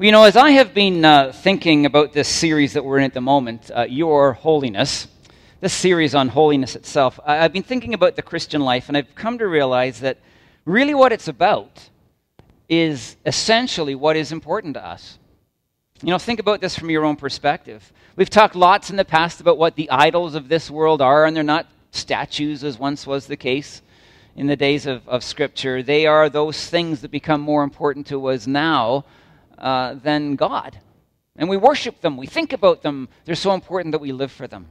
You 0.00 0.12
know, 0.12 0.22
as 0.22 0.36
I 0.36 0.50
have 0.50 0.74
been 0.74 1.04
uh, 1.04 1.32
thinking 1.32 1.84
about 1.84 2.12
this 2.12 2.28
series 2.28 2.74
that 2.74 2.84
we're 2.84 2.98
in 2.98 3.04
at 3.04 3.14
the 3.14 3.20
moment, 3.20 3.68
uh, 3.74 3.82
Your 3.82 4.32
Holiness, 4.32 5.08
this 5.60 5.72
series 5.72 6.14
on 6.14 6.28
holiness 6.28 6.76
itself, 6.76 7.18
I- 7.26 7.38
I've 7.38 7.52
been 7.52 7.64
thinking 7.64 7.94
about 7.94 8.14
the 8.14 8.22
Christian 8.22 8.60
life, 8.60 8.86
and 8.86 8.96
I've 8.96 9.12
come 9.16 9.38
to 9.38 9.48
realize 9.48 9.98
that 9.98 10.18
really 10.64 10.94
what 10.94 11.10
it's 11.10 11.26
about 11.26 11.88
is 12.68 13.16
essentially 13.26 13.96
what 13.96 14.14
is 14.14 14.30
important 14.30 14.74
to 14.74 14.86
us. 14.86 15.18
You 16.00 16.10
know, 16.10 16.18
think 16.18 16.38
about 16.38 16.60
this 16.60 16.78
from 16.78 16.90
your 16.90 17.04
own 17.04 17.16
perspective. 17.16 17.92
We've 18.14 18.30
talked 18.30 18.54
lots 18.54 18.90
in 18.90 18.96
the 18.96 19.04
past 19.04 19.40
about 19.40 19.58
what 19.58 19.74
the 19.74 19.90
idols 19.90 20.36
of 20.36 20.48
this 20.48 20.70
world 20.70 21.02
are, 21.02 21.24
and 21.24 21.34
they're 21.34 21.42
not 21.42 21.66
statues 21.90 22.62
as 22.62 22.78
once 22.78 23.04
was 23.04 23.26
the 23.26 23.36
case 23.36 23.82
in 24.36 24.46
the 24.46 24.54
days 24.54 24.86
of, 24.86 25.08
of 25.08 25.24
Scripture. 25.24 25.82
They 25.82 26.06
are 26.06 26.28
those 26.28 26.70
things 26.70 27.00
that 27.00 27.10
become 27.10 27.40
more 27.40 27.64
important 27.64 28.06
to 28.06 28.28
us 28.28 28.46
now 28.46 29.04
uh, 29.58 29.94
than 29.94 30.36
God. 30.36 30.78
And 31.36 31.48
we 31.48 31.56
worship 31.56 32.00
them, 32.00 32.16
we 32.16 32.26
think 32.26 32.52
about 32.52 32.82
them. 32.82 33.08
They're 33.24 33.34
so 33.34 33.52
important 33.52 33.92
that 33.92 34.00
we 34.00 34.12
live 34.12 34.32
for 34.32 34.46
them. 34.46 34.66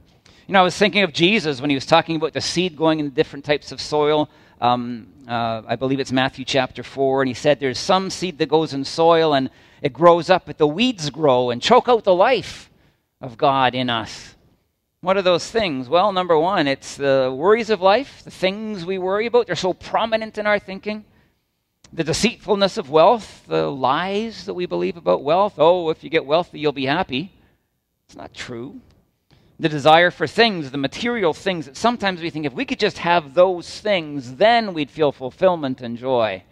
You 0.46 0.52
know, 0.54 0.60
I 0.60 0.64
was 0.64 0.76
thinking 0.76 1.02
of 1.02 1.12
Jesus 1.12 1.60
when 1.60 1.70
he 1.70 1.76
was 1.76 1.86
talking 1.86 2.16
about 2.16 2.32
the 2.32 2.40
seed 2.40 2.76
going 2.76 3.00
in 3.00 3.10
different 3.10 3.44
types 3.44 3.72
of 3.72 3.80
soil. 3.80 4.28
Um, 4.60 5.08
uh, 5.26 5.62
I 5.66 5.76
believe 5.76 6.00
it's 6.00 6.12
Matthew 6.12 6.44
chapter 6.44 6.82
4, 6.82 7.22
and 7.22 7.28
he 7.28 7.34
said 7.34 7.60
there's 7.60 7.78
some 7.78 8.10
seed 8.10 8.38
that 8.38 8.48
goes 8.48 8.72
in 8.72 8.84
soil 8.84 9.34
and 9.34 9.50
it 9.82 9.92
grows 9.92 10.30
up, 10.30 10.46
but 10.46 10.58
the 10.58 10.66
weeds 10.66 11.10
grow 11.10 11.50
and 11.50 11.62
choke 11.62 11.88
out 11.88 12.04
the 12.04 12.14
life 12.14 12.70
of 13.20 13.36
God 13.36 13.74
in 13.74 13.90
us. 13.90 14.34
What 15.00 15.16
are 15.16 15.22
those 15.22 15.48
things? 15.48 15.88
Well, 15.88 16.12
number 16.12 16.36
one, 16.38 16.66
it's 16.66 16.96
the 16.96 17.32
worries 17.36 17.70
of 17.70 17.80
life, 17.80 18.22
the 18.24 18.30
things 18.30 18.84
we 18.84 18.98
worry 18.98 19.26
about. 19.26 19.46
They're 19.46 19.54
so 19.54 19.74
prominent 19.74 20.38
in 20.38 20.46
our 20.46 20.58
thinking 20.58 21.04
the 21.92 22.04
deceitfulness 22.04 22.76
of 22.76 22.90
wealth, 22.90 23.44
the 23.46 23.70
lies 23.70 24.44
that 24.46 24.54
we 24.54 24.66
believe 24.66 24.96
about 24.96 25.22
wealth. 25.22 25.54
Oh, 25.58 25.90
if 25.90 26.04
you 26.04 26.10
get 26.10 26.26
wealthy, 26.26 26.60
you'll 26.60 26.72
be 26.72 26.86
happy. 26.86 27.32
It's 28.06 28.16
not 28.16 28.34
true. 28.34 28.80
The 29.58 29.68
desire 29.68 30.10
for 30.10 30.26
things, 30.26 30.70
the 30.70 30.78
material 30.78 31.32
things 31.32 31.66
that 31.66 31.76
sometimes 31.76 32.20
we 32.20 32.30
think 32.30 32.46
if 32.46 32.52
we 32.52 32.64
could 32.64 32.78
just 32.78 32.98
have 32.98 33.34
those 33.34 33.80
things, 33.80 34.36
then 34.36 34.72
we'd 34.72 34.90
feel 34.90 35.12
fulfillment 35.12 35.80
and 35.80 35.96
joy. 35.96 36.42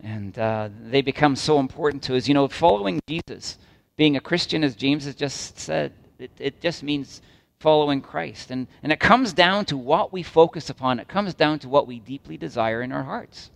And 0.00 0.36
uh, 0.36 0.68
they 0.82 1.00
become 1.00 1.36
so 1.36 1.60
important 1.60 2.02
to 2.04 2.16
us. 2.16 2.26
You 2.26 2.34
know, 2.34 2.48
following 2.48 3.00
Jesus, 3.06 3.58
being 3.96 4.16
a 4.16 4.20
Christian, 4.20 4.64
as 4.64 4.74
James 4.74 5.04
has 5.04 5.14
just 5.14 5.60
said, 5.60 5.92
it, 6.18 6.32
it 6.38 6.60
just 6.60 6.82
means 6.82 7.22
following 7.60 8.00
Christ. 8.00 8.50
And, 8.50 8.66
and 8.82 8.90
it 8.90 8.98
comes 8.98 9.32
down 9.32 9.64
to 9.66 9.76
what 9.76 10.12
we 10.12 10.24
focus 10.24 10.70
upon, 10.70 10.98
it 10.98 11.06
comes 11.06 11.34
down 11.34 11.60
to 11.60 11.68
what 11.68 11.86
we 11.86 12.00
deeply 12.00 12.36
desire 12.36 12.82
in 12.82 12.90
our 12.90 13.04
hearts. 13.04 13.50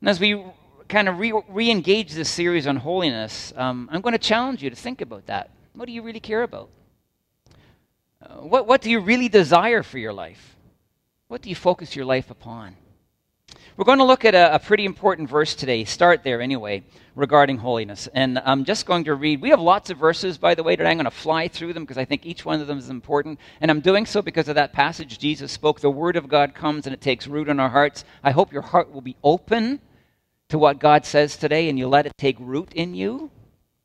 And 0.00 0.08
as 0.08 0.18
we 0.18 0.42
kind 0.88 1.08
of 1.08 1.18
re 1.18 1.70
engage 1.70 2.12
this 2.12 2.30
series 2.30 2.66
on 2.66 2.76
holiness, 2.76 3.52
um, 3.56 3.88
I'm 3.92 4.00
going 4.00 4.12
to 4.12 4.18
challenge 4.18 4.62
you 4.62 4.70
to 4.70 4.76
think 4.76 5.00
about 5.00 5.26
that. 5.26 5.50
What 5.74 5.86
do 5.86 5.92
you 5.92 6.02
really 6.02 6.20
care 6.20 6.42
about? 6.42 6.70
Uh, 8.22 8.34
what, 8.36 8.66
what 8.66 8.80
do 8.80 8.90
you 8.90 9.00
really 9.00 9.28
desire 9.28 9.82
for 9.82 9.98
your 9.98 10.12
life? 10.12 10.56
What 11.28 11.42
do 11.42 11.48
you 11.48 11.54
focus 11.54 11.94
your 11.94 12.04
life 12.04 12.30
upon? 12.30 12.76
We're 13.76 13.84
going 13.84 13.98
to 13.98 14.04
look 14.04 14.24
at 14.24 14.34
a, 14.34 14.56
a, 14.56 14.58
pretty 14.58 14.84
important 14.84 15.28
verse 15.28 15.54
today, 15.54 15.84
start 15.84 16.22
there 16.22 16.40
anyway, 16.40 16.82
regarding 17.14 17.58
holiness. 17.58 18.08
And 18.12 18.38
I'm 18.44 18.64
just 18.64 18.84
going 18.84 19.04
to 19.04 19.14
read. 19.14 19.40
We 19.40 19.50
have 19.50 19.60
lots 19.60 19.90
of 19.90 19.98
verses, 19.98 20.38
by 20.38 20.54
the 20.54 20.62
way, 20.62 20.76
today. 20.76 20.90
I'm 20.90 20.96
going 20.96 21.04
to 21.04 21.10
fly 21.10 21.48
through 21.48 21.72
them 21.72 21.84
because 21.84 21.98
I 21.98 22.04
think 22.04 22.26
each 22.26 22.44
one 22.44 22.60
of 22.60 22.66
them 22.66 22.78
is 22.78 22.90
important. 22.90 23.38
And 23.60 23.70
I'm 23.70 23.80
doing 23.80 24.06
so 24.06 24.22
because 24.22 24.48
of 24.48 24.56
that 24.56 24.72
passage 24.72 25.18
Jesus 25.18 25.52
spoke. 25.52 25.80
The 25.80 25.90
Word 25.90 26.16
of 26.16 26.28
God 26.28 26.54
comes 26.54 26.86
and 26.86 26.92
it 26.92 27.00
takes 27.00 27.26
root 27.26 27.48
in 27.48 27.58
our 27.60 27.70
hearts. 27.70 28.04
I 28.22 28.32
hope 28.32 28.52
your 28.52 28.62
heart 28.62 28.92
will 28.92 29.00
be 29.00 29.16
open 29.22 29.80
to 30.50 30.58
what 30.58 30.78
God 30.78 31.06
says 31.06 31.36
today 31.36 31.68
and 31.68 31.78
you 31.78 31.88
let 31.88 32.06
it 32.06 32.12
take 32.18 32.36
root 32.38 32.72
in 32.74 32.94
you. 32.94 33.30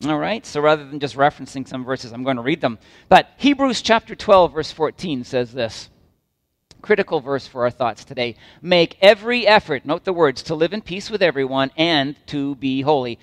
All 0.06 0.20
right? 0.20 0.46
So 0.46 0.60
rather 0.60 0.86
than 0.86 1.00
just 1.00 1.16
referencing 1.16 1.68
some 1.68 1.86
verses, 1.86 2.12
I'm 2.12 2.24
going 2.24 2.36
to 2.36 2.44
read 2.44 2.62
them. 2.62 2.78
But 3.08 3.30
Hebrews 3.38 3.82
chapter 3.82 4.16
12, 4.16 4.54
verse 4.54 4.72
14 4.72 5.24
says 5.24 5.54
this 5.54 5.90
critical 6.82 7.20
verse 7.20 7.48
for 7.48 7.64
our 7.64 7.72
thoughts 7.72 8.06
today. 8.06 8.36
Make 8.62 8.98
every 9.02 9.48
effort, 9.48 9.86
note 9.86 10.04
the 10.04 10.14
words, 10.14 10.44
to 10.44 10.56
live 10.56 10.72
in 10.72 10.82
peace 10.82 11.10
with 11.10 11.24
everyone 11.24 11.72
and 11.76 12.16
to 12.28 12.56
be 12.56 12.82
holy. 12.82 13.18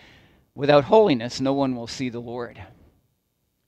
Without 0.56 0.84
holiness, 0.84 1.40
no 1.40 1.52
one 1.52 1.76
will 1.76 1.86
see 1.86 2.08
the 2.08 2.20
Lord. 2.20 2.60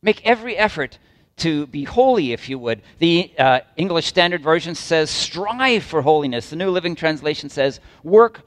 Make 0.03 0.27
every 0.27 0.57
effort 0.57 0.99
to 1.37 1.67
be 1.69 1.85
holy, 1.85 2.33
if 2.33 2.49
you 2.49 2.59
would. 2.59 2.83
The 2.99 3.33
uh, 3.39 3.61
English 3.77 4.07
Standard 4.07 4.43
Version 4.43 4.75
says, 4.75 5.11
strive 5.11 5.85
for 5.85 6.03
holiness. 6.03 6.51
The 6.51 6.57
New 6.57 6.71
Living 6.71 6.97
Translation 6.97 7.49
says, 7.49 7.81
work, 8.03 8.43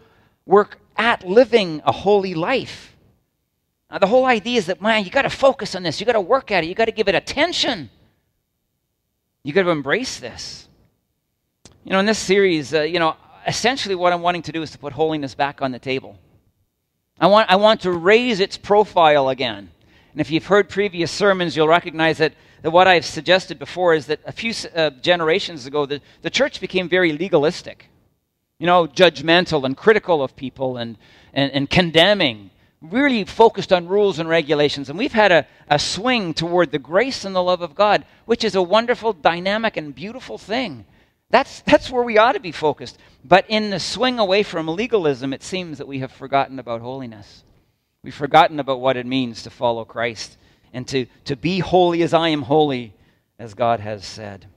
work 0.45 0.79
at 0.97 1.27
living 1.27 1.81
a 1.85 1.91
holy 1.91 2.33
life. 2.33 2.95
Now, 3.89 3.99
the 3.99 4.07
whole 4.07 4.25
idea 4.25 4.57
is 4.57 4.65
that, 4.65 4.81
man, 4.81 5.05
you 5.05 5.11
got 5.11 5.21
to 5.21 5.29
focus 5.29 5.75
on 5.75 5.83
this. 5.83 5.99
You 5.99 6.05
got 6.05 6.13
to 6.13 6.21
work 6.21 6.51
at 6.51 6.63
it. 6.63 6.67
You 6.67 6.75
got 6.75 6.85
to 6.85 6.91
give 6.91 7.07
it 7.07 7.15
attention. 7.15 7.89
You 9.43 9.53
got 9.53 9.63
to 9.63 9.69
embrace 9.69 10.19
this. 10.19 10.67
You 11.85 11.93
know, 11.93 11.99
in 11.99 12.05
this 12.05 12.19
series, 12.19 12.73
uh, 12.73 12.81
you 12.81 12.99
know, 12.99 13.15
essentially 13.45 13.95
what 13.95 14.11
I'm 14.11 14.21
wanting 14.21 14.41
to 14.43 14.51
do 14.51 14.61
is 14.61 14.71
to 14.71 14.77
put 14.77 14.91
holiness 14.91 15.35
back 15.35 15.61
on 15.61 15.71
the 15.71 15.79
table. 15.79 16.17
I 17.19 17.27
want, 17.27 17.49
I 17.49 17.55
want 17.55 17.81
to 17.81 17.91
raise 17.91 18.41
its 18.41 18.57
profile 18.57 19.29
again. 19.29 19.71
And 20.11 20.21
if 20.21 20.29
you've 20.29 20.45
heard 20.45 20.67
previous 20.67 21.11
sermons, 21.11 21.55
you'll 21.55 21.67
recognize 21.67 22.17
that, 22.17 22.33
that 22.61 22.71
what 22.71 22.87
I've 22.87 23.05
suggested 23.05 23.57
before 23.57 23.93
is 23.93 24.07
that 24.07 24.19
a 24.25 24.31
few 24.31 24.53
uh, 24.75 24.89
generations 24.89 25.65
ago, 25.65 25.85
the, 25.85 26.01
the 26.23 26.29
church 26.29 26.59
became 26.59 26.89
very 26.89 27.13
legalistic 27.13 27.89
you 28.59 28.65
know, 28.65 28.87
judgmental 28.87 29.65
and 29.65 29.77
critical 29.77 30.23
of 30.23 30.35
people 30.35 30.77
and, 30.77 30.97
and, 31.33 31.51
and 31.51 31.69
condemning, 31.69 32.49
really 32.81 33.23
focused 33.25 33.71
on 33.71 33.87
rules 33.87 34.19
and 34.19 34.27
regulations. 34.27 34.89
And 34.89 34.97
we've 34.97 35.13
had 35.13 35.31
a, 35.31 35.47
a 35.69 35.79
swing 35.79 36.33
toward 36.33 36.71
the 36.71 36.79
grace 36.79 37.25
and 37.25 37.35
the 37.35 37.43
love 37.43 37.61
of 37.61 37.75
God, 37.75 38.05
which 38.25 38.43
is 38.43 38.55
a 38.55 38.61
wonderful, 38.61 39.13
dynamic, 39.13 39.77
and 39.77 39.93
beautiful 39.93 40.37
thing. 40.37 40.85
That's, 41.29 41.61
that's 41.65 41.89
where 41.91 42.03
we 42.03 42.17
ought 42.17 42.33
to 42.33 42.39
be 42.39 42.51
focused. 42.51 42.97
But 43.23 43.45
in 43.47 43.69
the 43.69 43.79
swing 43.79 44.19
away 44.19 44.43
from 44.43 44.67
legalism, 44.67 45.33
it 45.33 45.43
seems 45.43 45.77
that 45.77 45.87
we 45.87 45.99
have 45.99 46.11
forgotten 46.11 46.59
about 46.59 46.81
holiness. 46.81 47.43
We've 48.03 48.13
forgotten 48.13 48.59
about 48.59 48.79
what 48.79 48.97
it 48.97 49.05
means 49.05 49.43
to 49.43 49.49
follow 49.49 49.83
Christ 49.85 50.37
and 50.73 50.87
to, 50.87 51.07
to 51.25 51.35
be 51.35 51.59
holy 51.59 52.03
as 52.03 52.13
I 52.13 52.29
am 52.29 52.43
holy, 52.43 52.93
as 53.39 53.53
God 53.53 53.79
has 53.79 54.05
said. 54.05 54.47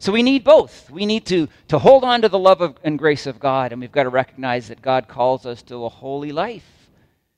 So 0.00 0.12
we 0.12 0.22
need 0.22 0.44
both. 0.44 0.90
We 0.90 1.04
need 1.04 1.26
to, 1.26 1.46
to 1.68 1.78
hold 1.78 2.04
on 2.04 2.22
to 2.22 2.30
the 2.30 2.38
love 2.38 2.62
of, 2.62 2.76
and 2.82 2.98
grace 2.98 3.26
of 3.26 3.38
God, 3.38 3.70
and 3.70 3.82
we've 3.82 3.92
got 3.92 4.04
to 4.04 4.08
recognize 4.08 4.68
that 4.68 4.80
God 4.80 5.08
calls 5.08 5.44
us 5.44 5.60
to 5.64 5.84
a 5.84 5.90
holy 5.90 6.32
life, 6.32 6.64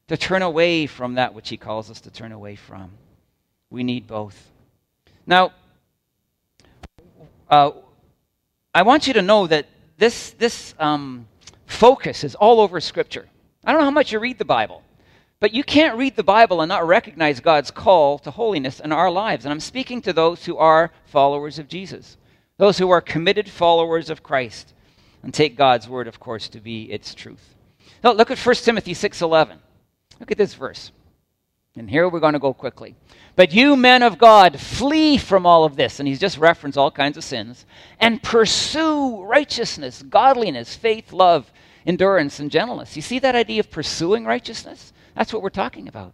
to 0.06 0.16
turn 0.16 0.42
away 0.42 0.86
from 0.86 1.14
that 1.14 1.34
which 1.34 1.48
He 1.48 1.56
calls 1.56 1.90
us 1.90 2.00
to 2.02 2.10
turn 2.10 2.30
away 2.30 2.54
from. 2.54 2.92
We 3.68 3.82
need 3.82 4.06
both. 4.06 4.48
Now, 5.26 5.50
uh, 7.50 7.72
I 8.72 8.82
want 8.82 9.08
you 9.08 9.14
to 9.14 9.22
know 9.22 9.48
that 9.48 9.66
this, 9.98 10.30
this 10.30 10.76
um, 10.78 11.26
focus 11.66 12.22
is 12.22 12.36
all 12.36 12.60
over 12.60 12.80
Scripture. 12.80 13.28
I 13.64 13.72
don't 13.72 13.80
know 13.80 13.86
how 13.86 13.90
much 13.90 14.12
you 14.12 14.20
read 14.20 14.38
the 14.38 14.44
Bible, 14.44 14.84
but 15.40 15.52
you 15.52 15.64
can't 15.64 15.98
read 15.98 16.14
the 16.14 16.22
Bible 16.22 16.60
and 16.60 16.68
not 16.68 16.86
recognize 16.86 17.40
God's 17.40 17.72
call 17.72 18.20
to 18.20 18.30
holiness 18.30 18.78
in 18.78 18.92
our 18.92 19.10
lives. 19.10 19.44
And 19.44 19.50
I'm 19.50 19.58
speaking 19.58 20.00
to 20.02 20.12
those 20.12 20.44
who 20.44 20.56
are 20.58 20.92
followers 21.06 21.58
of 21.58 21.66
Jesus 21.66 22.18
those 22.62 22.78
who 22.78 22.90
are 22.90 23.00
committed 23.00 23.48
followers 23.48 24.08
of 24.08 24.22
Christ 24.22 24.72
and 25.24 25.34
take 25.34 25.56
God's 25.56 25.88
word, 25.88 26.06
of 26.06 26.20
course, 26.20 26.48
to 26.50 26.60
be 26.60 26.84
its 26.92 27.12
truth. 27.12 27.56
Now, 28.04 28.12
look 28.12 28.30
at 28.30 28.38
1 28.38 28.54
Timothy 28.54 28.94
6.11. 28.94 29.56
Look 30.20 30.30
at 30.30 30.38
this 30.38 30.54
verse. 30.54 30.92
And 31.74 31.90
here 31.90 32.08
we're 32.08 32.20
going 32.20 32.34
to 32.34 32.38
go 32.38 32.54
quickly. 32.54 32.94
But 33.34 33.52
you, 33.52 33.74
men 33.74 34.04
of 34.04 34.16
God, 34.16 34.60
flee 34.60 35.16
from 35.16 35.44
all 35.44 35.64
of 35.64 35.74
this. 35.74 35.98
And 35.98 36.06
he's 36.06 36.20
just 36.20 36.38
referenced 36.38 36.78
all 36.78 36.92
kinds 36.92 37.16
of 37.16 37.24
sins. 37.24 37.66
And 37.98 38.22
pursue 38.22 39.24
righteousness, 39.24 40.00
godliness, 40.00 40.76
faith, 40.76 41.12
love, 41.12 41.52
endurance, 41.84 42.38
and 42.38 42.48
gentleness. 42.48 42.94
You 42.94 43.02
see 43.02 43.18
that 43.18 43.34
idea 43.34 43.58
of 43.58 43.72
pursuing 43.72 44.24
righteousness? 44.24 44.92
That's 45.16 45.32
what 45.32 45.42
we're 45.42 45.50
talking 45.50 45.88
about. 45.88 46.12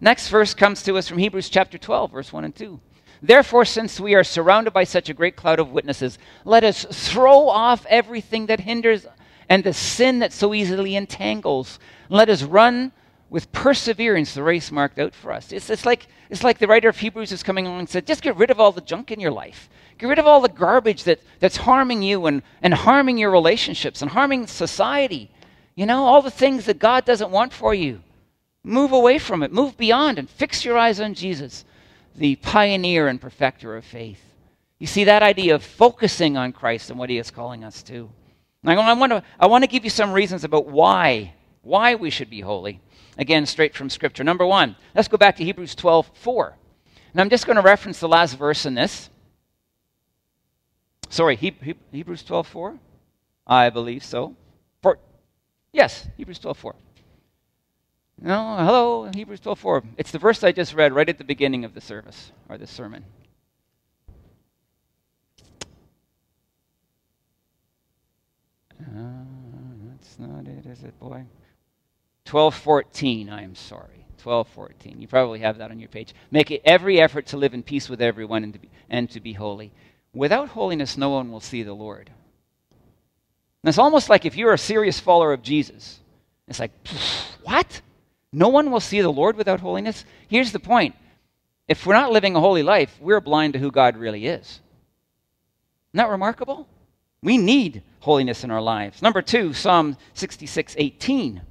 Next 0.00 0.30
verse 0.30 0.52
comes 0.52 0.82
to 0.82 0.96
us 0.98 1.06
from 1.06 1.18
Hebrews 1.18 1.48
chapter 1.48 1.78
12, 1.78 2.10
verse 2.10 2.32
1 2.32 2.44
and 2.44 2.56
2. 2.56 2.80
Therefore, 3.26 3.64
since 3.64 3.98
we 3.98 4.14
are 4.14 4.22
surrounded 4.22 4.72
by 4.72 4.84
such 4.84 5.08
a 5.08 5.14
great 5.14 5.34
cloud 5.34 5.58
of 5.58 5.72
witnesses, 5.72 6.16
let 6.44 6.62
us 6.62 6.86
throw 6.90 7.48
off 7.48 7.84
everything 7.86 8.46
that 8.46 8.60
hinders 8.60 9.04
and 9.48 9.64
the 9.64 9.72
sin 9.72 10.20
that 10.20 10.32
so 10.32 10.54
easily 10.54 10.94
entangles. 10.94 11.80
Let 12.08 12.28
us 12.28 12.44
run 12.44 12.92
with 13.28 13.50
perseverance 13.50 14.32
the 14.32 14.44
race 14.44 14.70
marked 14.70 15.00
out 15.00 15.12
for 15.12 15.32
us. 15.32 15.50
It's, 15.50 15.70
it's, 15.70 15.84
like, 15.84 16.06
it's 16.30 16.44
like 16.44 16.58
the 16.58 16.68
writer 16.68 16.88
of 16.88 16.98
Hebrews 16.98 17.32
is 17.32 17.42
coming 17.42 17.66
along 17.66 17.80
and 17.80 17.88
said, 17.88 18.06
just 18.06 18.22
get 18.22 18.36
rid 18.36 18.52
of 18.52 18.60
all 18.60 18.70
the 18.70 18.80
junk 18.80 19.10
in 19.10 19.18
your 19.18 19.32
life. 19.32 19.68
Get 19.98 20.06
rid 20.06 20.20
of 20.20 20.26
all 20.28 20.40
the 20.40 20.48
garbage 20.48 21.02
that, 21.04 21.20
that's 21.40 21.56
harming 21.56 22.02
you 22.02 22.26
and, 22.26 22.42
and 22.62 22.74
harming 22.74 23.18
your 23.18 23.32
relationships 23.32 24.02
and 24.02 24.10
harming 24.12 24.46
society. 24.46 25.32
You 25.74 25.86
know, 25.86 26.04
all 26.04 26.22
the 26.22 26.30
things 26.30 26.66
that 26.66 26.78
God 26.78 27.04
doesn't 27.04 27.32
want 27.32 27.52
for 27.52 27.74
you. 27.74 28.02
Move 28.62 28.92
away 28.92 29.18
from 29.18 29.42
it. 29.42 29.52
Move 29.52 29.76
beyond 29.76 30.20
and 30.20 30.30
fix 30.30 30.64
your 30.64 30.78
eyes 30.78 31.00
on 31.00 31.14
Jesus 31.14 31.64
the 32.16 32.36
pioneer 32.36 33.08
and 33.08 33.20
perfecter 33.20 33.76
of 33.76 33.84
faith. 33.84 34.20
You 34.78 34.86
see 34.86 35.04
that 35.04 35.22
idea 35.22 35.54
of 35.54 35.62
focusing 35.62 36.36
on 36.36 36.52
Christ 36.52 36.90
and 36.90 36.98
what 36.98 37.10
he 37.10 37.18
is 37.18 37.30
calling 37.30 37.64
us 37.64 37.82
to. 37.84 38.10
Now, 38.62 38.80
I 38.80 38.92
want 38.94 39.12
to 39.12 39.22
I 39.38 39.46
want 39.46 39.64
to 39.64 39.68
give 39.68 39.84
you 39.84 39.90
some 39.90 40.12
reasons 40.12 40.44
about 40.44 40.66
why 40.66 41.34
why 41.62 41.94
we 41.94 42.10
should 42.10 42.30
be 42.30 42.40
holy. 42.40 42.80
again, 43.18 43.46
straight 43.46 43.74
from 43.74 43.90
Scripture. 43.90 44.22
Number 44.22 44.46
one, 44.46 44.76
let's 44.94 45.08
go 45.08 45.16
back 45.16 45.36
to 45.36 45.44
Hebrews 45.44 45.74
12 45.74 46.10
4. 46.14 46.56
And 47.12 47.20
I'm 47.20 47.30
just 47.30 47.46
going 47.46 47.56
to 47.56 47.62
reference 47.62 47.98
the 47.98 48.08
last 48.08 48.34
verse 48.34 48.66
in 48.66 48.74
this. 48.74 49.08
Sorry, 51.08 51.36
he, 51.36 51.56
he, 51.62 51.74
Hebrews 51.92 52.22
12 52.24 52.46
4? 52.46 52.78
I 53.46 53.70
believe 53.70 54.04
so. 54.04 54.36
For, 54.82 54.98
yes, 55.72 56.08
Hebrews 56.16 56.38
12 56.40 56.58
4. 56.58 56.74
No, 58.20 58.56
hello, 58.56 59.10
Hebrews 59.14 59.40
12:4. 59.40 59.84
It's 59.98 60.10
the 60.10 60.18
verse 60.18 60.42
I 60.42 60.52
just 60.52 60.74
read 60.74 60.92
right 60.92 61.08
at 61.08 61.18
the 61.18 61.24
beginning 61.24 61.64
of 61.64 61.74
the 61.74 61.80
service, 61.80 62.32
or 62.48 62.56
the 62.56 62.66
sermon. 62.66 63.04
Uh, 68.80 69.24
that's 69.90 70.18
not 70.18 70.46
it, 70.46 70.64
is 70.66 70.82
it, 70.82 70.98
boy? 70.98 71.24
1214, 72.24 73.28
I 73.28 73.42
am 73.42 73.54
sorry. 73.54 74.06
1214. 74.22 75.00
You 75.00 75.06
probably 75.06 75.40
have 75.40 75.58
that 75.58 75.70
on 75.70 75.78
your 75.78 75.88
page. 75.88 76.14
Make 76.30 76.50
every 76.64 77.00
effort 77.00 77.26
to 77.26 77.36
live 77.36 77.54
in 77.54 77.62
peace 77.62 77.88
with 77.88 78.00
everyone 78.00 78.42
and 78.44 78.52
to 78.54 78.58
be, 78.58 78.70
and 78.88 79.08
to 79.10 79.20
be 79.20 79.34
holy. 79.34 79.72
Without 80.14 80.48
holiness, 80.48 80.96
no 80.96 81.10
one 81.10 81.30
will 81.30 81.40
see 81.40 81.62
the 81.62 81.74
Lord. 81.74 82.10
And 83.62 83.68
it's 83.68 83.78
almost 83.78 84.08
like 84.08 84.24
if 84.24 84.36
you're 84.36 84.54
a 84.54 84.58
serious 84.58 84.98
follower 84.98 85.32
of 85.32 85.42
Jesus, 85.42 86.00
it's 86.48 86.58
like, 86.58 86.72
what? 87.42 87.82
No 88.32 88.48
one 88.48 88.70
will 88.70 88.80
see 88.80 89.00
the 89.00 89.12
Lord 89.12 89.36
without 89.36 89.60
holiness? 89.60 90.04
Here's 90.28 90.52
the 90.52 90.58
point 90.58 90.94
if 91.68 91.84
we're 91.84 91.94
not 91.94 92.12
living 92.12 92.36
a 92.36 92.40
holy 92.40 92.62
life, 92.62 92.96
we're 93.00 93.20
blind 93.20 93.54
to 93.54 93.58
who 93.58 93.70
God 93.70 93.96
really 93.96 94.26
is. 94.26 94.60
Isn't 95.90 96.04
that 96.04 96.10
remarkable? 96.10 96.68
We 97.22 97.38
need 97.38 97.82
holiness 98.00 98.44
in 98.44 98.50
our 98.50 98.60
lives. 98.60 99.02
Number 99.02 99.22
two, 99.22 99.52
Psalm 99.52 99.96
66 100.14 100.74
18. 100.78 101.42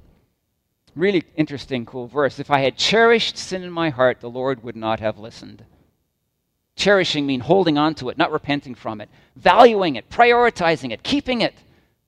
Really 0.94 1.24
interesting, 1.36 1.84
cool 1.84 2.06
verse. 2.06 2.38
If 2.38 2.50
I 2.50 2.60
had 2.60 2.78
cherished 2.78 3.36
sin 3.36 3.62
in 3.62 3.70
my 3.70 3.90
heart, 3.90 4.20
the 4.20 4.30
Lord 4.30 4.62
would 4.62 4.76
not 4.76 5.00
have 5.00 5.18
listened. 5.18 5.64
Cherishing 6.76 7.26
means 7.26 7.44
holding 7.44 7.76
on 7.76 7.94
to 7.96 8.08
it, 8.08 8.16
not 8.16 8.32
repenting 8.32 8.74
from 8.74 9.00
it, 9.02 9.10
valuing 9.34 9.96
it, 9.96 10.08
prioritizing 10.08 10.92
it, 10.92 11.02
keeping 11.02 11.42
it, 11.42 11.54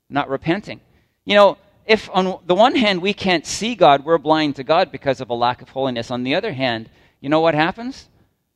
not 0.09 0.31
repenting. 0.31 0.81
You 1.27 1.35
know, 1.35 1.59
if 1.89 2.11
on 2.13 2.39
the 2.47 2.55
one 2.55 2.77
hand 2.77 3.01
we 3.01 3.15
can't 3.15 3.47
see 3.47 3.75
God, 3.75 4.05
we're 4.05 4.19
blind 4.19 4.57
to 4.57 4.63
God 4.63 4.93
because 4.93 5.23
of 5.23 5.31
a 5.31 5.35
lack 5.35 5.63
of 5.63 5.71
holiness. 5.71 6.11
On 6.11 6.23
the 6.23 6.35
other 6.35 6.53
hand, 6.53 6.91
you 7.21 7.31
know 7.31 7.41
what 7.41 7.55
happens? 7.55 8.09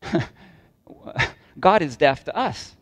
God 1.58 1.81
is 1.81 1.96
deaf 1.96 2.25
to 2.25 2.37
us. 2.37 2.76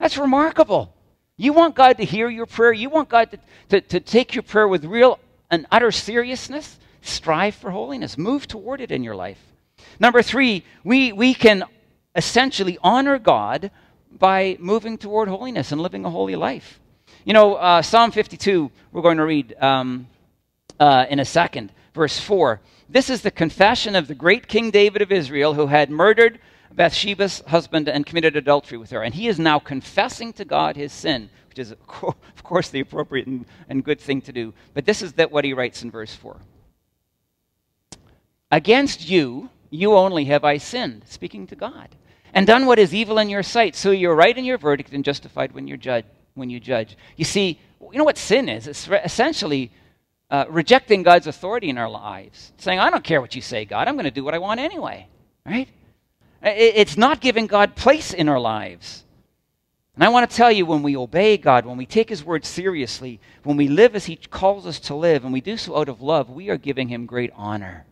That's 0.00 0.18
remarkable. 0.18 0.92
You 1.36 1.52
want 1.52 1.76
God 1.76 1.98
to 1.98 2.04
hear 2.04 2.28
your 2.28 2.46
prayer, 2.46 2.72
you 2.72 2.90
want 2.90 3.08
God 3.08 3.30
to, 3.30 3.38
to, 3.68 3.80
to 3.80 4.00
take 4.00 4.34
your 4.34 4.42
prayer 4.42 4.66
with 4.66 4.84
real 4.84 5.20
and 5.50 5.66
utter 5.70 5.92
seriousness. 5.92 6.78
Strive 7.00 7.54
for 7.54 7.70
holiness, 7.70 8.18
move 8.18 8.48
toward 8.48 8.80
it 8.80 8.90
in 8.90 9.04
your 9.04 9.14
life. 9.14 9.38
Number 10.00 10.20
three, 10.20 10.64
we, 10.82 11.12
we 11.12 11.32
can 11.32 11.64
essentially 12.16 12.76
honor 12.82 13.20
God 13.20 13.70
by 14.10 14.56
moving 14.58 14.98
toward 14.98 15.28
holiness 15.28 15.70
and 15.70 15.80
living 15.80 16.04
a 16.04 16.10
holy 16.10 16.34
life. 16.34 16.80
You 17.26 17.32
know, 17.32 17.54
uh, 17.54 17.80
Psalm 17.80 18.10
52, 18.10 18.70
we're 18.92 19.00
going 19.00 19.16
to 19.16 19.24
read 19.24 19.54
um, 19.58 20.08
uh, 20.78 21.06
in 21.08 21.20
a 21.20 21.24
second, 21.24 21.72
verse 21.94 22.20
4. 22.20 22.60
This 22.90 23.08
is 23.08 23.22
the 23.22 23.30
confession 23.30 23.96
of 23.96 24.08
the 24.08 24.14
great 24.14 24.46
King 24.46 24.70
David 24.70 25.00
of 25.00 25.10
Israel 25.10 25.54
who 25.54 25.68
had 25.68 25.90
murdered 25.90 26.38
Bathsheba's 26.70 27.42
husband 27.46 27.88
and 27.88 28.04
committed 28.04 28.36
adultery 28.36 28.76
with 28.76 28.90
her. 28.90 29.02
And 29.02 29.14
he 29.14 29.26
is 29.26 29.38
now 29.38 29.58
confessing 29.58 30.34
to 30.34 30.44
God 30.44 30.76
his 30.76 30.92
sin, 30.92 31.30
which 31.48 31.58
is, 31.58 31.72
of 31.72 32.42
course, 32.42 32.68
the 32.68 32.80
appropriate 32.80 33.26
and, 33.26 33.46
and 33.70 33.82
good 33.82 34.00
thing 34.00 34.20
to 34.20 34.32
do. 34.32 34.52
But 34.74 34.84
this 34.84 35.00
is 35.00 35.14
that 35.14 35.32
what 35.32 35.46
he 35.46 35.54
writes 35.54 35.82
in 35.82 35.90
verse 35.90 36.14
4. 36.14 36.36
Against 38.50 39.08
you, 39.08 39.48
you 39.70 39.94
only 39.94 40.26
have 40.26 40.44
I 40.44 40.58
sinned, 40.58 41.04
speaking 41.06 41.46
to 41.46 41.56
God, 41.56 41.88
and 42.34 42.46
done 42.46 42.66
what 42.66 42.78
is 42.78 42.94
evil 42.94 43.18
in 43.18 43.30
your 43.30 43.42
sight. 43.42 43.76
So 43.76 43.92
you're 43.92 44.14
right 44.14 44.36
in 44.36 44.44
your 44.44 44.58
verdict 44.58 44.92
and 44.92 45.02
justified 45.02 45.52
when, 45.52 45.66
you're 45.66 45.78
judge, 45.78 46.04
when 46.34 46.50
you 46.50 46.60
judge. 46.60 46.96
You 47.16 47.24
see, 47.24 47.58
you 47.80 47.98
know 47.98 48.04
what 48.04 48.18
sin 48.18 48.48
is? 48.48 48.66
It's 48.66 48.88
essentially 48.88 49.70
uh, 50.30 50.46
rejecting 50.48 51.02
God's 51.02 51.26
authority 51.26 51.68
in 51.68 51.78
our 51.78 51.88
lives, 51.88 52.52
saying, 52.58 52.80
I 52.80 52.90
don't 52.90 53.04
care 53.04 53.20
what 53.20 53.34
you 53.34 53.42
say, 53.42 53.64
God, 53.64 53.88
I'm 53.88 53.94
going 53.94 54.04
to 54.04 54.10
do 54.10 54.24
what 54.24 54.34
I 54.34 54.38
want 54.38 54.60
anyway, 54.60 55.08
right? 55.46 55.68
It's 56.42 56.96
not 56.96 57.20
giving 57.20 57.46
God 57.46 57.74
place 57.74 58.12
in 58.12 58.28
our 58.28 58.40
lives. 58.40 59.04
And 59.94 60.02
I 60.02 60.08
want 60.08 60.28
to 60.28 60.36
tell 60.36 60.50
you 60.50 60.66
when 60.66 60.82
we 60.82 60.96
obey 60.96 61.36
God, 61.36 61.64
when 61.64 61.76
we 61.76 61.86
take 61.86 62.08
His 62.08 62.24
word 62.24 62.44
seriously, 62.44 63.20
when 63.44 63.56
we 63.56 63.68
live 63.68 63.94
as 63.94 64.06
He 64.06 64.16
calls 64.16 64.66
us 64.66 64.80
to 64.80 64.94
live, 64.94 65.24
and 65.24 65.32
we 65.32 65.40
do 65.40 65.56
so 65.56 65.76
out 65.76 65.88
of 65.88 66.02
love, 66.02 66.28
we 66.28 66.50
are 66.50 66.58
giving 66.58 66.88
Him 66.88 67.06
great 67.06 67.32
honor. 67.36 67.86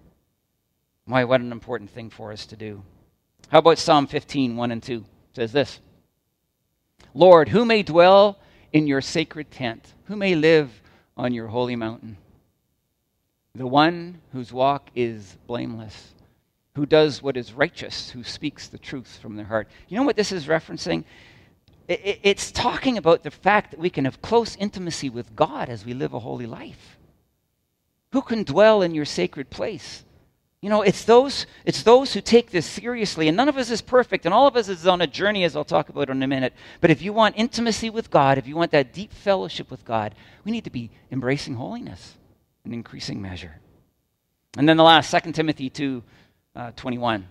Why, 1.05 1.25
what 1.25 1.41
an 1.41 1.53
important 1.53 1.91
thing 1.91 2.11
for 2.11 2.33
us 2.33 2.45
to 2.47 2.57
do. 2.57 2.83
How 3.51 3.59
about 3.59 3.79
Psalm 3.79 4.07
15, 4.07 4.57
1 4.57 4.71
and 4.73 4.83
2? 4.83 4.97
It 4.97 5.05
says 5.37 5.53
this 5.53 5.81
Lord, 7.15 7.49
who 7.49 7.65
may 7.65 7.83
dwell 7.83 8.39
in 8.73 8.87
your 8.87 9.01
sacred 9.01 9.51
tent? 9.51 9.95
Who 10.05 10.17
may 10.17 10.35
live 10.35 10.83
on 11.17 11.35
your 11.35 11.49
holy 11.49 11.77
mountain? 11.77 12.17
The 13.55 13.67
one 13.67 14.21
whose 14.33 14.53
walk 14.53 14.91
is 14.95 15.37
blameless 15.47 16.13
who 16.75 16.87
does 16.87 17.23
what 17.23 17.37
is 17.37 17.53
righteous, 17.53 18.11
who 18.11 18.25
speaks 18.25 18.69
the 18.69 18.79
truth 18.79 19.19
from 19.21 19.37
their 19.37 19.47
heart. 19.47 19.69
You 19.89 19.99
know 19.99 20.05
what 20.05 20.17
this 20.17 20.33
is 20.33 20.47
referencing? 20.47 21.05
It's 21.89 22.51
talking 22.51 22.97
about 22.97 23.23
the 23.23 23.31
fact 23.31 23.73
that 23.73 23.81
we 23.81 23.91
can 23.91 24.07
have 24.07 24.23
close 24.23 24.57
intimacy 24.57 25.11
with 25.11 25.37
God 25.37 25.69
as 25.69 25.85
we 25.85 25.93
live 25.93 26.15
a 26.15 26.21
holy 26.21 26.47
life. 26.47 26.99
Who 28.13 28.23
can 28.23 28.45
dwell 28.45 28.83
in 28.83 28.95
your 28.95 29.05
sacred 29.05 29.51
place? 29.51 30.05
You 30.63 30.71
know, 30.71 30.83
it's 30.83 31.05
those, 31.05 31.47
it's 31.65 31.83
those 31.83 32.15
who 32.15 32.21
take 32.21 32.53
this 32.53 32.65
seriously, 32.65 33.27
and 33.27 33.37
none 33.37 33.49
of 33.49 33.57
us 33.57 33.69
is 33.69 33.83
perfect, 33.83 34.25
and 34.25 34.33
all 34.33 34.47
of 34.47 34.57
us 34.57 34.69
is 34.69 34.87
on 34.87 35.03
a 35.03 35.09
journey, 35.09 35.43
as 35.43 35.57
I'll 35.57 35.65
talk 35.65 35.89
about 35.89 36.09
in 36.09 36.23
a 36.23 36.27
minute. 36.29 36.55
But 36.81 36.91
if 36.91 37.03
you 37.03 37.13
want 37.13 37.35
intimacy 37.37 37.91
with 37.91 38.13
God, 38.13 38.39
if 38.39 38.47
you 38.47 38.55
want 38.55 38.71
that 38.71 38.93
deep 38.93 39.13
fellowship 39.13 39.73
with 39.73 39.85
God, 39.85 40.15
we 40.45 40.53
need 40.53 40.63
to 40.63 40.71
be 40.71 40.91
embracing 41.11 41.57
holiness 41.57 42.15
in 42.65 42.73
increasing 42.73 43.21
measure. 43.21 43.59
And 44.57 44.69
then 44.69 44.77
the 44.77 44.85
last, 44.85 45.11
2 45.11 45.33
Timothy 45.33 45.69
2 45.69 46.03
uh, 46.55 46.71
21. 46.77 47.27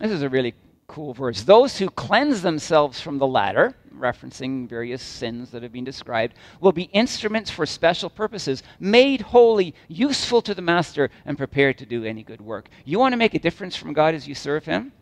This 0.00 0.12
is 0.12 0.22
a 0.22 0.28
really 0.28 0.54
cool 0.88 1.12
verse. 1.12 1.42
Those 1.42 1.78
who 1.78 1.90
cleanse 1.90 2.42
themselves 2.42 3.00
from 3.00 3.18
the 3.18 3.26
latter, 3.26 3.74
referencing 3.96 4.68
various 4.68 5.02
sins 5.02 5.50
that 5.50 5.62
have 5.62 5.72
been 5.72 5.84
described, 5.84 6.34
will 6.60 6.72
be 6.72 6.84
instruments 6.84 7.50
for 7.50 7.66
special 7.66 8.10
purposes, 8.10 8.62
made 8.80 9.20
holy, 9.20 9.74
useful 9.86 10.42
to 10.42 10.54
the 10.54 10.62
master, 10.62 11.10
and 11.26 11.36
prepared 11.36 11.78
to 11.78 11.86
do 11.86 12.04
any 12.04 12.22
good 12.22 12.40
work. 12.40 12.68
You 12.84 12.98
want 12.98 13.12
to 13.12 13.18
make 13.18 13.34
a 13.34 13.38
difference 13.38 13.76
from 13.76 13.92
God 13.92 14.14
as 14.14 14.26
you 14.26 14.34
serve 14.34 14.64
Him? 14.64 14.92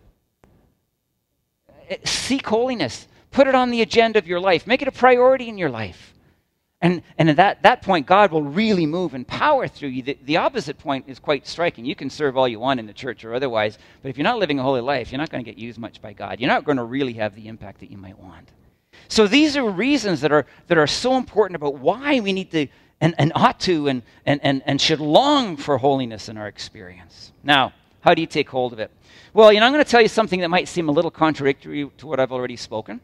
Eh, 1.89 1.97
seek 2.05 2.47
holiness. 2.47 3.07
Put 3.31 3.47
it 3.47 3.55
on 3.55 3.71
the 3.71 3.83
agenda 3.83 4.19
of 4.19 4.27
your 4.27 4.41
life. 4.41 4.67
Make 4.67 4.83
it 4.83 4.89
a 4.89 4.93
priority 4.93 5.49
in 5.49 5.57
your 5.57 5.71
life. 5.71 6.16
And, 6.83 7.03
and 7.17 7.31
at 7.31 7.37
that, 7.37 7.63
that 7.63 7.83
point, 7.83 8.07
God 8.07 8.31
will 8.31 8.43
really 8.43 8.85
move 8.85 9.15
in 9.15 9.25
power 9.25 9.67
through 9.67 9.89
you. 9.89 10.03
The, 10.03 10.19
the 10.25 10.37
opposite 10.37 10.79
point 10.79 11.07
is 11.09 11.19
quite 11.19 11.47
striking. 11.47 11.87
You 11.87 11.97
can 11.97 12.11
serve 12.11 12.37
all 12.37 12.47
you 12.47 12.61
want 12.61 12.81
in 12.81 12.87
the 12.87 12.93
church 12.93 13.25
or 13.25 13.35
otherwise, 13.35 13.79
but 14.03 14.11
if 14.11 14.19
you're 14.19 14.25
not 14.25 14.39
living 14.39 14.59
a 14.59 14.63
holy 14.63 14.83
life, 14.83 15.11
you're 15.11 15.19
not 15.19 15.31
going 15.31 15.43
to 15.43 15.51
get 15.51 15.59
used 15.59 15.79
much 15.79 16.03
by 16.03 16.13
God. 16.13 16.39
You're 16.39 16.51
not 16.51 16.65
going 16.65 16.77
to 16.77 16.85
really 16.85 17.15
have 17.15 17.35
the 17.35 17.49
impact 17.49 17.81
that 17.81 17.91
you 17.91 17.97
might 17.97 18.19
want. 18.19 18.51
So 19.09 19.27
these 19.27 19.57
are 19.57 19.69
reasons 19.69 20.21
that 20.21 20.33
are, 20.33 20.45
that 20.67 20.77
are 20.77 20.87
so 20.87 21.17
important 21.17 21.57
about 21.57 21.79
why 21.79 22.21
we 22.21 22.33
need 22.33 22.51
to 22.51 22.67
and, 23.01 23.15
and 23.19 23.33
ought 23.35 23.61
to 23.61 23.89
and, 23.89 24.03
and, 24.25 24.41
and, 24.43 24.63
and 24.67 24.81
should 24.81 25.01
long 25.01 25.57
for 25.57 25.79
holiness 25.79 26.29
in 26.29 26.37
our 26.37 26.49
experience. 26.49 27.33
Now, 27.43 27.73
how 28.01 28.15
do 28.15 28.21
you 28.21 28.27
take 28.27 28.49
hold 28.49 28.73
of 28.73 28.79
it? 28.79 28.91
Well, 29.35 29.53
you 29.53 29.61
know, 29.61 29.67
I'm 29.67 29.73
going 29.73 29.85
to 29.85 29.91
tell 29.91 30.01
you 30.01 30.09
something 30.09 30.41
that 30.41 30.49
might 30.49 30.69
seem 30.69 30.89
a 30.89 30.93
little 30.93 31.11
contradictory 31.11 31.91
to 31.99 32.07
what 32.07 32.21
I've 32.21 32.33
already 32.33 32.57
spoken. 32.57 33.01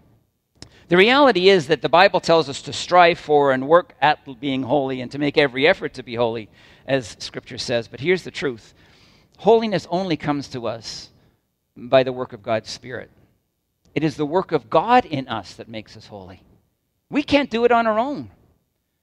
The 0.88 0.96
reality 0.96 1.48
is 1.48 1.68
that 1.68 1.82
the 1.82 1.88
Bible 1.88 2.20
tells 2.20 2.48
us 2.48 2.62
to 2.62 2.72
strive 2.72 3.18
for 3.18 3.52
and 3.52 3.68
work 3.68 3.94
at 4.00 4.40
being 4.40 4.62
holy 4.62 5.00
and 5.00 5.10
to 5.12 5.18
make 5.18 5.38
every 5.38 5.66
effort 5.66 5.94
to 5.94 6.02
be 6.02 6.14
holy, 6.14 6.48
as 6.86 7.16
Scripture 7.18 7.58
says. 7.58 7.88
But 7.88 8.00
here's 8.00 8.24
the 8.24 8.30
truth 8.30 8.74
holiness 9.38 9.86
only 9.90 10.16
comes 10.16 10.48
to 10.48 10.66
us 10.66 11.10
by 11.76 12.02
the 12.02 12.12
work 12.12 12.32
of 12.32 12.42
God's 12.42 12.70
Spirit. 12.70 13.10
It 13.94 14.04
is 14.04 14.16
the 14.16 14.26
work 14.26 14.52
of 14.52 14.70
God 14.70 15.04
in 15.04 15.28
us 15.28 15.54
that 15.54 15.68
makes 15.68 15.96
us 15.96 16.06
holy. 16.06 16.42
We 17.10 17.22
can't 17.22 17.50
do 17.50 17.64
it 17.64 17.72
on 17.72 17.86
our 17.86 17.98
own. 17.98 18.30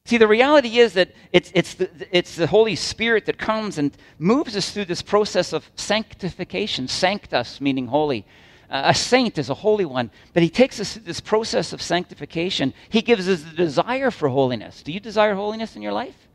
See, 0.05 0.17
the 0.17 0.27
reality 0.27 0.79
is 0.79 0.93
that 0.93 1.11
it's, 1.31 1.51
it's, 1.53 1.75
the, 1.75 1.89
it's 2.11 2.35
the 2.35 2.47
Holy 2.47 2.75
Spirit 2.75 3.25
that 3.27 3.37
comes 3.37 3.77
and 3.77 3.95
moves 4.17 4.55
us 4.55 4.71
through 4.71 4.85
this 4.85 5.03
process 5.03 5.53
of 5.53 5.69
sanctification. 5.75 6.87
Sanctus, 6.87 7.61
meaning 7.61 7.87
holy 7.87 8.25
a 8.69 8.93
saint 8.93 9.37
is 9.37 9.49
a 9.49 9.55
holy 9.55 9.85
one, 9.85 10.11
but 10.33 10.43
he 10.43 10.49
takes 10.49 10.79
us 10.79 10.93
through 10.93 11.03
this 11.03 11.19
process 11.19 11.73
of 11.73 11.81
sanctification. 11.81 12.73
He 12.89 13.01
gives 13.01 13.27
us 13.27 13.41
the 13.41 13.55
desire 13.55 14.11
for 14.11 14.29
holiness. 14.29 14.83
Do 14.83 14.91
you 14.91 14.99
desire 14.99 15.33
holiness 15.33 15.75
in 15.75 15.81
your 15.81 15.93
life? 15.93 16.27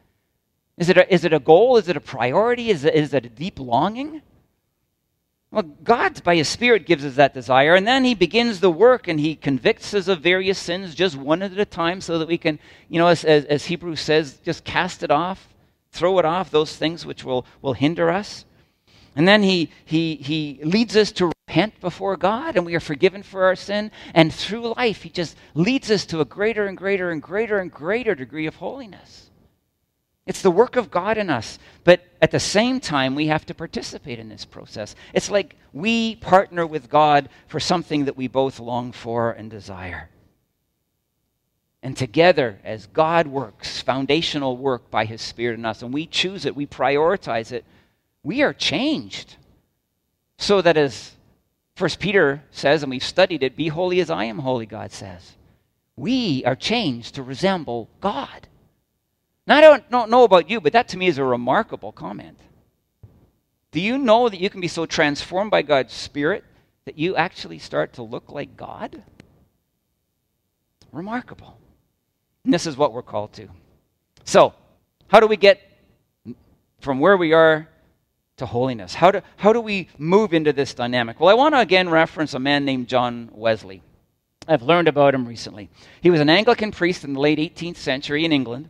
Is 0.77 0.89
it 0.89 0.97
a, 0.97 1.13
is 1.13 1.25
it 1.25 1.33
a 1.33 1.39
goal? 1.39 1.77
Is 1.77 1.89
it 1.89 1.97
a 1.97 2.01
priority? 2.01 2.71
Is 2.71 2.85
it, 2.85 2.95
is 2.95 3.15
it 3.15 3.27
a 3.27 3.29
deep 3.29 3.61
longing? 3.61 4.23
Well, 5.53 5.63
God, 5.63 6.25
by 6.25 6.35
His 6.35 6.49
Spirit, 6.49 6.85
gives 6.85 7.05
us 7.05 7.15
that 7.15 7.33
desire, 7.33 7.77
and 7.77 7.87
then 7.87 8.03
He 8.03 8.17
begins 8.17 8.59
the 8.59 8.73
work 8.73 9.07
and 9.07 9.21
He 9.21 9.37
convicts 9.37 9.95
us 9.95 10.09
of 10.09 10.21
various 10.21 10.59
sins 10.59 10.97
just 10.97 11.15
one 11.15 11.43
at 11.43 11.57
a 11.57 11.65
time 11.65 12.01
so 12.01 12.19
that 12.19 12.27
we 12.27 12.39
can, 12.39 12.59
you 12.89 12.99
know, 12.99 13.07
as, 13.07 13.25
as, 13.25 13.45
as 13.45 13.67
Hebrews 13.67 14.01
says, 14.01 14.41
just 14.45 14.65
cast 14.65 15.05
it 15.05 15.13
off, 15.13 15.49
throw 15.93 16.19
it 16.19 16.25
off, 16.25 16.51
those 16.51 16.75
things 16.75 17.07
which 17.07 17.23
will, 17.23 17.47
will 17.63 17.75
hinder 17.75 18.11
us. 18.11 18.45
And 19.17 19.29
then 19.29 19.43
he, 19.43 19.71
he, 19.85 20.17
he 20.17 20.61
leads 20.65 20.97
us 20.97 21.13
to 21.13 21.27
repent 21.27 21.81
before 21.81 22.17
God, 22.17 22.57
and 22.57 22.67
we 22.67 22.75
are 22.75 22.81
forgiven 22.81 23.23
for 23.23 23.45
our 23.45 23.55
sin. 23.55 23.91
And 24.13 24.33
through 24.33 24.75
life, 24.75 25.03
he 25.03 25.11
just 25.11 25.37
leads 25.55 25.91
us 25.91 26.05
to 26.07 26.21
a 26.21 26.25
greater 26.25 26.67
and 26.67 26.77
greater 26.77 27.11
and 27.11 27.23
greater 27.23 27.59
and 27.59 27.71
greater 27.71 28.15
degree 28.15 28.47
of 28.47 28.57
holiness. 28.57 29.31
It's 30.27 30.43
the 30.43 30.51
work 30.51 30.77
of 30.77 30.91
God 30.91 31.19
in 31.19 31.31
us. 31.31 31.59
But 31.85 32.03
at 32.21 32.31
the 32.31 32.41
same 32.41 32.81
time, 32.81 33.15
we 33.15 33.27
have 33.27 33.45
to 33.47 33.55
participate 33.55 34.19
in 34.19 34.29
this 34.29 34.45
process. 34.45 34.97
It's 35.13 35.31
like 35.31 35.57
we 35.73 36.17
partner 36.17 36.67
with 36.67 36.89
God 36.89 37.29
for 37.47 37.61
something 37.61 38.07
that 38.07 38.17
we 38.17 38.27
both 38.27 38.59
long 38.59 38.93
for 38.93 39.33
and 39.33 39.51
desire. 39.51 40.09
And 41.83 41.97
together, 41.97 42.59
as 42.65 42.87
God 42.87 43.27
works, 43.27 43.83
foundational 43.83 44.57
work 44.57 44.91
by 44.91 45.05
His 45.05 45.21
Spirit 45.21 45.59
in 45.59 45.67
us, 45.67 45.83
and 45.83 45.93
we 45.93 46.07
choose 46.07 46.47
it, 46.47 46.57
we 46.57 46.67
prioritize 46.67 47.53
it, 47.53 47.67
we 48.25 48.43
are 48.43 48.53
changed. 48.53 49.37
So 50.39 50.61
that 50.63 50.77
as 50.77 51.13
First 51.77 52.01
Peter 52.01 52.43
says, 52.51 52.83
and 52.83 52.91
we've 52.91 53.05
studied 53.05 53.43
it, 53.43 53.57
be 53.57 53.69
holy 53.69 54.01
as 54.01 54.11
I 54.11 54.25
am 54.25 54.39
holy, 54.39 54.67
God 54.67 54.91
says. 54.91 55.37
We 55.97 56.45
are 56.45 56.57
changed 56.57 57.15
to 57.15 57.23
resemble 57.23 57.89
God. 58.01 58.49
Now, 59.47 59.59
I 59.59 59.61
don't, 59.61 59.91
don't 59.91 60.11
know 60.11 60.25
about 60.25 60.49
you, 60.49 60.61
but 60.61 60.73
that 60.73 60.89
to 60.89 60.97
me 60.97 61.07
is 61.07 61.19
a 61.19 61.25
remarkable 61.25 61.93
comment. 61.93 62.39
Do 63.71 63.81
you 63.81 63.99
know 63.99 64.29
that 64.29 64.41
you 64.41 64.49
can 64.51 64.61
be 64.61 64.69
so 64.69 64.87
transformed 64.87 65.51
by 65.51 65.63
God's 65.63 65.93
Spirit 65.93 66.45
that 66.85 66.99
you 66.99 67.17
actually 67.17 67.59
start 67.59 67.95
to 67.95 68.03
look 68.03 68.31
like 68.31 68.57
God? 68.57 69.03
Remarkable. 70.93 71.59
And 72.45 72.55
this 72.55 72.67
is 72.67 72.77
what 72.77 72.93
we're 72.93 73.03
called 73.03 73.33
to. 73.35 73.49
So, 74.25 74.55
how 75.09 75.21
do 75.21 75.27
we 75.27 75.37
get 75.37 75.61
from 76.81 77.01
where 77.01 77.17
we 77.17 77.33
are 77.33 77.69
to 78.37 78.47
holiness? 78.47 78.95
How 78.95 79.11
do, 79.11 79.23
how 79.37 79.53
do 79.53 79.61
we 79.61 79.89
move 79.99 80.35
into 80.35 80.53
this 80.53 80.75
dynamic? 80.75 81.21
Well, 81.21 81.31
I 81.31 81.35
want 81.35 81.55
to 81.55 81.61
again 81.61 81.89
reference 81.89 82.35
a 82.35 82.39
man 82.39 82.65
named 82.65 82.89
John 82.89 83.31
Wesley. 83.33 83.83
I've 84.47 84.63
learned 84.63 84.89
about 84.89 85.15
him 85.15 85.27
recently. 85.27 85.71
He 86.01 86.11
was 86.11 86.21
an 86.21 86.29
Anglican 86.29 86.71
priest 86.71 87.05
in 87.05 87.15
the 87.15 87.21
late 87.21 87.39
18th 87.39 87.77
century 87.77 88.25
in 88.25 88.33
England. 88.33 88.69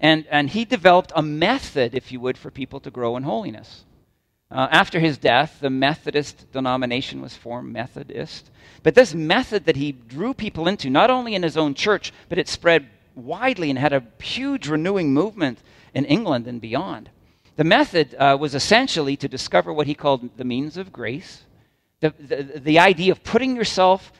And, 0.00 0.26
and 0.30 0.50
he 0.50 0.64
developed 0.64 1.12
a 1.14 1.22
method, 1.22 1.94
if 1.94 2.10
you 2.10 2.18
would, 2.20 2.36
for 2.36 2.50
people 2.50 2.80
to 2.80 2.90
grow 2.90 3.16
in 3.16 3.22
holiness. 3.22 3.84
Uh, 4.50 4.66
after 4.70 4.98
his 4.98 5.16
death, 5.16 5.58
the 5.60 5.70
Methodist 5.70 6.50
denomination 6.52 7.22
was 7.22 7.36
formed, 7.36 7.72
Methodist. 7.72 8.50
But 8.82 8.94
this 8.94 9.14
method 9.14 9.64
that 9.66 9.76
he 9.76 9.92
drew 9.92 10.34
people 10.34 10.66
into, 10.66 10.90
not 10.90 11.08
only 11.08 11.34
in 11.34 11.42
his 11.42 11.56
own 11.56 11.74
church, 11.74 12.12
but 12.28 12.38
it 12.38 12.48
spread 12.48 12.88
widely 13.14 13.70
and 13.70 13.78
had 13.78 13.92
a 13.92 14.04
huge 14.20 14.66
renewing 14.66 15.14
movement 15.14 15.60
in 15.94 16.04
England 16.04 16.48
and 16.48 16.60
beyond. 16.60 17.08
The 17.56 17.64
method 17.64 18.14
uh, 18.14 18.36
was 18.40 18.54
essentially 18.54 19.16
to 19.16 19.28
discover 19.28 19.72
what 19.72 19.86
he 19.86 19.94
called 19.94 20.36
the 20.36 20.44
means 20.44 20.76
of 20.76 20.92
grace, 20.92 21.42
the, 22.00 22.14
the, 22.18 22.60
the 22.60 22.78
idea 22.78 23.12
of 23.12 23.22
putting 23.22 23.56
yourself 23.56 24.12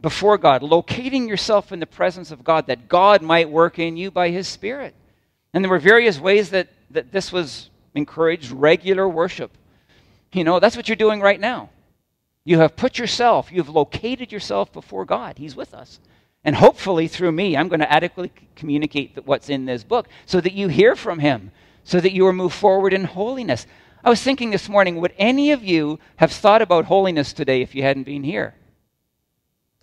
before 0.00 0.36
God, 0.36 0.62
locating 0.62 1.28
yourself 1.28 1.72
in 1.72 1.78
the 1.78 1.86
presence 1.86 2.32
of 2.32 2.42
God, 2.42 2.66
that 2.66 2.88
God 2.88 3.22
might 3.22 3.48
work 3.48 3.78
in 3.78 3.96
you 3.96 4.10
by 4.10 4.30
his 4.30 4.48
Spirit. 4.48 4.94
And 5.54 5.64
there 5.64 5.70
were 5.70 5.78
various 5.78 6.18
ways 6.18 6.50
that, 6.50 6.68
that 6.90 7.12
this 7.12 7.30
was 7.30 7.70
encouraged 7.94 8.50
regular 8.50 9.08
worship. 9.08 9.52
You 10.32 10.44
know, 10.44 10.58
that's 10.58 10.76
what 10.76 10.88
you're 10.88 10.96
doing 10.96 11.20
right 11.20 11.38
now. 11.38 11.70
You 12.44 12.58
have 12.58 12.74
put 12.74 12.98
yourself, 12.98 13.52
you've 13.52 13.68
located 13.68 14.32
yourself 14.32 14.72
before 14.72 15.04
God. 15.04 15.38
He's 15.38 15.54
with 15.54 15.72
us. 15.72 16.00
And 16.44 16.56
hopefully, 16.56 17.06
through 17.06 17.30
me, 17.30 17.56
I'm 17.56 17.68
going 17.68 17.80
to 17.80 17.92
adequately 17.92 18.32
communicate 18.56 19.16
what's 19.24 19.48
in 19.48 19.64
this 19.64 19.84
book 19.84 20.08
so 20.26 20.40
that 20.40 20.52
you 20.52 20.66
hear 20.66 20.96
from 20.96 21.20
Him, 21.20 21.52
so 21.84 22.00
that 22.00 22.12
you 22.12 22.26
are 22.26 22.32
moved 22.32 22.54
forward 22.54 22.92
in 22.92 23.04
holiness. 23.04 23.66
I 24.04 24.10
was 24.10 24.22
thinking 24.22 24.50
this 24.50 24.68
morning, 24.68 25.00
would 25.00 25.14
any 25.16 25.52
of 25.52 25.62
you 25.62 25.98
have 26.16 26.32
thought 26.32 26.62
about 26.62 26.86
holiness 26.86 27.32
today 27.32 27.62
if 27.62 27.74
you 27.74 27.82
hadn't 27.82 28.04
been 28.04 28.24
here? 28.24 28.54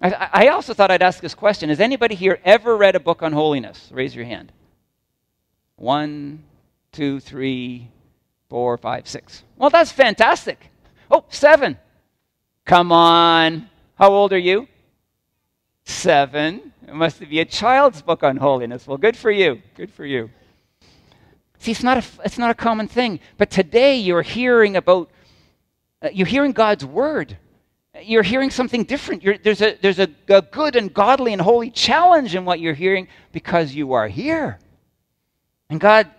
I, 0.01 0.29
I 0.33 0.47
also 0.47 0.73
thought 0.73 0.91
I'd 0.91 1.01
ask 1.01 1.21
this 1.21 1.35
question 1.35 1.69
Has 1.69 1.79
anybody 1.79 2.15
here 2.15 2.39
ever 2.43 2.75
read 2.75 2.95
a 2.95 2.99
book 2.99 3.21
on 3.23 3.33
holiness? 3.33 3.89
Raise 3.91 4.15
your 4.15 4.25
hand. 4.25 4.51
One, 5.75 6.43
two, 6.91 7.19
three, 7.19 7.89
four, 8.49 8.77
five, 8.77 9.07
six. 9.07 9.43
Well, 9.57 9.69
that's 9.69 9.91
fantastic. 9.91 10.71
Oh, 11.09 11.23
seven. 11.29 11.77
Come 12.65 12.91
on. 12.91 13.69
How 13.95 14.11
old 14.11 14.33
are 14.33 14.37
you? 14.37 14.67
Seven. 15.85 16.73
It 16.87 16.93
must 16.93 17.19
be 17.19 17.39
a 17.39 17.45
child's 17.45 18.01
book 18.01 18.23
on 18.23 18.37
holiness. 18.37 18.87
Well, 18.87 18.97
good 18.97 19.17
for 19.17 19.31
you. 19.31 19.61
Good 19.75 19.91
for 19.91 20.05
you. 20.05 20.29
See, 21.59 21.71
it's 21.71 21.83
not 21.83 21.97
a, 21.97 22.03
it's 22.23 22.37
not 22.37 22.49
a 22.49 22.55
common 22.55 22.87
thing. 22.87 23.19
But 23.37 23.51
today 23.51 23.97
you're 23.97 24.21
hearing 24.21 24.75
about, 24.75 25.11
uh, 26.01 26.09
you're 26.11 26.27
hearing 26.27 26.53
God's 26.53 26.85
word. 26.85 27.37
You're 28.01 28.23
hearing 28.23 28.49
something 28.49 28.85
different. 28.85 29.23
You're, 29.23 29.37
there's 29.37 29.61
a, 29.61 29.77
there's 29.81 29.99
a, 29.99 30.07
a 30.29 30.41
good 30.41 30.77
and 30.77 30.93
godly 30.93 31.33
and 31.33 31.41
holy 31.41 31.69
challenge 31.69 32.33
in 32.33 32.45
what 32.45 32.61
you're 32.61 32.73
hearing 32.73 33.09
because 33.33 33.73
you 33.73 33.93
are 33.93 34.07
here. 34.07 34.57
And 35.69 35.81
God 35.81 36.09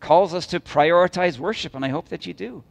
calls 0.00 0.32
us 0.32 0.46
to 0.48 0.60
prioritize 0.60 1.38
worship, 1.38 1.74
and 1.74 1.84
I 1.84 1.88
hope 1.88 2.08
that 2.10 2.24
you 2.24 2.32
do. 2.32 2.62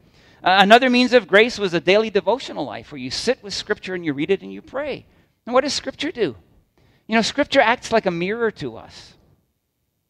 Uh, 0.41 0.57
another 0.59 0.89
means 0.89 1.11
of 1.11 1.27
grace 1.27 1.59
was 1.59 1.73
a 1.73 1.81
daily 1.81 2.09
devotional 2.09 2.63
life 2.63 2.91
where 2.91 3.01
you 3.01 3.11
sit 3.11 3.43
with 3.43 3.53
Scripture 3.53 3.95
and 3.95 4.05
you 4.05 4.13
read 4.13 4.31
it 4.31 4.41
and 4.41 4.53
you 4.53 4.61
pray. 4.61 5.05
And 5.45 5.53
what 5.53 5.65
does 5.65 5.73
Scripture 5.73 6.11
do? 6.11 6.37
You 7.07 7.15
know, 7.15 7.21
Scripture 7.21 7.59
acts 7.59 7.91
like 7.91 8.05
a 8.05 8.11
mirror 8.11 8.51
to 8.51 8.77
us. 8.77 9.13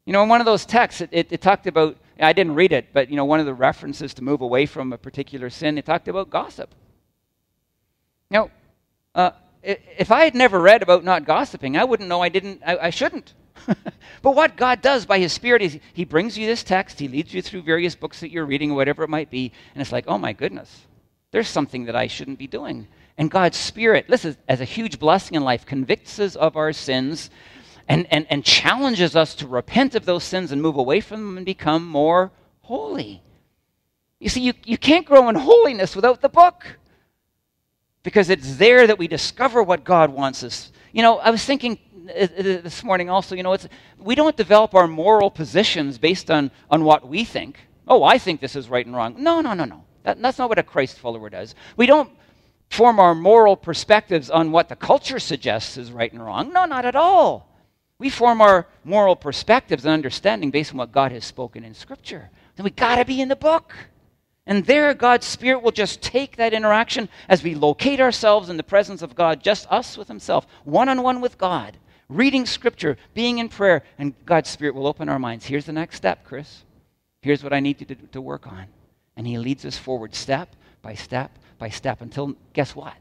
You 0.08 0.14
know, 0.14 0.24
in 0.24 0.30
one 0.30 0.40
of 0.40 0.46
those 0.46 0.66
texts, 0.66 1.02
it, 1.02 1.10
it, 1.12 1.28
it 1.32 1.42
talked 1.42 1.68
about, 1.68 1.98
I 2.18 2.32
didn't 2.32 2.56
read 2.56 2.72
it, 2.72 2.94
but, 2.94 3.10
you 3.10 3.18
know, 3.18 3.26
one 3.26 3.42
of 3.42 3.46
the 3.46 3.54
references 3.54 4.14
to 4.14 4.24
move 4.24 4.40
away 4.40 4.66
from 4.66 4.94
a 4.94 4.98
particular 4.98 5.50
sin, 5.50 5.78
it 5.78 5.86
talked 5.86 6.08
about 6.08 6.30
gossip. 6.30 6.74
Now, 8.32 8.50
uh, 9.14 9.32
if 9.62 10.10
I 10.10 10.24
had 10.24 10.34
never 10.34 10.62
read 10.62 10.82
about 10.82 11.04
not 11.04 11.26
gossiping, 11.26 11.76
I 11.76 11.84
wouldn't 11.84 12.08
know 12.08 12.22
I 12.22 12.30
didn't, 12.30 12.62
I, 12.66 12.78
I 12.78 12.90
shouldn't. 12.90 13.34
but 14.22 14.34
what 14.34 14.56
God 14.56 14.82
does 14.82 15.06
by 15.06 15.20
His 15.20 15.34
Spirit 15.34 15.62
is 15.62 15.78
He 15.92 16.06
brings 16.06 16.38
you 16.38 16.48
this 16.48 16.64
text, 16.64 17.02
He 17.02 17.10
leads 17.10 17.34
you 17.34 17.42
through 17.42 17.64
various 17.64 17.94
books 17.94 18.22
that 18.22 18.32
you're 18.32 18.46
reading, 18.46 18.76
whatever 18.76 19.04
it 19.04 19.10
might 19.10 19.30
be, 19.30 19.52
and 19.76 19.82
it's 19.82 19.92
like, 19.92 20.06
oh 20.08 20.18
my 20.18 20.32
goodness, 20.32 20.86
there's 21.32 21.50
something 21.50 21.84
that 21.84 21.98
I 21.98 22.08
shouldn't 22.08 22.40
be 22.40 22.48
doing. 22.48 22.88
And 23.18 23.30
God's 23.30 23.58
Spirit, 23.58 24.06
this 24.08 24.24
is 24.24 24.38
as 24.48 24.62
a 24.62 24.66
huge 24.66 25.00
blessing 25.00 25.36
in 25.36 25.44
life, 25.44 25.66
convicts 25.66 26.18
us 26.18 26.38
of 26.38 26.56
our 26.56 26.72
sins 26.72 27.30
and, 27.88 28.06
and, 28.12 28.28
and 28.30 28.44
challenges 28.44 29.16
us 29.16 29.36
to 29.36 29.48
repent 29.48 29.96
of 29.96 30.06
those 30.06 30.24
sins 30.24 30.52
and 30.52 30.62
move 30.62 30.76
away 30.76 31.00
from 31.00 31.22
them 31.26 31.38
and 31.38 31.46
become 31.46 31.88
more 31.88 32.32
holy. 32.62 33.24
You 34.20 34.30
see, 34.30 34.42
you, 34.42 34.54
you 34.66 34.78
can't 34.78 35.06
grow 35.06 35.30
in 35.30 35.36
holiness 35.36 35.96
without 35.96 36.22
the 36.22 36.30
book 36.30 36.66
because 38.04 38.30
it's 38.30 38.58
there 38.58 38.88
that 38.88 38.98
we 38.98 39.08
discover 39.08 39.62
what 39.62 39.84
God 39.84 40.10
wants 40.10 40.44
us. 40.44 40.72
You 40.92 41.02
know, 41.02 41.20
I 41.20 41.30
was 41.30 41.44
thinking 41.46 41.80
uh, 42.10 42.24
uh, 42.24 42.28
this 42.38 42.84
morning 42.84 43.10
also, 43.10 43.36
you 43.36 43.44
know, 43.44 43.54
it's, 43.54 43.68
we 43.98 44.16
don't 44.16 44.36
develop 44.36 44.74
our 44.74 44.88
moral 44.88 45.30
positions 45.30 45.98
based 45.98 46.32
on, 46.32 46.52
on 46.72 46.84
what 46.84 47.08
we 47.08 47.24
think. 47.24 47.60
Oh, 47.88 48.04
I 48.04 48.18
think 48.18 48.42
this 48.42 48.56
is 48.56 48.70
right 48.70 48.86
and 48.86 48.96
wrong. 48.96 49.16
No, 49.18 49.42
no, 49.42 49.54
no, 49.54 49.66
no. 49.66 49.84
That, 50.04 50.22
that's 50.22 50.38
not 50.38 50.50
what 50.50 50.60
a 50.60 50.64
Christ 50.64 51.00
follower 51.00 51.30
does. 51.30 51.56
We 51.76 51.86
don't 51.86 52.10
form 52.70 53.00
our 53.00 53.16
moral 53.16 53.56
perspectives 53.56 54.30
on 54.30 54.52
what 54.52 54.70
the 54.70 54.76
culture 54.76 55.20
suggests 55.20 55.78
is 55.78 55.92
right 55.92 56.12
and 56.12 56.24
wrong. 56.24 56.52
No, 56.52 56.66
not 56.66 56.86
at 56.86 56.96
all. 56.96 57.47
We 58.00 58.10
form 58.10 58.42
our 58.42 58.68
moral 58.84 59.16
perspectives 59.16 59.86
and 59.86 59.94
understanding 59.94 60.52
based 60.52 60.72
on 60.72 60.78
what 60.78 60.92
God 60.92 61.12
has 61.12 61.26
spoken 61.26 61.64
in 61.64 61.74
Scripture. 61.74 62.30
Then 62.56 62.64
we 62.64 62.70
got 62.70 62.98
to 62.98 63.06
be 63.06 63.22
in 63.22 63.30
the 63.30 63.36
book. 63.36 63.74
And 64.46 64.66
there, 64.66 64.94
God's 64.94 65.26
Spirit 65.26 65.62
will 65.62 65.72
just 65.72 66.02
take 66.02 66.38
that 66.38 66.54
interaction 66.54 67.10
as 67.28 67.44
we 67.44 67.56
locate 67.56 68.00
ourselves 68.00 68.50
in 68.50 68.58
the 68.58 68.64
presence 68.64 69.02
of 69.02 69.16
God, 69.16 69.44
just 69.44 69.70
us 69.72 69.98
with 69.98 70.08
Himself, 70.08 70.48
one 70.64 70.90
on 70.90 71.02
one 71.02 71.22
with 71.22 71.38
God 71.38 71.78
reading 72.10 72.46
scripture, 72.46 72.98
being 73.14 73.38
in 73.38 73.50
prayer, 73.50 73.84
and 73.98 74.14
God's 74.26 74.50
Spirit 74.50 74.76
will 74.76 74.88
open 74.88 75.10
our 75.10 75.20
minds. 75.20 75.46
Here's 75.46 75.66
the 75.66 75.72
next 75.72 75.98
step, 75.98 76.24
Chris. 76.24 76.64
Here's 77.22 77.44
what 77.44 77.54
I 77.54 77.60
need 77.60 77.82
you 77.82 77.88
to, 77.88 77.96
to 77.96 78.22
work 78.22 78.48
on. 78.48 78.66
And 79.16 79.28
He 79.28 79.38
leads 79.38 79.66
us 79.66 79.78
forward 79.78 80.16
step 80.16 80.56
by 80.82 80.94
step 80.94 81.32
by 81.58 81.70
step 81.70 82.02
until, 82.02 82.36
guess 82.54 82.76
what? 82.76 82.94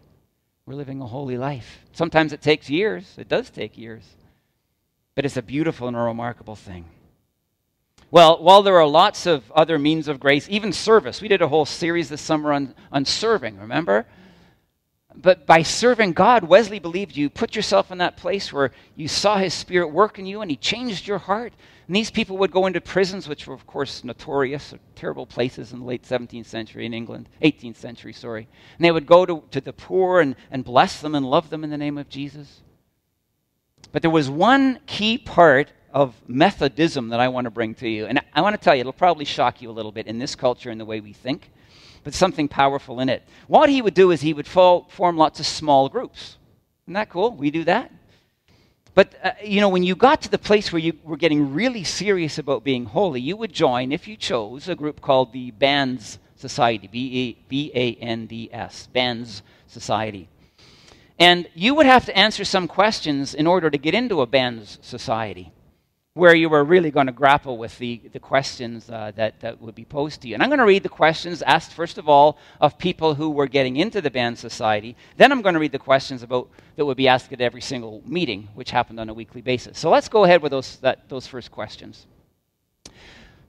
We're 0.65 0.75
living 0.75 1.01
a 1.01 1.07
holy 1.07 1.37
life. 1.37 1.81
Sometimes 1.93 2.33
it 2.33 2.41
takes 2.41 2.71
years. 2.71 3.15
It 3.19 3.29
does 3.29 3.51
take 3.51 3.79
years. 3.79 4.03
But 5.17 5.25
it's 5.25 5.37
a 5.37 5.43
beautiful 5.43 5.89
and 5.89 5.97
a 5.97 6.01
remarkable 6.01 6.55
thing. 6.55 6.85
Well, 8.13 8.41
while 8.41 8.63
there 8.63 8.77
are 8.77 8.87
lots 8.87 9.27
of 9.27 9.51
other 9.51 9.81
means 9.81 10.07
of 10.07 10.21
grace, 10.21 10.47
even 10.49 10.73
service, 10.73 11.21
we 11.21 11.27
did 11.27 11.43
a 11.43 11.49
whole 11.49 11.67
series 11.67 12.09
this 12.09 12.21
summer 12.21 12.53
on, 12.53 12.77
on 12.93 13.05
serving, 13.05 13.59
remember? 13.59 14.07
but 15.17 15.47
by 15.47 15.63
serving 15.63 16.13
God, 16.13 16.45
Wesley 16.45 16.79
believed 16.79 17.17
you 17.17 17.31
put 17.31 17.57
yourself 17.57 17.91
in 17.91 17.99
that 17.99 18.17
place 18.17 18.53
where 18.53 18.73
you 18.95 19.09
saw 19.09 19.39
his 19.39 19.55
spirit 19.55 19.89
work 19.89 20.19
in 20.19 20.27
you 20.27 20.43
and 20.43 20.51
he 20.51 20.57
changed 20.57 21.07
your 21.07 21.19
heart. 21.19 21.55
And 21.87 21.97
these 21.97 22.11
people 22.11 22.37
would 22.39 22.51
go 22.51 22.67
into 22.67 22.81
prisons, 22.81 23.29
which 23.29 23.47
were, 23.47 23.55
of 23.55 23.67
course, 23.67 24.05
notorious, 24.05 24.75
terrible 24.95 25.25
places 25.25 25.73
in 25.73 25.81
the 25.81 25.85
late 25.85 26.03
17th 26.03 26.47
century 26.47 26.85
in 26.85 26.93
England, 26.93 27.29
18th 27.43 27.77
century, 27.77 28.13
sorry. 28.13 28.49
And 28.77 28.85
they 28.85 28.91
would 28.91 29.07
go 29.07 29.25
to, 29.25 29.43
to 29.53 29.61
the 29.61 29.73
poor 29.73 30.21
and, 30.21 30.37
and 30.51 30.65
bless 30.65 31.01
them 31.01 31.15
and 31.15 31.25
love 31.25 31.49
them 31.49 31.65
in 31.65 31.71
the 31.71 31.79
name 31.79 31.97
of 31.97 32.09
Jesus. 32.09 32.63
But 33.97 34.03
there 34.03 34.11
was 34.11 34.29
one 34.29 34.79
key 34.85 35.17
part 35.17 35.73
of 35.91 36.15
Methodism 36.29 37.09
that 37.09 37.19
I 37.19 37.29
want 37.29 37.47
to 37.47 37.51
bring 37.51 37.75
to 37.77 37.89
you. 37.89 38.05
And 38.05 38.21
I 38.35 38.43
want 38.43 38.55
to 38.55 38.63
tell 38.63 38.75
you, 38.75 38.81
it'll 38.81 38.93
probably 38.93 39.25
shock 39.25 39.63
you 39.63 39.71
a 39.71 39.73
little 39.73 39.91
bit 39.91 40.07
in 40.07 40.19
this 40.19 40.35
culture 40.35 40.69
and 40.69 40.79
the 40.79 40.85
way 40.85 41.01
we 41.01 41.15
think, 41.15 41.51
but 42.05 42.13
something 42.13 42.47
powerful 42.47 43.01
in 43.01 43.09
it. 43.09 43.23
What 43.47 43.71
he 43.71 43.81
would 43.81 43.95
do 43.95 44.11
is 44.11 44.21
he 44.21 44.35
would 44.35 44.47
form 44.47 45.17
lots 45.17 45.41
of 45.41 45.47
small 45.47 45.89
groups. 45.89 46.37
Isn't 46.85 46.93
that 46.93 47.09
cool? 47.09 47.31
We 47.31 47.51
do 47.51 47.65
that. 47.65 47.91
But, 48.95 49.15
uh, 49.25 49.31
you 49.43 49.63
know, 49.63 49.71
when 49.71 49.83
you 49.83 49.97
got 49.97 50.21
to 50.21 50.31
the 50.31 50.37
place 50.37 50.71
where 50.71 50.81
you 50.81 50.93
were 51.03 51.17
getting 51.17 51.55
really 51.55 51.83
serious 51.83 52.37
about 52.37 52.65
being 52.65 52.85
holy, 52.85 53.23
you 53.23 53.35
would 53.39 53.55
join, 53.55 53.93
if 53.93 54.07
you 54.07 54.19
chose, 54.19 54.69
a 54.69 54.75
group 54.75 55.01
called 55.01 55.33
the 55.33 55.53
Bands 55.53 56.19
Society, 56.35 56.87
B 57.49 57.73
A 57.75 57.95
N 57.95 58.27
D 58.27 58.51
S, 58.53 58.89
Bands 58.89 59.41
Society. 59.67 60.29
And 61.19 61.49
you 61.55 61.75
would 61.75 61.87
have 61.87 62.05
to 62.07 62.17
answer 62.17 62.45
some 62.45 62.69
questions 62.69 63.35
in 63.35 63.47
order 63.47 63.71
to 63.71 63.79
get 63.79 63.95
into 63.95 64.21
a 64.21 64.27
Bands 64.27 64.79
Society 64.83 65.53
where 66.17 66.35
you 66.35 66.49
were 66.49 66.65
really 66.65 66.91
going 66.91 67.07
to 67.07 67.13
grapple 67.13 67.59
with 67.59 67.77
the, 67.77 68.01
the 68.15 68.19
questions 68.19 68.89
uh, 68.89 69.13
that, 69.17 69.39
that 69.41 69.61
would 69.61 69.75
be 69.75 69.85
posed 69.85 70.23
to 70.23 70.29
you. 70.29 70.33
And 70.33 70.43
I'm 70.43 70.49
going 70.49 70.61
to 70.61 70.65
read 70.65 70.83
the 70.83 70.89
questions 70.89 71.43
asked, 71.43 71.75
first 71.75 71.99
of 71.99 72.09
all, 72.09 72.39
of 72.59 72.79
people 72.79 73.15
who 73.15 73.29
were 73.29 73.47
getting 73.47 73.77
into 73.77 74.01
the 74.01 74.11
band 74.11 74.39
society. 74.39 74.97
Then 75.19 75.31
I'm 75.31 75.43
going 75.43 75.53
to 75.53 75.61
read 75.61 75.73
the 75.73 75.79
questions 75.79 76.23
about, 76.23 76.49
that 76.77 76.87
would 76.87 76.97
be 76.97 77.07
asked 77.07 77.35
at 77.35 77.43
every 77.43 77.61
single 77.61 78.03
meeting, 78.07 78.49
which 78.55 78.71
happened 78.71 78.99
on 78.99 79.11
a 79.11 79.15
weekly 79.15 79.43
basis. 79.43 79.79
So 79.79 79.91
let's 79.91 80.09
go 80.09 80.25
ahead 80.25 80.41
with 80.41 80.53
those, 80.53 80.77
that, 80.77 81.07
those 81.11 81.27
first 81.27 81.51
questions. 81.51 82.07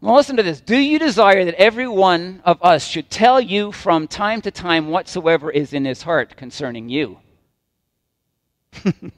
Well, 0.01 0.15
listen 0.15 0.36
to 0.36 0.43
this. 0.43 0.59
Do 0.59 0.75
you 0.75 1.00
desire 1.00 1.45
that 1.45 1.55
every 1.55 1.88
one 1.88 2.41
of 2.43 2.62
us 2.62 2.86
should 2.86 3.09
tell 3.09 3.39
you 3.39 3.71
from 3.71 4.09
time 4.09 4.41
to 4.41 4.51
time 4.51 4.89
whatsoever 4.89 5.50
is 5.50 5.71
in 5.71 5.86
his 5.86 6.01
heart 6.01 6.36
concerning 6.36 6.89
you? 6.89 7.19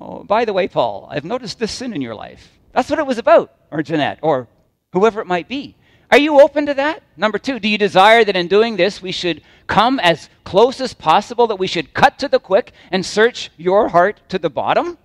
Oh, 0.00 0.22
by 0.22 0.44
the 0.44 0.52
way, 0.52 0.68
Paul, 0.68 1.08
I've 1.10 1.24
noticed 1.24 1.58
this 1.58 1.72
sin 1.72 1.92
in 1.92 2.00
your 2.00 2.14
life. 2.14 2.52
That's 2.72 2.88
what 2.88 2.98
it 2.98 3.06
was 3.06 3.18
about, 3.18 3.52
or 3.70 3.82
Jeanette, 3.82 4.20
or 4.22 4.46
whoever 4.92 5.20
it 5.20 5.26
might 5.26 5.48
be. 5.48 5.74
Are 6.10 6.18
you 6.18 6.40
open 6.40 6.66
to 6.66 6.74
that? 6.74 7.02
Number 7.16 7.38
two, 7.38 7.58
do 7.58 7.68
you 7.68 7.76
desire 7.76 8.24
that 8.24 8.36
in 8.36 8.48
doing 8.48 8.76
this 8.76 9.02
we 9.02 9.12
should 9.12 9.42
come 9.66 9.98
as 10.00 10.30
close 10.44 10.80
as 10.80 10.94
possible, 10.94 11.48
that 11.48 11.56
we 11.56 11.66
should 11.66 11.92
cut 11.92 12.18
to 12.20 12.28
the 12.28 12.38
quick 12.38 12.72
and 12.90 13.04
search 13.04 13.50
your 13.56 13.88
heart 13.88 14.20
to 14.28 14.38
the 14.38 14.48
bottom? 14.48 14.96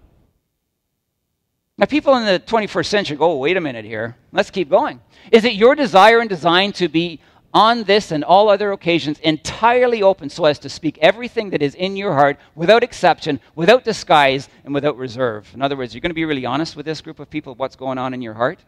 Now, 1.78 1.88
people 1.88 2.16
in 2.16 2.26
the 2.26 2.40
21st 2.40 2.86
century 2.86 3.18
go, 3.18 3.32
oh, 3.32 3.38
wait 3.38 3.58
a 3.58 3.62
minute 3.62 3.84
here. 3.84 4.16
Let's 4.32 4.52
keep 4.52 4.70
going. 4.70 5.02
Is 5.32 5.44
it 5.44 5.54
your 5.54 5.74
desire 5.74 6.20
and 6.20 6.30
design 6.30 6.72
to 6.74 6.88
be 6.88 7.20
on 7.54 7.84
this 7.84 8.12
and 8.12 8.24
all 8.24 8.50
other 8.50 8.72
occasions 8.72 9.20
entirely 9.20 10.02
open 10.02 10.30
so 10.30 10.46
as 10.46 10.58
to 10.60 10.70
speak 10.70 10.98
everything 11.00 11.52
that 11.52 11.62
is 11.62 11.76
in 11.76 11.96
your 11.96 12.14
heart 12.14 12.40
without 12.56 12.84
exception, 12.84 13.40
without 13.56 13.84
disguise, 13.84 14.50
and 14.66 14.74
without 14.74 14.98
reserve. 14.98 15.50
In 15.54 15.62
other 15.62 15.78
words, 15.78 15.94
you're 15.94 16.02
going 16.02 16.10
to 16.10 16.16
be 16.16 16.26
really 16.26 16.46
honest 16.46 16.76
with 16.76 16.86
this 16.86 17.02
group 17.02 17.20
of 17.20 17.30
people, 17.30 17.54
what's 17.56 17.76
going 17.76 17.98
on 17.98 18.14
in 18.14 18.22
your 18.22 18.34
heart. 18.34 18.60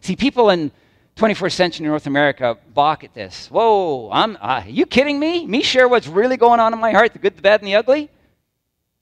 See, 0.00 0.16
people 0.16 0.50
in 0.50 0.70
21st 1.16 1.52
century 1.52 1.86
North 1.86 2.06
America 2.06 2.56
balk 2.72 3.04
at 3.04 3.12
this. 3.12 3.48
Whoa, 3.50 4.10
I'm, 4.10 4.38
uh, 4.40 4.62
you 4.66 4.86
kidding 4.86 5.18
me? 5.18 5.46
Me 5.46 5.62
share 5.62 5.88
what's 5.88 6.06
really 6.06 6.36
going 6.36 6.60
on 6.60 6.72
in 6.72 6.78
my 6.78 6.92
heart, 6.92 7.12
the 7.12 7.18
good, 7.18 7.36
the 7.36 7.42
bad, 7.42 7.60
and 7.60 7.68
the 7.68 7.74
ugly? 7.74 8.08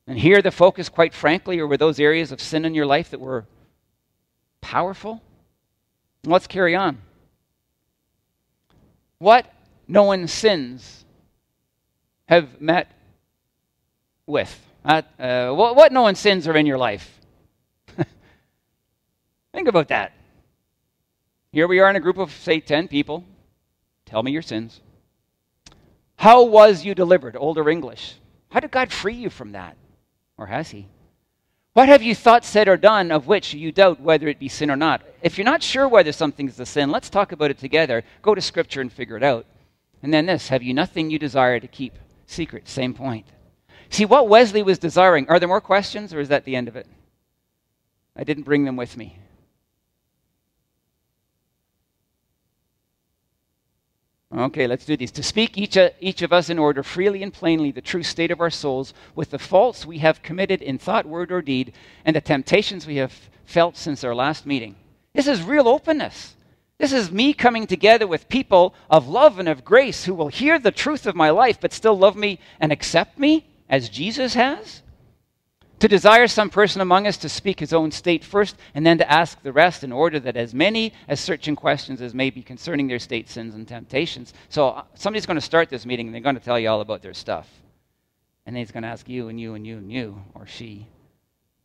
And 0.06 0.18
here 0.18 0.40
the 0.40 0.50
focus, 0.50 0.88
quite 0.88 1.12
frankly, 1.12 1.58
are 1.58 1.66
were 1.66 1.76
those 1.76 2.00
areas 2.00 2.32
of 2.32 2.40
sin 2.40 2.64
in 2.64 2.74
your 2.74 2.86
life 2.86 3.10
that 3.10 3.20
were 3.20 3.44
powerful. 4.62 5.22
Let's 6.24 6.46
carry 6.46 6.74
on. 6.74 7.02
What 9.18 9.52
no 9.86 10.04
one 10.04 10.28
sins 10.28 11.04
have 12.26 12.60
met 12.60 12.90
with. 14.26 14.54
Uh, 14.84 15.02
uh, 15.18 15.50
what, 15.52 15.76
what 15.76 15.92
no 15.92 16.02
one 16.02 16.14
sins 16.14 16.46
are 16.46 16.56
in 16.56 16.66
your 16.66 16.78
life. 16.78 17.18
Think 19.52 19.68
about 19.68 19.88
that. 19.88 20.12
Here 21.50 21.66
we 21.66 21.80
are 21.80 21.90
in 21.90 21.96
a 21.96 22.00
group 22.00 22.18
of, 22.18 22.30
say, 22.30 22.60
10 22.60 22.88
people. 22.88 23.24
Tell 24.04 24.22
me 24.22 24.30
your 24.30 24.42
sins. 24.42 24.80
How 26.16 26.44
was 26.44 26.84
you 26.84 26.94
delivered? 26.94 27.36
Older 27.36 27.68
English. 27.68 28.14
How 28.50 28.60
did 28.60 28.70
God 28.70 28.92
free 28.92 29.14
you 29.14 29.30
from 29.30 29.52
that? 29.52 29.76
Or 30.36 30.46
has 30.46 30.70
He? 30.70 30.86
What 31.72 31.88
have 31.88 32.02
you 32.02 32.14
thought, 32.14 32.44
said, 32.44 32.68
or 32.68 32.76
done 32.76 33.10
of 33.10 33.26
which 33.26 33.54
you 33.54 33.72
doubt 33.72 34.00
whether 34.00 34.28
it 34.28 34.38
be 34.38 34.48
sin 34.48 34.70
or 34.70 34.76
not? 34.76 35.02
If 35.20 35.36
you're 35.36 35.44
not 35.44 35.62
sure 35.62 35.88
whether 35.88 36.12
something's 36.12 36.60
a 36.60 36.66
sin, 36.66 36.90
let's 36.90 37.10
talk 37.10 37.32
about 37.32 37.50
it 37.50 37.58
together. 37.58 38.04
Go 38.22 38.34
to 38.34 38.40
Scripture 38.40 38.80
and 38.80 38.92
figure 38.92 39.16
it 39.16 39.22
out. 39.22 39.46
And 40.02 40.14
then 40.14 40.26
this 40.26 40.48
Have 40.48 40.62
you 40.62 40.74
nothing 40.74 41.10
you 41.10 41.18
desire 41.18 41.58
to 41.58 41.68
keep 41.68 41.94
secret? 42.26 42.68
Same 42.68 42.94
point. 42.94 43.26
See, 43.90 44.04
what 44.04 44.28
Wesley 44.28 44.62
was 44.62 44.78
desiring, 44.78 45.28
are 45.28 45.38
there 45.38 45.48
more 45.48 45.60
questions, 45.60 46.12
or 46.12 46.20
is 46.20 46.28
that 46.28 46.44
the 46.44 46.56
end 46.56 46.68
of 46.68 46.76
it? 46.76 46.86
I 48.14 48.24
didn't 48.24 48.42
bring 48.42 48.64
them 48.64 48.76
with 48.76 48.96
me. 48.96 49.18
Okay, 54.36 54.66
let's 54.66 54.84
do 54.84 54.94
these. 54.94 55.10
To 55.12 55.22
speak 55.22 55.56
each, 55.56 55.78
uh, 55.78 55.88
each 56.00 56.20
of 56.20 56.34
us 56.34 56.50
in 56.50 56.58
order, 56.58 56.82
freely 56.82 57.22
and 57.22 57.32
plainly, 57.32 57.70
the 57.70 57.80
true 57.80 58.02
state 58.02 58.30
of 58.30 58.42
our 58.42 58.50
souls, 58.50 58.92
with 59.14 59.30
the 59.30 59.38
faults 59.38 59.86
we 59.86 59.98
have 59.98 60.22
committed 60.22 60.60
in 60.60 60.76
thought, 60.76 61.06
word, 61.06 61.32
or 61.32 61.40
deed, 61.40 61.72
and 62.04 62.14
the 62.14 62.20
temptations 62.20 62.86
we 62.86 62.96
have 62.96 63.30
felt 63.46 63.76
since 63.76 64.04
our 64.04 64.14
last 64.14 64.44
meeting. 64.44 64.76
This 65.18 65.26
is 65.26 65.42
real 65.42 65.66
openness. 65.66 66.36
This 66.78 66.92
is 66.92 67.10
me 67.10 67.32
coming 67.32 67.66
together 67.66 68.06
with 68.06 68.28
people 68.28 68.72
of 68.88 69.08
love 69.08 69.40
and 69.40 69.48
of 69.48 69.64
grace 69.64 70.04
who 70.04 70.14
will 70.14 70.28
hear 70.28 70.60
the 70.60 70.70
truth 70.70 71.08
of 71.08 71.16
my 71.16 71.30
life 71.30 71.58
but 71.60 71.72
still 71.72 71.98
love 71.98 72.14
me 72.14 72.38
and 72.60 72.70
accept 72.70 73.18
me 73.18 73.44
as 73.68 73.88
Jesus 73.88 74.34
has 74.34 74.80
to 75.80 75.88
desire 75.88 76.28
some 76.28 76.50
person 76.50 76.80
among 76.80 77.08
us 77.08 77.16
to 77.16 77.28
speak 77.28 77.58
his 77.58 77.72
own 77.72 77.90
state 77.90 78.24
first, 78.24 78.54
and 78.76 78.86
then 78.86 78.98
to 78.98 79.10
ask 79.10 79.42
the 79.42 79.52
rest 79.52 79.82
in 79.82 79.90
order 79.90 80.20
that 80.20 80.36
as 80.36 80.54
many 80.54 80.92
as 81.08 81.18
searching 81.18 81.56
questions 81.56 82.00
as 82.00 82.14
may 82.14 82.30
be 82.30 82.40
concerning 82.40 82.86
their 82.86 83.00
state 83.00 83.28
sins 83.28 83.56
and 83.56 83.66
temptations. 83.66 84.32
So 84.50 84.68
uh, 84.68 84.84
somebody's 84.94 85.26
going 85.26 85.34
to 85.34 85.40
start 85.40 85.68
this 85.68 85.84
meeting 85.84 86.06
and 86.06 86.14
they're 86.14 86.22
going 86.22 86.38
to 86.38 86.40
tell 86.40 86.60
you 86.60 86.68
all 86.68 86.80
about 86.80 87.02
their 87.02 87.12
stuff. 87.12 87.48
And 88.46 88.54
then 88.54 88.60
he's 88.60 88.70
going 88.70 88.84
to 88.84 88.88
ask 88.88 89.08
you 89.08 89.30
and 89.30 89.40
you 89.40 89.54
and 89.54 89.66
you 89.66 89.78
and 89.78 89.90
you, 89.90 90.22
or 90.36 90.46
she. 90.46 90.86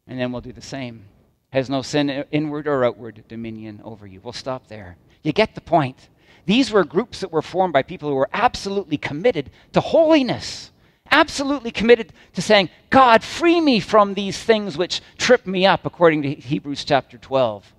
And 0.07 0.19
then 0.19 0.31
we'll 0.31 0.41
do 0.41 0.53
the 0.53 0.59
same. 0.59 1.05
Has 1.53 1.69
no 1.69 1.81
sin 1.81 2.09
inward 2.31 2.67
or 2.67 2.83
outward 2.83 3.23
dominion 3.27 3.81
over 3.83 4.05
you. 4.05 4.19
We'll 4.21 4.33
stop 4.33 4.67
there. 4.67 4.97
You 5.23 5.31
get 5.31 5.55
the 5.55 5.61
point. 5.61 6.09
These 6.45 6.71
were 6.71 6.83
groups 6.83 7.21
that 7.21 7.31
were 7.31 7.41
formed 7.41 7.71
by 7.71 7.83
people 7.83 8.09
who 8.09 8.15
were 8.15 8.29
absolutely 8.33 8.97
committed 8.97 9.49
to 9.71 9.79
holiness 9.79 10.71
absolutely 11.11 11.71
committed 11.71 12.11
to 12.33 12.41
saying, 12.41 12.69
God, 12.89 13.23
free 13.23 13.61
me 13.61 13.79
from 13.79 14.13
these 14.13 14.37
things 14.37 14.77
which 14.77 15.01
trip 15.17 15.45
me 15.45 15.65
up, 15.65 15.85
according 15.85 16.23
to 16.23 16.33
Hebrews 16.33 16.83
chapter 16.83 17.17
12. 17.17 17.73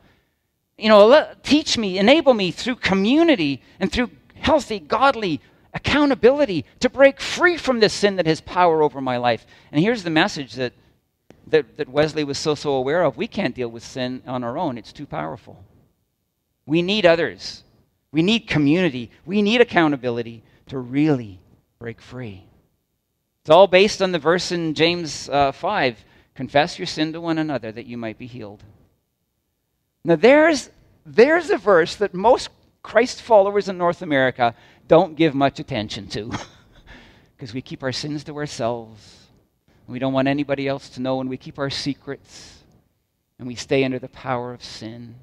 You 0.79 0.89
know, 0.89 1.35
teach 1.43 1.77
me, 1.77 1.99
enable 1.99 2.33
me 2.33 2.51
through 2.53 2.77
community 2.77 3.63
and 3.81 3.91
through 3.91 4.11
healthy, 4.35 4.79
godly 4.79 5.41
accountability 5.73 6.65
to 6.81 6.89
break 6.89 7.21
free 7.21 7.57
from 7.57 7.81
this 7.81 7.93
sin 7.93 8.17
that 8.17 8.27
has 8.27 8.41
power 8.41 8.83
over 8.83 9.01
my 9.01 9.17
life. 9.17 9.47
And 9.73 9.83
here's 9.83 10.05
the 10.05 10.11
message 10.11 10.55
that, 10.55 10.73
that, 11.49 11.77
that 11.77 11.89
Wesley 11.89 12.25
was 12.25 12.39
so, 12.39 12.55
so 12.55 12.73
aware 12.73 13.03
of. 13.03 13.17
We 13.17 13.27
can't 13.27 13.55
deal 13.55 13.69
with 13.69 13.85
sin 13.85 14.23
on 14.27 14.45
our 14.45 14.59
own, 14.59 14.79
it's 14.79 14.93
too 14.93 15.07
powerful. 15.07 15.65
We 16.67 16.83
need 16.83 17.05
others. 17.05 17.63
We 18.11 18.23
need 18.23 18.47
community. 18.47 19.11
We 19.27 19.43
need 19.43 19.61
accountability 19.61 20.43
to 20.69 20.79
really 20.79 21.41
break 21.79 22.01
free. 22.01 22.45
It's 23.43 23.51
all 23.51 23.67
based 23.67 24.01
on 24.01 24.13
the 24.13 24.19
verse 24.19 24.53
in 24.53 24.73
James 24.75 25.29
uh, 25.29 25.53
5 25.53 26.05
confess 26.35 26.79
your 26.79 26.87
sin 26.87 27.13
to 27.13 27.21
one 27.21 27.39
another 27.39 27.71
that 27.73 27.87
you 27.87 27.97
might 27.97 28.19
be 28.19 28.27
healed. 28.27 28.63
Now, 30.05 30.17
there's, 30.17 30.71
there's 31.07 31.51
a 31.51 31.57
verse 31.57 31.97
that 31.97 32.13
most 32.13 32.51
Christ 32.83 33.23
followers 33.23 33.69
in 33.69 33.79
North 33.79 34.03
America 34.03 34.55
don't 34.87 35.17
give 35.17 35.35
much 35.35 35.59
attention 35.61 36.09
to 36.09 36.31
because 37.37 37.55
we 37.55 37.63
keep 37.63 37.83
our 37.83 37.93
sins 37.93 38.25
to 38.25 38.37
ourselves. 38.37 39.24
We 39.87 39.99
don't 39.99 40.13
want 40.13 40.29
anybody 40.29 40.67
else 40.67 40.89
to 40.91 41.01
know, 41.01 41.21
and 41.21 41.29
we 41.29 41.37
keep 41.37 41.59
our 41.59 41.71
secrets, 41.71 42.63
and 43.39 43.47
we 43.47 43.55
stay 43.55 43.85
under 43.85 43.99
the 43.99 44.09
power 44.09 44.53
of 44.55 44.65
sin, 44.65 45.17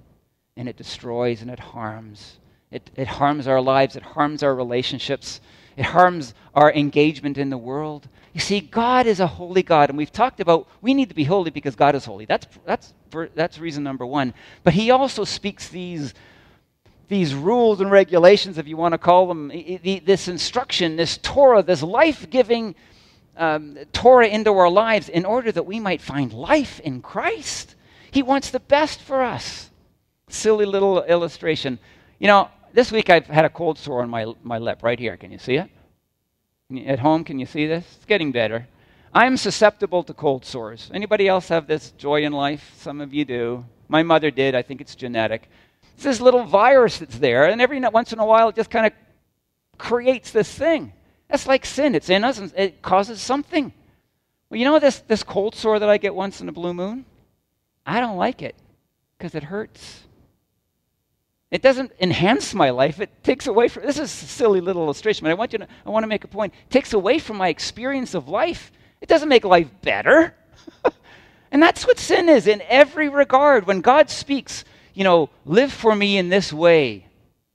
and 0.56 0.70
it 0.70 0.78
destroys 0.78 1.42
and 1.42 1.50
it 1.50 1.60
harms. 1.60 2.38
It, 2.70 2.90
it 2.96 3.08
harms 3.08 3.48
our 3.48 3.60
lives, 3.60 3.96
it 3.96 4.04
harms 4.04 4.44
our 4.44 4.56
relationships, 4.56 5.42
it 5.76 5.86
harms 5.86 6.34
our 6.54 6.72
engagement 6.72 7.38
in 7.38 7.50
the 7.50 7.58
world. 7.58 8.08
You 8.34 8.40
see, 8.40 8.62
God 8.62 9.08
is 9.08 9.20
a 9.20 9.28
holy 9.28 9.64
God, 9.64 9.90
and 9.90 9.98
we've 9.98 10.12
talked 10.12 10.40
about 10.40 10.68
we 10.82 10.94
need 10.94 11.10
to 11.10 11.16
be 11.16 11.24
holy 11.24 11.50
because 11.50 11.76
God 11.76 11.96
is 11.96 12.06
holy. 12.06 12.26
That's, 12.26 12.48
that's, 12.66 12.94
that's 13.36 13.60
reason 13.60 13.84
number 13.84 14.06
one. 14.06 14.34
But 14.64 14.74
He 14.74 14.92
also 14.92 15.24
speaks 15.24 15.68
these, 15.68 16.14
these 17.10 17.34
rules 17.34 17.82
and 17.82 17.92
regulations, 17.92 18.58
if 18.58 18.68
you 18.68 18.78
want 18.78 18.94
to 18.94 18.98
call 18.98 19.28
them, 19.28 19.50
this 19.50 20.28
instruction, 20.28 20.96
this 20.96 21.18
Torah, 21.18 21.64
this 21.64 21.84
life 21.84 22.30
giving 22.30 22.76
um, 23.42 23.76
Torah 23.92 24.28
into 24.28 24.52
our 24.52 24.70
lives 24.70 25.10
in 25.10 25.26
order 25.26 25.52
that 25.52 25.66
we 25.66 25.80
might 25.80 26.00
find 26.00 26.32
life 26.32 26.80
in 26.82 27.02
Christ. 27.02 27.76
He 28.12 28.22
wants 28.22 28.52
the 28.52 28.60
best 28.60 29.02
for 29.02 29.24
us. 29.24 29.72
Silly 30.30 30.66
little 30.66 31.04
illustration. 31.04 31.80
You 32.20 32.28
know, 32.28 32.50
this 32.72 32.92
week 32.92 33.10
I've 33.10 33.26
had 33.26 33.44
a 33.44 33.50
cold 33.50 33.80
sore 33.80 34.04
on 34.04 34.10
my, 34.10 34.32
my 34.44 34.60
lip 34.60 34.84
right 34.84 35.00
here. 35.00 35.18
Can 35.18 35.32
you 35.32 35.40
see 35.40 35.56
it? 35.56 35.70
At 36.86 37.00
home, 37.00 37.24
can 37.24 37.40
you 37.40 37.48
see 37.48 37.66
this? 37.66 37.84
It's 37.96 38.06
getting 38.06 38.32
better. 38.32 38.68
I'm 39.12 39.36
susceptible 39.38 40.04
to 40.04 40.14
cold 40.14 40.46
sores. 40.46 40.92
Anybody 40.94 41.28
else 41.28 41.48
have 41.50 41.66
this 41.66 41.92
joy 41.98 42.24
in 42.24 42.34
life? 42.34 42.74
Some 42.78 43.02
of 43.02 43.12
you 43.12 43.26
do. 43.26 43.66
My 43.90 44.04
mother 44.04 44.30
did. 44.30 44.54
I 44.54 44.62
think 44.62 44.82
it's 44.82 44.96
genetic. 44.96 45.50
It's 45.96 46.04
this 46.04 46.22
little 46.22 46.44
virus 46.44 47.00
that's 47.00 47.18
there, 47.18 47.46
and 47.46 47.60
every 47.60 47.80
once 47.80 48.14
in 48.14 48.20
a 48.20 48.26
while 48.26 48.50
it 48.50 48.56
just 48.56 48.70
kind 48.70 48.86
of 48.86 48.94
creates 49.78 50.32
this 50.32 50.54
thing. 50.54 50.94
That's 51.32 51.48
like 51.48 51.66
sin. 51.66 51.96
It's 51.96 52.10
in 52.10 52.26
us 52.26 52.40
and 52.40 52.52
it 52.58 52.82
causes 52.82 53.22
something. 53.22 53.72
Well, 54.50 54.60
you 54.60 54.66
know 54.66 54.80
this, 54.80 55.00
this 55.00 55.24
cold 55.24 55.56
sore 55.56 55.80
that 55.80 55.88
I 55.88 55.98
get 55.98 56.14
once 56.14 56.42
in 56.42 56.50
a 56.50 56.52
blue 56.52 56.74
moon? 56.74 57.06
I 57.86 58.02
don't 58.02 58.18
like 58.18 58.42
it 58.42 58.54
because 59.18 59.34
it 59.34 59.44
hurts. 59.44 60.02
It 61.50 61.62
doesn't 61.62 61.94
enhance 62.02 62.54
my 62.54 62.70
life. 62.70 63.00
It 63.00 63.24
takes 63.24 63.48
away 63.48 63.70
from 63.70 63.84
this 63.84 63.98
is 63.98 64.04
a 64.04 64.08
silly 64.08 64.60
little 64.60 64.84
illustration, 64.84 65.24
but 65.24 65.32
I 65.32 65.36
want 65.36 65.54
you 65.54 65.60
to 65.60 65.68
I 65.86 65.90
want 65.90 66.04
to 66.04 66.08
make 66.08 66.26
a 66.26 66.28
point. 66.28 66.54
It 66.54 66.72
takes 66.72 66.92
away 66.92 67.18
from 67.18 67.38
my 67.38 67.48
experience 67.48 68.14
of 68.14 68.28
life. 68.28 68.72
It 69.00 69.08
doesn't 69.08 69.30
make 69.30 69.46
life 69.46 69.70
better. 69.82 70.36
and 71.52 71.64
that's 71.64 71.88
what 71.88 71.98
sin 71.98 72.28
is 72.28 72.46
in 72.46 72.62
every 72.68 73.08
regard. 73.08 73.68
When 73.68 73.80
God 73.80 74.10
speaks, 74.10 74.66
you 74.94 75.06
know, 75.06 75.30
live 75.46 75.72
for 75.72 75.96
me 75.96 76.18
in 76.18 76.28
this 76.28 76.52
way, 76.52 77.08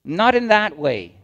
not 0.03 0.35
in 0.35 0.49
that 0.49 0.79
way. 0.79 1.15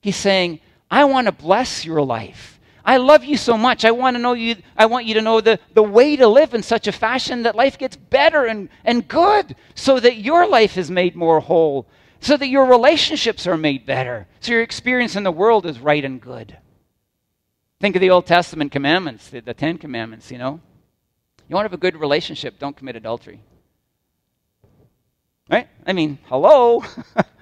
He's 0.00 0.16
saying, 0.16 0.60
I 0.94 1.02
want 1.06 1.26
to 1.26 1.32
bless 1.32 1.84
your 1.84 2.02
life. 2.02 2.60
I 2.84 2.98
love 2.98 3.24
you 3.24 3.36
so 3.36 3.58
much. 3.58 3.84
I 3.84 3.90
want 3.90 4.14
to 4.14 4.22
know 4.22 4.34
you, 4.34 4.54
I 4.76 4.86
want 4.86 5.06
you 5.06 5.14
to 5.14 5.22
know 5.22 5.40
the, 5.40 5.58
the 5.72 5.82
way 5.82 6.14
to 6.14 6.28
live 6.28 6.54
in 6.54 6.62
such 6.62 6.86
a 6.86 6.92
fashion 6.92 7.42
that 7.42 7.56
life 7.56 7.76
gets 7.76 7.96
better 7.96 8.44
and, 8.44 8.68
and 8.84 9.08
good, 9.08 9.56
so 9.74 9.98
that 9.98 10.18
your 10.18 10.46
life 10.46 10.78
is 10.78 10.92
made 10.92 11.16
more 11.16 11.40
whole, 11.40 11.88
so 12.20 12.36
that 12.36 12.46
your 12.46 12.66
relationships 12.66 13.44
are 13.44 13.56
made 13.56 13.84
better, 13.84 14.28
so 14.38 14.52
your 14.52 14.62
experience 14.62 15.16
in 15.16 15.24
the 15.24 15.32
world 15.32 15.66
is 15.66 15.80
right 15.80 16.04
and 16.04 16.20
good. 16.20 16.58
Think 17.80 17.96
of 17.96 18.00
the 18.00 18.10
Old 18.10 18.26
Testament 18.26 18.70
commandments, 18.70 19.30
the, 19.30 19.40
the 19.40 19.52
Ten 19.52 19.78
Commandments, 19.78 20.30
you 20.30 20.38
know. 20.38 20.60
You 21.48 21.56
want 21.56 21.64
to 21.64 21.70
have 21.70 21.76
a 21.76 21.76
good 21.76 21.96
relationship, 21.96 22.60
don't 22.60 22.76
commit 22.76 22.94
adultery. 22.94 23.40
Right? 25.50 25.66
I 25.84 25.92
mean, 25.92 26.18
hello. 26.26 26.84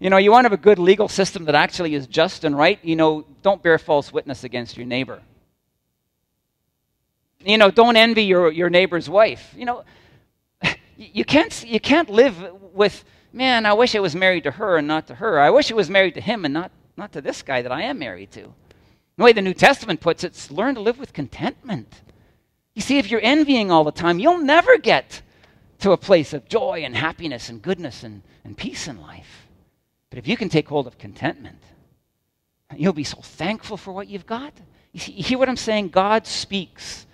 you 0.00 0.10
know, 0.10 0.16
you 0.16 0.30
want 0.30 0.44
to 0.44 0.50
have 0.50 0.58
a 0.58 0.62
good 0.62 0.78
legal 0.78 1.08
system 1.08 1.44
that 1.46 1.54
actually 1.54 1.94
is 1.94 2.06
just 2.06 2.44
and 2.44 2.56
right. 2.56 2.78
You 2.84 2.96
know, 2.96 3.24
don't 3.42 3.62
bear 3.62 3.78
false 3.78 4.12
witness 4.12 4.44
against 4.44 4.76
your 4.76 4.86
neighbor. 4.86 5.20
You 7.40 7.58
know, 7.58 7.70
don't 7.70 7.96
envy 7.96 8.24
your, 8.24 8.52
your 8.52 8.70
neighbor's 8.70 9.10
wife. 9.10 9.52
You 9.56 9.64
know, 9.64 9.84
you 10.96 11.24
can't, 11.24 11.64
you 11.66 11.80
can't 11.80 12.08
live 12.08 12.36
with, 12.72 13.04
man, 13.32 13.66
I 13.66 13.72
wish 13.72 13.94
I 13.94 14.00
was 14.00 14.14
married 14.14 14.44
to 14.44 14.52
her 14.52 14.76
and 14.76 14.86
not 14.86 15.08
to 15.08 15.16
her. 15.16 15.40
I 15.40 15.50
wish 15.50 15.70
I 15.70 15.74
was 15.74 15.90
married 15.90 16.14
to 16.14 16.20
him 16.20 16.44
and 16.44 16.54
not, 16.54 16.70
not 16.96 17.12
to 17.12 17.20
this 17.20 17.42
guy 17.42 17.62
that 17.62 17.72
I 17.72 17.82
am 17.82 17.98
married 17.98 18.30
to. 18.32 18.52
The 19.16 19.24
way 19.24 19.32
the 19.32 19.42
New 19.42 19.54
Testament 19.54 20.00
puts 20.00 20.22
it, 20.22 20.28
it's 20.28 20.50
learn 20.50 20.76
to 20.76 20.80
live 20.80 20.98
with 20.98 21.12
contentment. 21.12 22.02
You 22.74 22.82
see, 22.82 22.98
if 22.98 23.10
you're 23.10 23.20
envying 23.20 23.72
all 23.72 23.82
the 23.82 23.90
time, 23.90 24.20
you'll 24.20 24.38
never 24.38 24.78
get 24.78 25.22
to 25.80 25.90
a 25.90 25.96
place 25.96 26.32
of 26.32 26.48
joy 26.48 26.82
and 26.84 26.96
happiness 26.96 27.48
and 27.48 27.60
goodness 27.60 28.04
and, 28.04 28.22
and 28.44 28.56
peace 28.56 28.86
in 28.86 29.00
life. 29.00 29.47
But 30.10 30.18
if 30.18 30.26
you 30.26 30.36
can 30.36 30.48
take 30.48 30.68
hold 30.68 30.86
of 30.86 30.98
contentment, 30.98 31.62
you'll 32.76 32.92
be 32.92 33.04
so 33.04 33.18
thankful 33.20 33.76
for 33.76 33.92
what 33.92 34.08
you've 34.08 34.26
got. 34.26 34.52
You, 34.92 35.00
see, 35.00 35.12
you 35.12 35.22
hear 35.22 35.38
what 35.38 35.48
I'm 35.48 35.56
saying? 35.56 35.88
God 35.88 36.26
speaks. 36.26 37.06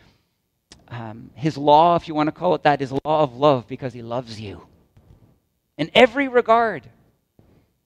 Um, 0.89 1.31
his 1.35 1.57
law, 1.57 1.97
if 1.97 2.07
you 2.07 2.15
want 2.15 2.29
to 2.29 2.33
call 2.33 2.55
it 2.55 2.63
that, 2.63 2.81
is 2.81 2.93
law 2.93 3.23
of 3.23 3.37
love 3.37 3.67
because 3.67 3.93
he 3.93 4.03
loves 4.03 4.41
you 4.41 4.67
in 5.77 5.91
every 5.95 6.29
regard. 6.29 6.89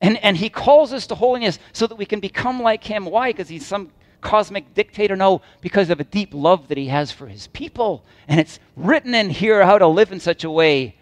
And, 0.01 0.23
and 0.23 0.37
he 0.37 0.49
calls 0.49 0.93
us 0.93 1.07
to 1.09 1.15
holiness 1.15 1.59
so 1.73 1.87
that 1.87 1.97
we 1.97 2.07
can 2.07 2.21
become 2.21 2.63
like 2.63 2.85
him. 2.85 3.07
Why? 3.07 3.31
Because 3.31 3.49
he's 3.49 3.67
some 3.67 3.91
cosmic 4.21 4.75
dictator. 4.75 5.17
No, 5.17 5.43
because 5.61 5.91
of 5.91 6.01
a 6.01 6.05
deep 6.05 6.35
love 6.35 6.69
that 6.69 6.79
he 6.79 6.89
has 6.89 7.11
for 7.11 7.27
his 7.27 7.47
people. 7.49 8.05
And 8.29 8.39
it's 8.39 8.61
written 8.77 9.15
in 9.15 9.31
here 9.31 9.65
how 9.65 9.79
to 9.79 9.87
live 9.87 10.13
in 10.13 10.21
such 10.21 10.45
a 10.45 10.51
way 10.51 10.98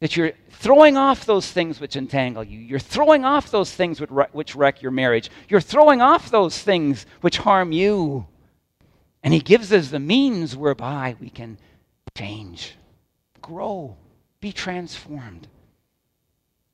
that 0.00 0.16
you're 0.16 0.32
throwing 0.50 0.96
off 0.96 1.24
those 1.24 1.50
things 1.50 1.80
which 1.80 1.96
entangle 1.96 2.44
you. 2.44 2.58
You're 2.58 2.78
throwing 2.78 3.24
off 3.24 3.50
those 3.50 3.72
things 3.72 4.00
which 4.00 4.54
wreck 4.54 4.82
your 4.82 4.90
marriage. 4.90 5.30
You're 5.48 5.60
throwing 5.60 6.02
off 6.02 6.30
those 6.30 6.58
things 6.58 7.06
which 7.20 7.38
harm 7.38 7.72
you. 7.72 8.26
And 9.22 9.32
he 9.32 9.40
gives 9.40 9.72
us 9.72 9.88
the 9.88 10.00
means 10.00 10.56
whereby 10.56 11.16
we 11.20 11.30
can 11.30 11.58
change, 12.16 12.76
grow, 13.40 13.96
be 14.40 14.52
transformed 14.52 15.48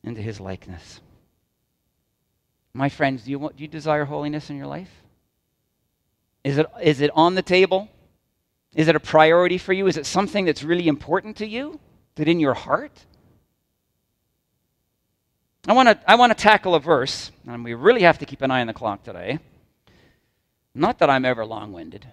into 0.02 0.22
his 0.22 0.40
likeness. 0.40 1.00
My 2.72 2.88
friends, 2.88 3.24
do 3.24 3.30
you, 3.30 3.38
want, 3.38 3.56
do 3.56 3.62
you 3.62 3.68
desire 3.68 4.04
holiness 4.04 4.50
in 4.50 4.56
your 4.56 4.66
life? 4.66 4.90
Is 6.42 6.58
it, 6.58 6.66
is 6.82 7.00
it 7.00 7.10
on 7.14 7.34
the 7.34 7.42
table? 7.42 7.88
Is 8.74 8.88
it 8.88 8.96
a 8.96 9.00
priority 9.00 9.58
for 9.58 9.72
you? 9.72 9.86
Is 9.86 9.96
it 9.96 10.06
something 10.06 10.44
that's 10.44 10.62
really 10.62 10.88
important 10.88 11.36
to 11.36 11.46
you? 11.46 11.78
It 12.16 12.28
in 12.28 12.38
your 12.38 12.52
heart? 12.52 13.06
I 15.66 15.72
want 15.74 15.88
to 15.88 16.10
I 16.10 16.14
want 16.14 16.36
to 16.36 16.42
tackle 16.42 16.74
a 16.74 16.80
verse, 16.80 17.30
and 17.46 17.62
we 17.64 17.74
really 17.74 18.02
have 18.02 18.18
to 18.18 18.26
keep 18.26 18.42
an 18.42 18.50
eye 18.50 18.60
on 18.60 18.66
the 18.66 18.72
clock 18.72 19.02
today. 19.02 19.38
Not 20.74 20.98
that 20.98 21.10
I'm 21.10 21.24
ever 21.24 21.44
long 21.44 21.72
winded, 21.72 22.06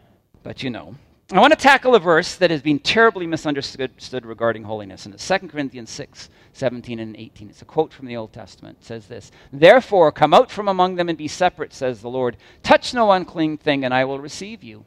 but 0.43 0.63
you 0.63 0.69
know. 0.69 0.95
I 1.31 1.41
want 1.41 1.51
to 1.51 1.59
tackle 1.59 1.93
a 1.93 1.99
verse 1.99 2.35
that 2.35 2.51
has 2.51 2.61
been 2.61 2.79
terribly 2.79 3.27
misunderstood 3.27 4.25
regarding 4.25 4.63
holiness, 4.63 5.05
and 5.05 5.13
it's 5.13 5.27
2 5.27 5.49
Corinthians 5.49 5.89
6, 5.89 6.29
17 6.53 6.99
and 6.99 7.17
18. 7.17 7.49
It's 7.49 7.61
a 7.61 7.65
quote 7.65 7.91
from 7.91 8.05
the 8.05 8.15
Old 8.15 8.31
Testament. 8.31 8.77
It 8.79 8.85
says 8.85 9.07
this 9.07 9.31
Therefore, 9.51 10.11
come 10.13 10.33
out 10.33 10.49
from 10.49 10.69
among 10.69 10.95
them 10.95 11.09
and 11.09 11.17
be 11.17 11.27
separate, 11.27 11.73
says 11.73 12.01
the 12.01 12.09
Lord. 12.09 12.37
Touch 12.63 12.93
no 12.93 13.11
unclean 13.11 13.57
thing, 13.57 13.83
and 13.83 13.93
I 13.93 14.05
will 14.05 14.19
receive 14.19 14.63
you. 14.63 14.85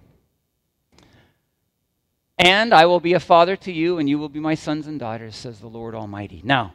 And 2.39 2.73
I 2.73 2.87
will 2.87 3.01
be 3.01 3.13
a 3.13 3.21
father 3.21 3.55
to 3.57 3.73
you, 3.73 3.99
and 3.99 4.09
you 4.09 4.19
will 4.19 4.31
be 4.31 4.41
my 4.41 4.55
sons 4.55 4.87
and 4.87 4.99
daughters, 4.99 5.37
says 5.37 5.61
the 5.61 5.67
Lord 5.67 5.95
Almighty. 5.95 6.41
Now, 6.43 6.73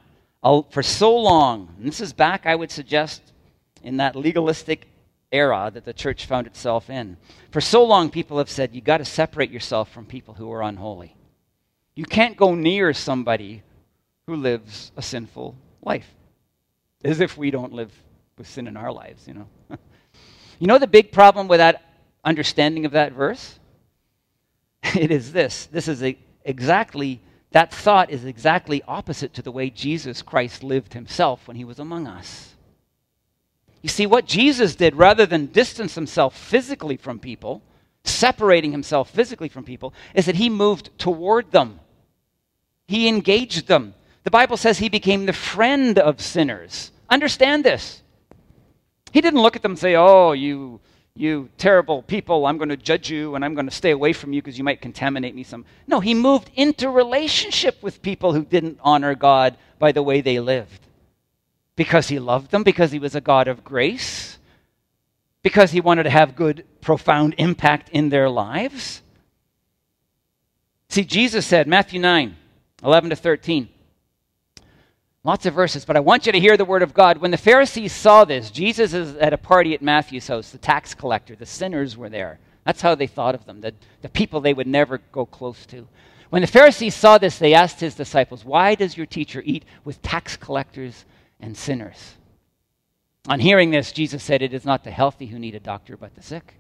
for 0.70 0.84
so 0.84 1.16
long, 1.16 1.74
and 1.78 1.88
this 1.88 2.00
is 2.00 2.14
back, 2.14 2.46
I 2.46 2.56
would 2.56 2.70
suggest, 2.70 3.34
in 3.82 3.98
that 3.98 4.16
legalistic 4.16 4.88
era 5.32 5.72
that 5.74 5.86
the 5.86 5.94
church 5.94 6.26
found 6.26 6.46
itself 6.46 6.90
in. 6.90 7.18
For 7.52 7.62
so 7.62 7.84
long, 7.84 8.10
people 8.10 8.38
have 8.38 8.50
said, 8.50 8.76
you've 8.76 8.84
got 8.84 8.98
to 8.98 9.06
separate 9.06 9.50
yourself 9.50 9.92
from 9.92 10.06
people 10.06 10.36
who 10.36 10.52
are 10.52 10.62
unholy. 10.62 11.16
You 11.96 12.06
can't 12.06 12.38
go 12.38 12.54
near 12.54 12.94
somebody 12.94 13.64
who 14.28 14.36
lives 14.36 14.92
a 14.96 15.02
sinful 15.02 15.56
life. 15.82 16.14
As 17.04 17.22
if 17.22 17.38
we 17.38 17.52
don't 17.52 17.74
live 17.74 17.92
with 18.38 18.48
sin 18.48 18.68
in 18.68 18.78
our 18.78 18.92
lives, 18.92 19.28
you 19.28 19.34
know. 19.34 19.48
you 20.60 20.68
know 20.68 20.78
the 20.78 20.88
big 20.88 21.12
problem 21.12 21.48
with 21.48 21.60
that 21.60 21.84
understanding 22.24 22.86
of 22.86 22.92
that 22.92 23.14
verse? 23.14 23.60
It 24.96 25.10
is 25.10 25.34
this. 25.34 25.66
This 25.66 25.88
is 25.88 26.04
a, 26.04 26.16
exactly, 26.44 27.20
that 27.56 27.74
thought 27.74 28.10
is 28.10 28.26
exactly 28.26 28.84
opposite 28.86 29.34
to 29.34 29.42
the 29.42 29.50
way 29.50 29.70
Jesus 29.70 30.22
Christ 30.22 30.62
lived 30.62 30.94
himself 30.94 31.48
when 31.48 31.56
he 31.56 31.64
was 31.64 31.80
among 31.80 32.06
us. 32.06 32.54
You 33.82 33.88
see, 33.88 34.06
what 34.06 34.26
Jesus 34.26 34.76
did, 34.76 34.94
rather 34.94 35.26
than 35.26 35.46
distance 35.46 35.96
himself 35.96 36.38
physically 36.38 36.98
from 36.98 37.18
people, 37.18 37.62
separating 38.04 38.74
himself 38.74 39.10
physically 39.10 39.48
from 39.48 39.64
people, 39.64 39.94
is 40.14 40.26
that 40.26 40.36
he 40.36 40.50
moved 40.50 40.90
toward 41.00 41.52
them. 41.52 41.80
He 42.90 43.08
engaged 43.08 43.70
them. 43.70 43.94
The 44.26 44.32
Bible 44.32 44.58
says 44.58 44.78
he 44.78 44.90
became 44.90 45.26
the 45.26 45.32
friend 45.32 45.98
of 45.98 46.20
sinners. 46.20 46.92
Understand 47.10 47.64
this. 47.64 48.04
He 49.14 49.22
didn't 49.22 49.42
look 49.42 49.56
at 49.56 49.62
them 49.62 49.72
and 49.72 49.80
say, 49.80 49.96
Oh, 49.96 50.34
you, 50.34 50.82
you 51.16 51.50
terrible 51.58 52.02
people, 52.02 52.46
I'm 52.46 52.58
going 52.58 52.70
to 52.70 52.78
judge 52.78 53.10
you 53.10 53.36
and 53.36 53.46
I'm 53.46 53.54
going 53.54 53.68
to 53.68 53.76
stay 53.76 53.92
away 53.92 54.12
from 54.12 54.34
you 54.34 54.42
because 54.42 54.58
you 54.58 54.64
might 54.64 54.82
contaminate 54.82 55.34
me 55.34 55.44
some. 55.44 55.66
No, 55.88 56.02
he 56.02 56.14
moved 56.14 56.52
into 56.56 56.90
relationship 56.90 57.82
with 57.82 58.02
people 58.02 58.34
who 58.34 58.44
didn't 58.44 58.80
honor 58.82 59.16
God 59.16 59.58
by 59.80 59.94
the 59.94 60.04
way 60.04 60.22
they 60.22 60.40
lived. 60.40 60.82
Because 61.78 62.10
he 62.10 62.20
loved 62.20 62.52
them, 62.52 62.64
because 62.64 62.92
he 62.92 63.00
was 63.00 63.16
a 63.16 63.22
God 63.22 63.48
of 63.48 63.64
grace, 63.64 64.38
because 65.42 65.72
he 65.72 65.82
wanted 65.82 66.04
to 66.04 66.10
have 66.10 66.36
good, 66.36 66.66
profound 66.82 67.36
impact 67.38 67.90
in 67.90 68.10
their 68.10 68.30
lives. 68.30 69.02
See, 70.90 71.04
Jesus 71.04 71.46
said, 71.46 71.68
Matthew 71.68 72.00
9, 72.00 72.36
11 72.84 73.10
to 73.10 73.16
13. 73.16 73.70
Lots 75.26 75.46
of 75.46 75.54
verses, 75.54 75.84
but 75.84 75.98
I 75.98 76.02
want 76.02 76.26
you 76.26 76.32
to 76.32 76.40
hear 76.40 76.56
the 76.56 76.64
word 76.64 76.84
of 76.84 76.94
God. 76.94 77.18
When 77.18 77.32
the 77.32 77.38
Pharisees 77.38 77.92
saw 77.92 78.24
this, 78.24 78.50
Jesus 78.52 78.94
is 78.94 79.16
at 79.16 79.34
a 79.34 79.38
party 79.38 79.74
at 79.74 79.82
Matthew's 79.82 80.28
house. 80.28 80.52
The 80.52 80.58
tax 80.58 80.94
collector, 80.94 81.36
the 81.36 81.46
sinners 81.46 81.98
were 81.98 82.10
there. 82.10 82.40
That's 82.64 82.82
how 82.82 82.96
they 82.96 83.08
thought 83.08 83.36
of 83.36 83.46
them, 83.46 83.60
the, 83.60 83.74
the 84.02 84.10
people 84.10 84.40
they 84.40 84.54
would 84.54 84.68
never 84.68 85.00
go 85.12 85.26
close 85.26 85.66
to. 85.68 85.88
When 86.30 86.42
the 86.42 86.48
Pharisees 86.48 86.96
saw 86.96 87.18
this, 87.18 87.38
they 87.38 87.54
asked 87.54 87.82
his 87.82 87.96
disciples, 87.96 88.46
Why 88.46 88.76
does 88.76 88.96
your 88.96 89.06
teacher 89.06 89.42
eat 89.46 89.66
with 89.84 90.02
tax 90.02 90.38
collectors 90.38 91.06
and 91.40 91.56
sinners. 91.58 92.16
On 93.28 93.40
hearing 93.40 93.72
this, 93.72 93.92
Jesus 93.92 94.24
said, 94.24 94.42
It 94.42 94.54
is 94.54 94.66
not 94.66 94.84
the 94.84 94.92
healthy 94.92 95.28
who 95.28 95.40
need 95.40 95.56
a 95.56 95.60
doctor, 95.60 95.98
but 95.98 96.16
the 96.16 96.22
sick. 96.22 96.56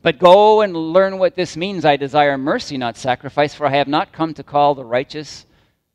But 0.00 0.18
go 0.18 0.60
and 0.60 0.74
learn 0.76 1.18
what 1.18 1.36
this 1.36 1.56
means. 1.56 1.84
I 1.84 1.96
desire 1.96 2.36
mercy, 2.36 2.76
not 2.76 2.96
sacrifice, 2.96 3.54
for 3.54 3.66
I 3.66 3.76
have 3.76 3.88
not 3.88 4.12
come 4.12 4.34
to 4.34 4.42
call 4.42 4.74
the 4.74 4.84
righteous, 4.84 5.46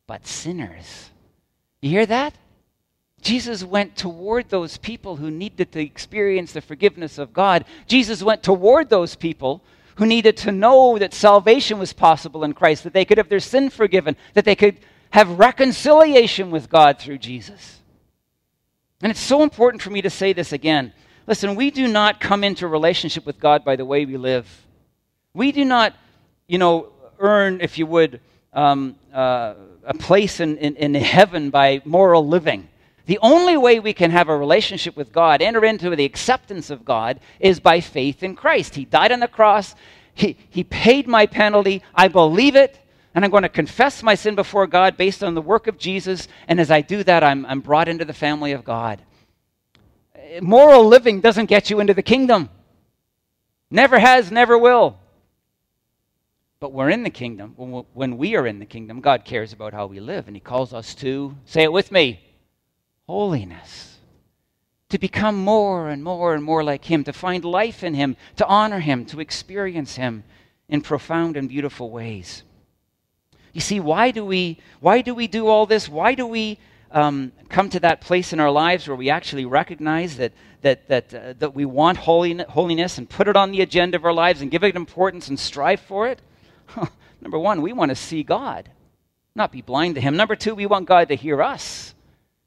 but 0.08 0.26
sinners. 0.26 1.10
You 1.80 1.90
hear 1.90 2.06
that? 2.06 2.34
Jesus 3.20 3.62
went 3.62 3.96
toward 3.96 4.48
those 4.48 4.76
people 4.78 5.16
who 5.16 5.30
needed 5.30 5.70
to 5.72 5.80
experience 5.80 6.52
the 6.52 6.60
forgiveness 6.60 7.18
of 7.18 7.32
God. 7.32 7.64
Jesus 7.86 8.22
went 8.22 8.42
toward 8.42 8.88
those 8.88 9.14
people 9.14 9.62
who 9.96 10.06
needed 10.06 10.36
to 10.38 10.52
know 10.52 10.98
that 10.98 11.12
salvation 11.12 11.78
was 11.78 11.92
possible 11.92 12.42
in 12.42 12.54
Christ, 12.54 12.84
that 12.84 12.92
they 12.92 13.04
could 13.04 13.18
have 13.18 13.28
their 13.28 13.40
sin 13.40 13.68
forgiven, 13.68 14.16
that 14.34 14.44
they 14.44 14.56
could 14.56 14.78
have 15.10 15.38
reconciliation 15.38 16.50
with 16.50 16.70
God 16.70 16.98
through 16.98 17.18
Jesus. 17.18 17.80
And 19.02 19.10
it's 19.10 19.20
so 19.20 19.42
important 19.42 19.82
for 19.82 19.90
me 19.90 20.02
to 20.02 20.10
say 20.10 20.32
this 20.32 20.52
again. 20.52 20.92
Listen, 21.26 21.54
we 21.54 21.70
do 21.70 21.86
not 21.86 22.20
come 22.20 22.44
into 22.44 22.66
relationship 22.66 23.26
with 23.26 23.38
God 23.38 23.64
by 23.64 23.76
the 23.76 23.84
way 23.84 24.06
we 24.06 24.16
live. 24.16 24.66
We 25.34 25.52
do 25.52 25.64
not, 25.64 25.94
you 26.46 26.58
know, 26.58 26.92
earn, 27.18 27.60
if 27.60 27.76
you 27.76 27.86
would, 27.86 28.20
um, 28.52 28.96
uh, 29.12 29.54
a 29.88 29.94
place 29.94 30.38
in, 30.38 30.58
in, 30.58 30.76
in 30.76 30.94
heaven 30.94 31.48
by 31.48 31.80
moral 31.84 32.28
living. 32.28 32.68
The 33.06 33.18
only 33.22 33.56
way 33.56 33.80
we 33.80 33.94
can 33.94 34.10
have 34.10 34.28
a 34.28 34.36
relationship 34.36 34.94
with 34.96 35.12
God, 35.12 35.40
enter 35.40 35.64
into 35.64 35.96
the 35.96 36.04
acceptance 36.04 36.68
of 36.68 36.84
God, 36.84 37.20
is 37.40 37.58
by 37.58 37.80
faith 37.80 38.22
in 38.22 38.36
Christ. 38.36 38.74
He 38.74 38.84
died 38.84 39.12
on 39.12 39.20
the 39.20 39.26
cross, 39.26 39.74
He, 40.14 40.36
he 40.50 40.62
paid 40.62 41.08
my 41.08 41.24
penalty. 41.24 41.82
I 41.94 42.08
believe 42.08 42.54
it, 42.54 42.78
and 43.14 43.24
I'm 43.24 43.30
going 43.30 43.44
to 43.44 43.48
confess 43.48 44.02
my 44.02 44.14
sin 44.14 44.34
before 44.34 44.66
God 44.66 44.98
based 44.98 45.24
on 45.24 45.34
the 45.34 45.40
work 45.40 45.66
of 45.66 45.78
Jesus. 45.78 46.28
And 46.48 46.60
as 46.60 46.70
I 46.70 46.82
do 46.82 47.02
that, 47.04 47.24
I'm, 47.24 47.46
I'm 47.46 47.60
brought 47.60 47.88
into 47.88 48.04
the 48.04 48.12
family 48.12 48.52
of 48.52 48.64
God. 48.64 49.00
Moral 50.42 50.86
living 50.86 51.22
doesn't 51.22 51.46
get 51.46 51.70
you 51.70 51.80
into 51.80 51.94
the 51.94 52.02
kingdom, 52.02 52.50
never 53.70 53.98
has, 53.98 54.30
never 54.30 54.58
will. 54.58 54.98
But 56.60 56.72
we're 56.72 56.90
in 56.90 57.04
the 57.04 57.10
kingdom. 57.10 57.54
When 57.94 58.18
we 58.18 58.34
are 58.34 58.46
in 58.46 58.58
the 58.58 58.66
kingdom, 58.66 59.00
God 59.00 59.24
cares 59.24 59.52
about 59.52 59.74
how 59.74 59.86
we 59.86 60.00
live, 60.00 60.26
and 60.26 60.34
He 60.34 60.40
calls 60.40 60.74
us 60.74 60.94
to, 60.96 61.36
say 61.44 61.62
it 61.62 61.72
with 61.72 61.92
me, 61.92 62.20
holiness. 63.06 63.98
To 64.88 64.98
become 64.98 65.36
more 65.36 65.88
and 65.88 66.02
more 66.02 66.34
and 66.34 66.42
more 66.42 66.64
like 66.64 66.84
Him, 66.84 67.04
to 67.04 67.12
find 67.12 67.44
life 67.44 67.84
in 67.84 67.94
Him, 67.94 68.16
to 68.36 68.46
honor 68.46 68.80
Him, 68.80 69.06
to 69.06 69.20
experience 69.20 69.94
Him 69.94 70.24
in 70.68 70.80
profound 70.80 71.36
and 71.36 71.48
beautiful 71.48 71.90
ways. 71.90 72.42
You 73.52 73.60
see, 73.60 73.78
why 73.78 74.10
do 74.10 74.24
we, 74.24 74.58
why 74.80 75.00
do, 75.00 75.14
we 75.14 75.28
do 75.28 75.46
all 75.46 75.64
this? 75.64 75.88
Why 75.88 76.14
do 76.14 76.26
we 76.26 76.58
um, 76.90 77.32
come 77.48 77.70
to 77.70 77.80
that 77.80 78.00
place 78.00 78.32
in 78.32 78.40
our 78.40 78.50
lives 78.50 78.88
where 78.88 78.96
we 78.96 79.10
actually 79.10 79.44
recognize 79.44 80.16
that, 80.16 80.32
that, 80.62 80.88
that, 80.88 81.14
uh, 81.14 81.34
that 81.38 81.54
we 81.54 81.64
want 81.64 81.98
holiness 81.98 82.98
and 82.98 83.08
put 83.08 83.28
it 83.28 83.36
on 83.36 83.52
the 83.52 83.60
agenda 83.60 83.96
of 83.96 84.04
our 84.04 84.12
lives 84.12 84.40
and 84.42 84.50
give 84.50 84.64
it 84.64 84.74
importance 84.74 85.28
and 85.28 85.38
strive 85.38 85.80
for 85.80 86.08
it? 86.08 86.20
Number 87.20 87.38
one, 87.38 87.62
we 87.62 87.72
want 87.72 87.90
to 87.90 87.96
see 87.96 88.22
God, 88.22 88.70
not 89.34 89.52
be 89.52 89.62
blind 89.62 89.96
to 89.96 90.00
Him. 90.00 90.16
Number 90.16 90.36
two, 90.36 90.54
we 90.54 90.66
want 90.66 90.86
God 90.86 91.08
to 91.08 91.16
hear 91.16 91.42
us 91.42 91.94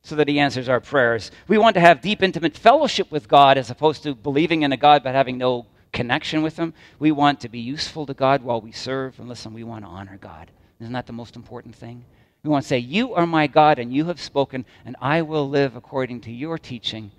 so 0.03 0.15
that 0.15 0.27
he 0.27 0.39
answers 0.39 0.67
our 0.67 0.79
prayers. 0.79 1.31
We 1.47 1.57
want 1.57 1.75
to 1.75 1.79
have 1.79 2.01
deep, 2.01 2.23
intimate 2.23 2.57
fellowship 2.57 3.11
with 3.11 3.27
God 3.27 3.57
as 3.57 3.69
opposed 3.69 4.03
to 4.03 4.15
believing 4.15 4.63
in 4.63 4.71
a 4.71 4.77
God 4.77 5.03
but 5.03 5.13
having 5.13 5.37
no 5.37 5.67
connection 5.93 6.41
with 6.41 6.57
him. 6.57 6.73
We 6.99 7.11
want 7.11 7.39
to 7.41 7.49
be 7.49 7.59
useful 7.59 8.05
to 8.07 8.13
God 8.13 8.41
while 8.41 8.61
we 8.61 8.71
serve. 8.71 9.19
And 9.19 9.29
listen, 9.29 9.53
we 9.53 9.63
want 9.63 9.85
to 9.85 9.89
honor 9.89 10.17
God. 10.19 10.49
Isn't 10.79 10.93
that 10.93 11.05
the 11.05 11.13
most 11.13 11.35
important 11.35 11.75
thing? 11.75 12.03
We 12.43 12.49
want 12.49 12.63
to 12.63 12.67
say, 12.67 12.79
You 12.79 13.13
are 13.13 13.27
my 13.27 13.45
God, 13.45 13.77
and 13.77 13.93
you 13.93 14.05
have 14.05 14.19
spoken, 14.19 14.65
and 14.83 14.95
I 14.99 15.21
will 15.21 15.47
live 15.47 15.75
according 15.75 16.21
to 16.21 16.31
your 16.31 16.57
teaching 16.57 17.11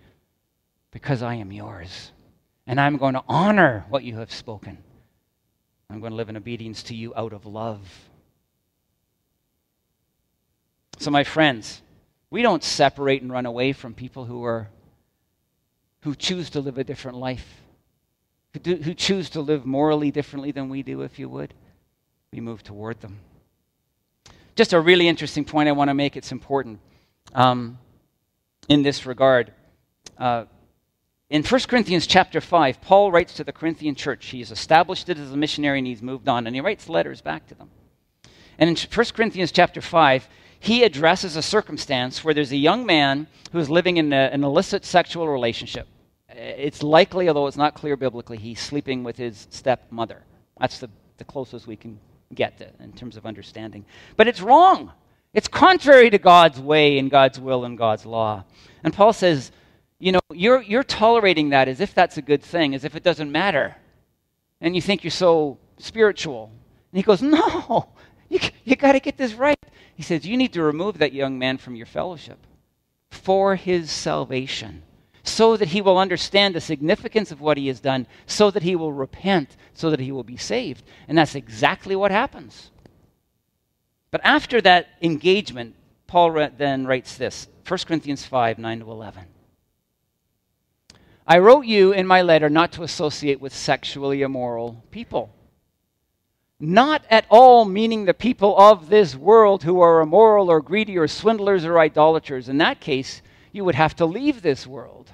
because 0.91 1.23
I 1.23 1.37
am 1.37 1.53
yours. 1.53 2.11
And 2.67 2.81
I'm 2.81 2.97
going 2.97 3.15
to 3.15 3.23
honor 3.29 3.87
what 3.89 4.03
you 4.03 4.19
have 4.19 4.33
spoken. 4.33 4.79
I'm 5.93 6.01
going 6.01 6.13
to 6.13 6.17
live 6.17 6.29
in 6.29 6.37
obedience 6.37 6.83
to 6.85 6.95
you 6.95 7.13
out 7.17 7.33
of 7.33 7.47
love. 7.47 7.81
So, 10.99 11.11
my 11.11 11.25
friends, 11.25 11.83
we 12.31 12.43
don't 12.43 12.63
separate 12.63 13.23
and 13.23 13.33
run 13.33 13.47
away 13.47 13.73
from 13.73 13.95
people 13.95 14.25
who 14.25 14.45
are 14.45 14.69
who 16.03 16.15
choose 16.15 16.51
to 16.51 16.61
live 16.61 16.79
a 16.79 16.85
different 16.85 17.17
life, 17.17 17.61
who, 18.53 18.59
do, 18.59 18.77
who 18.77 18.93
choose 18.95 19.31
to 19.31 19.41
live 19.41 19.65
morally 19.65 20.11
differently 20.11 20.51
than 20.51 20.69
we 20.69 20.83
do, 20.83 21.03
if 21.03 21.19
you 21.19 21.29
would. 21.29 21.55
We 22.33 22.41
move 22.41 22.63
toward 22.63 23.01
them. 23.01 23.21
Just 24.57 24.73
a 24.73 24.81
really 24.81 25.09
interesting 25.09 25.45
point 25.45 25.69
I 25.69 25.73
want 25.73 25.89
to 25.89 25.95
make. 25.95 26.17
It's 26.17 26.33
important 26.33 26.81
um, 27.35 27.79
in 28.69 28.83
this 28.83 29.07
regard. 29.07 29.53
Uh, 30.19 30.45
in 31.33 31.43
1 31.43 31.61
Corinthians 31.63 32.07
chapter 32.07 32.43
5, 32.43 32.83
Paul 32.83 33.11
writes 33.11 33.33
to 33.35 33.45
the 33.45 33.53
Corinthian 33.53 33.95
church. 33.95 34.27
He's 34.27 34.51
established 34.51 35.09
it 35.09 35.17
as 35.17 35.33
a 35.33 35.37
missionary 35.37 35.79
and 35.79 35.87
he's 35.87 36.03
moved 36.03 36.29
on, 36.29 36.47
and 36.47 36.55
he 36.55 36.61
writes 36.61 36.91
letters 36.91 37.23
back 37.23 37.47
to 37.47 37.55
them. 37.55 37.71
And 38.59 38.69
in 38.69 38.77
1 38.77 39.07
Corinthians 39.15 39.51
chapter 39.51 39.81
5, 39.81 40.29
he 40.61 40.85
addresses 40.85 41.35
a 41.35 41.41
circumstance 41.41 42.23
where 42.23 42.35
there's 42.35 42.53
a 42.53 42.57
young 42.59 42.85
man 42.85 43.29
who's 43.51 43.71
living 43.71 43.97
in 43.97 44.13
a, 44.13 44.29
an 44.31 44.45
illicit 44.45 44.85
sexual 44.85 45.27
relationship. 45.27 45.89
Uh, 46.29 46.35
it's 46.37 46.83
likely, 46.83 47.29
although 47.29 47.47
it's 47.47 47.57
not 47.57 47.73
clear 47.73 47.97
biblically, 47.97 48.37
he's 48.37 48.61
sleeping 48.61 49.03
with 49.03 49.17
his 49.17 49.47
stepmother. 49.49 50.23
That's 50.61 50.81
the, 50.81 50.91
the 51.17 51.25
closest 51.25 51.67
we 51.67 51.77
can 51.77 51.99
get 52.35 52.59
to, 52.59 52.69
in 52.79 52.93
terms 52.93 53.17
of 53.17 53.25
understanding. 53.25 53.87
But 54.19 54.29
it's 54.29 54.43
wrong. 54.43 54.93
It's 55.33 55.49
contrary 55.49 56.11
to 56.11 56.19
God's 56.19 56.61
way 56.61 56.99
and 56.99 57.11
God's 57.11 57.41
will 57.41 57.65
and 57.65 57.79
God's 57.79 58.05
law. 58.05 58.45
And 58.85 58.93
Paul 58.93 59.15
says, 59.15 59.51
you 60.03 60.11
know, 60.11 60.21
you're, 60.33 60.61
you're 60.61 60.83
tolerating 60.83 61.51
that 61.51 61.69
as 61.69 61.81
if 61.81 61.95
that's 61.95 62.17
a 62.17 62.23
good 62.23 62.43
thing, 62.43 62.75
as 62.75 62.85
if 62.85 62.97
it 62.97 63.05
doesn't 63.05 63.31
matter. 63.31 63.77
And 64.61 64.75
you 64.75 64.83
think 64.83 65.05
you're 65.05 65.13
so 65.13 65.59
spiritual. 65.79 66.51
And 66.91 66.99
he 66.99 67.05
goes, 67.05 67.23
no, 67.23 67.89
you, 68.29 68.41
you 68.65 68.75
got 68.75 68.93
to 68.93 69.01
get 69.01 69.17
this 69.17 69.35
right. 69.35 69.57
He 69.95 70.03
says, 70.03 70.27
You 70.27 70.37
need 70.37 70.55
to 70.55 70.63
remove 70.65 70.99
that 70.99 71.13
young 71.13 71.39
man 71.39 71.57
from 71.57 71.77
your 71.77 71.87
fellowship 71.87 72.45
for 73.13 73.55
his 73.55 73.93
salvation, 73.93 74.83
so 75.23 75.57
that 75.57 75.69
he 75.69 75.81
will 75.81 75.99
understand 75.99 76.57
the 76.57 76.61
significance 76.61 77.31
of 77.31 77.41
what 77.41 77.57
he 77.57 77.69
has 77.69 77.79
done, 77.79 78.09
so 78.27 78.51
that 78.51 78.65
he 78.65 78.75
will 78.75 78.93
repent, 78.93 79.57
so 79.75 79.91
that 79.91 80.01
he 80.01 80.11
will 80.11 80.25
be 80.25 80.37
saved. 80.37 80.83
And 81.07 81.17
that's 81.17 81.37
exactly 81.37 81.95
what 81.95 82.11
happens. 82.11 82.73
But 84.11 84.23
after 84.25 84.61
that 84.63 84.89
engagement, 85.01 85.77
Paul 86.09 86.33
then 86.57 86.89
writes 86.89 87.17
this 87.17 87.47
1 87.69 87.79
Corinthians 87.87 88.25
5 88.25 88.59
9 88.59 88.81
to 88.81 88.91
11. 88.91 89.27
I 91.27 91.39
wrote 91.39 91.67
you 91.67 91.93
in 91.93 92.07
my 92.07 92.23
letter 92.23 92.49
not 92.49 92.73
to 92.73 92.83
associate 92.83 93.41
with 93.41 93.55
sexually 93.55 94.23
immoral 94.23 94.85
people 94.91 95.35
not 96.63 97.05
at 97.11 97.27
all 97.29 97.65
meaning 97.65 98.05
the 98.05 98.15
people 98.15 98.57
of 98.57 98.89
this 98.89 99.17
world 99.17 99.65
who 99.65 99.81
are 99.81 100.01
immoral 100.01 100.49
or 100.49 100.61
greedy 100.61 100.97
or 100.97 101.09
swindlers 101.09 101.65
or 101.65 101.81
idolaters. 101.81 102.49
In 102.49 102.59
that 102.59 102.81
case, 102.81 103.21
you 103.51 103.65
would 103.65 103.75
have 103.75 103.97
to 103.97 104.07
leave 104.07 104.43
this 104.43 104.65
world. 104.65 105.11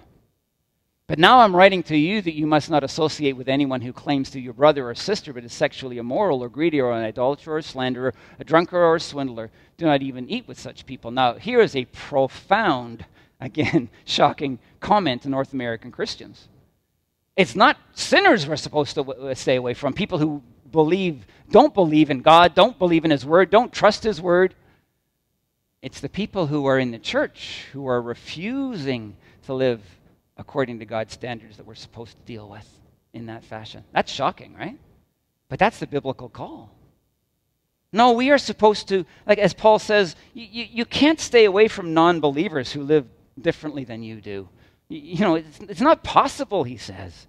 But 1.07 1.18
now 1.18 1.40
I'm 1.40 1.57
writing 1.57 1.83
to 1.85 1.97
you 1.97 2.21
that 2.21 2.35
you 2.35 2.47
must 2.47 2.68
not 2.68 2.85
associate 2.85 3.33
with 3.33 3.49
anyone 3.49 3.81
who 3.81 3.94
claims 3.94 4.29
to 4.29 4.35
be 4.37 4.42
your 4.42 4.53
brother 4.53 4.90
or 4.90 4.94
sister 4.94 5.33
but 5.33 5.42
is 5.42 5.55
sexually 5.55 5.97
immoral 5.97 6.42
or 6.42 6.51
greedy 6.51 6.83
or 6.83 6.92
an 6.92 7.03
idolater 7.03 7.55
or 7.55 7.59
a 7.59 7.62
slanderer, 7.62 8.12
a 8.38 8.44
drunkard 8.44 8.83
or 8.83 8.97
a 8.97 9.01
swindler. 9.01 9.51
Do 9.79 9.87
not 9.87 10.03
even 10.03 10.29
eat 10.29 10.47
with 10.47 10.61
such 10.61 10.85
people. 10.85 11.11
Now, 11.11 11.37
here 11.37 11.62
is 11.62 11.75
a 11.75 11.87
profound, 11.87 13.07
again, 13.40 13.88
shocking 14.05 14.59
comment 14.81 15.22
to 15.22 15.29
North 15.29 15.53
American 15.53 15.90
Christians. 15.90 16.48
It's 17.37 17.55
not 17.55 17.77
sinners 17.94 18.46
we're 18.46 18.57
supposed 18.57 18.94
to 18.96 19.35
stay 19.35 19.57
away 19.57 19.74
from, 19.74 19.92
people 19.92 20.18
who 20.18 20.42
believe, 20.70 21.24
don't 21.51 21.72
believe 21.72 22.11
in 22.11 22.20
God, 22.20 22.55
don't 22.55 22.79
believe 22.79 23.05
in 23.05 23.11
His 23.11 23.24
Word, 23.24 23.51
don't 23.51 23.72
trust 23.72 24.03
His 24.03 24.20
Word. 24.20 24.55
It's 25.81 26.01
the 26.01 26.09
people 26.09 26.48
who 26.48 26.66
are 26.66 26.79
in 26.79 26.90
the 26.90 26.98
church 26.98 27.66
who 27.72 27.87
are 27.87 28.03
refusing 28.03 29.16
to 29.46 29.55
live 29.55 29.81
according 30.37 30.81
to 30.81 30.85
God's 30.85 31.12
standards 31.12 31.57
that 31.57 31.66
we're 31.66 31.77
supposed 31.77 32.16
to 32.18 32.24
deal 32.24 32.48
with 32.48 32.68
in 33.12 33.27
that 33.27 33.44
fashion. 33.44 33.85
That's 33.92 34.11
shocking, 34.11 34.55
right? 34.59 34.79
But 35.48 35.59
that's 35.59 35.79
the 35.79 35.87
biblical 35.87 36.29
call. 36.29 36.70
No, 37.92 38.12
we 38.12 38.31
are 38.31 38.38
supposed 38.38 38.88
to, 38.88 39.07
like 39.27 39.38
as 39.38 39.55
Paul 39.55 39.79
says, 39.79 40.14
you, 40.35 40.64
you 40.70 40.85
can't 40.85 41.18
stay 41.18 41.44
away 41.44 41.68
from 41.68 41.94
non 41.94 42.20
believers 42.20 42.72
who 42.72 42.83
live 42.83 43.07
differently 43.42 43.85
than 43.85 44.03
you 44.03 44.20
do. 44.20 44.48
You, 44.88 45.20
know, 45.20 45.35
it's, 45.35 45.59
it's 45.61 45.81
not 45.81 46.03
possible, 46.03 46.64
he 46.64 46.77
says. 46.77 47.27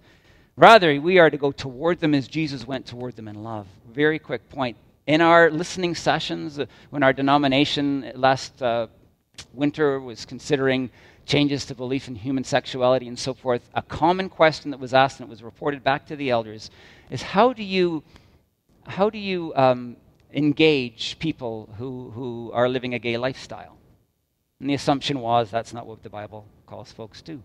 Rather, 0.56 1.00
we 1.00 1.18
are 1.18 1.30
to 1.30 1.36
go 1.36 1.52
toward 1.52 2.00
them 2.00 2.14
as 2.14 2.28
Jesus 2.28 2.66
went 2.66 2.86
toward 2.86 3.16
them 3.16 3.28
in 3.28 3.42
love. 3.42 3.66
Very 3.92 4.18
quick 4.18 4.48
point. 4.48 4.76
In 5.06 5.20
our 5.20 5.50
listening 5.50 5.94
sessions, 5.94 6.58
uh, 6.58 6.66
when 6.90 7.02
our 7.02 7.12
denomination 7.12 8.12
last 8.14 8.62
uh, 8.62 8.86
winter 9.52 10.00
was 10.00 10.24
considering 10.24 10.90
changes 11.26 11.64
to 11.66 11.74
belief 11.74 12.08
in 12.08 12.14
human 12.14 12.44
sexuality 12.44 13.08
and 13.08 13.18
so 13.18 13.34
forth, 13.34 13.68
a 13.74 13.82
common 13.82 14.28
question 14.28 14.70
that 14.70 14.80
was 14.80 14.94
asked 14.94 15.20
and 15.20 15.28
it 15.28 15.30
was 15.30 15.42
reported 15.42 15.82
back 15.84 16.06
to 16.06 16.16
the 16.16 16.30
elders 16.30 16.70
is 17.10 17.22
how 17.22 17.52
do 17.52 17.62
you, 17.62 18.02
how 18.86 19.10
do 19.10 19.18
you 19.18 19.52
um, 19.56 19.96
engage 20.32 21.18
people 21.18 21.68
who, 21.78 22.10
who 22.10 22.50
are 22.52 22.68
living 22.68 22.94
a 22.94 22.98
gay 22.98 23.16
lifestyle? 23.16 23.79
And 24.60 24.68
the 24.68 24.74
assumption 24.74 25.20
was 25.20 25.50
that's 25.50 25.72
not 25.72 25.86
what 25.86 26.02
the 26.02 26.10
Bible 26.10 26.46
calls 26.66 26.92
folks 26.92 27.22
to. 27.22 27.42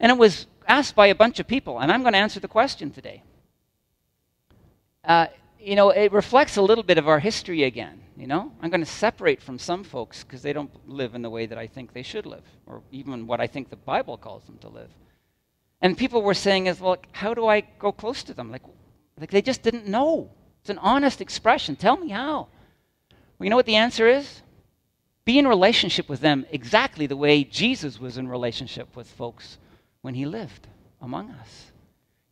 And 0.00 0.12
it 0.12 0.18
was 0.18 0.46
asked 0.66 0.94
by 0.94 1.08
a 1.08 1.14
bunch 1.14 1.40
of 1.40 1.48
people, 1.48 1.80
and 1.80 1.90
I'm 1.90 2.02
going 2.02 2.12
to 2.12 2.18
answer 2.18 2.40
the 2.40 2.48
question 2.48 2.90
today. 2.90 3.22
Uh, 5.04 5.26
you 5.58 5.74
know, 5.74 5.90
it 5.90 6.12
reflects 6.12 6.56
a 6.56 6.62
little 6.62 6.84
bit 6.84 6.98
of 6.98 7.08
our 7.08 7.18
history 7.18 7.64
again. 7.64 8.00
You 8.16 8.26
know, 8.26 8.52
I'm 8.62 8.70
going 8.70 8.80
to 8.80 8.86
separate 8.86 9.42
from 9.42 9.58
some 9.58 9.82
folks 9.84 10.22
because 10.22 10.42
they 10.42 10.52
don't 10.52 10.70
live 10.88 11.14
in 11.14 11.22
the 11.22 11.30
way 11.30 11.46
that 11.46 11.58
I 11.58 11.66
think 11.66 11.92
they 11.92 12.02
should 12.02 12.26
live, 12.26 12.44
or 12.66 12.82
even 12.92 13.26
what 13.26 13.40
I 13.40 13.46
think 13.46 13.70
the 13.70 13.76
Bible 13.76 14.16
calls 14.16 14.44
them 14.44 14.58
to 14.58 14.68
live. 14.68 14.90
And 15.80 15.96
people 15.96 16.22
were 16.22 16.34
saying, 16.34 16.66
"Is 16.66 16.80
well, 16.80 16.96
how 17.12 17.34
do 17.34 17.46
I 17.46 17.60
go 17.60 17.92
close 17.92 18.22
to 18.24 18.34
them? 18.34 18.50
Like, 18.50 18.62
Like 19.18 19.30
they 19.30 19.42
just 19.42 19.62
didn't 19.62 19.86
know. 19.86 20.30
It's 20.60 20.70
an 20.70 20.78
honest 20.78 21.20
expression. 21.20 21.76
Tell 21.76 21.96
me 21.96 22.08
how. 22.10 22.48
Well, 23.10 23.44
you 23.46 23.50
know 23.50 23.56
what 23.56 23.66
the 23.66 23.76
answer 23.76 24.08
is? 24.08 24.42
Be 25.28 25.38
in 25.38 25.46
relationship 25.46 26.08
with 26.08 26.20
them 26.20 26.46
exactly 26.50 27.06
the 27.06 27.14
way 27.14 27.44
Jesus 27.44 28.00
was 28.00 28.16
in 28.16 28.28
relationship 28.28 28.96
with 28.96 29.06
folks 29.06 29.58
when 30.00 30.14
he 30.14 30.24
lived 30.24 30.66
among 31.02 31.30
us. 31.32 31.66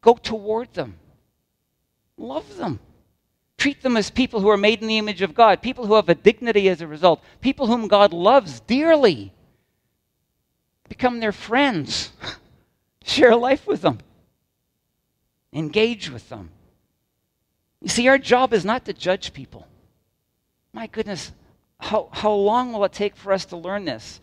Go 0.00 0.14
toward 0.14 0.72
them, 0.72 0.94
love 2.16 2.56
them. 2.56 2.80
Treat 3.58 3.82
them 3.82 3.98
as 3.98 4.08
people 4.08 4.40
who 4.40 4.48
are 4.48 4.56
made 4.56 4.80
in 4.80 4.88
the 4.88 4.96
image 4.96 5.20
of 5.20 5.34
God, 5.34 5.60
people 5.60 5.84
who 5.84 5.92
have 5.92 6.08
a 6.08 6.14
dignity 6.14 6.70
as 6.70 6.80
a 6.80 6.86
result, 6.86 7.22
people 7.42 7.66
whom 7.66 7.86
God 7.86 8.14
loves 8.14 8.60
dearly. 8.60 9.30
Become 10.88 11.20
their 11.20 11.32
friends. 11.32 12.12
Share 13.04 13.36
life 13.36 13.66
with 13.66 13.82
them. 13.82 13.98
Engage 15.52 16.08
with 16.08 16.30
them. 16.30 16.48
You 17.82 17.90
see, 17.90 18.08
our 18.08 18.16
job 18.16 18.54
is 18.54 18.64
not 18.64 18.86
to 18.86 18.94
judge 18.94 19.34
people. 19.34 19.66
My 20.72 20.86
goodness, 20.86 21.32
how, 21.86 22.08
how 22.10 22.32
long 22.32 22.72
will 22.72 22.84
it 22.84 22.92
take 22.92 23.14
for 23.14 23.32
us 23.32 23.44
to 23.46 23.56
learn 23.56 23.84
this? 23.84 24.20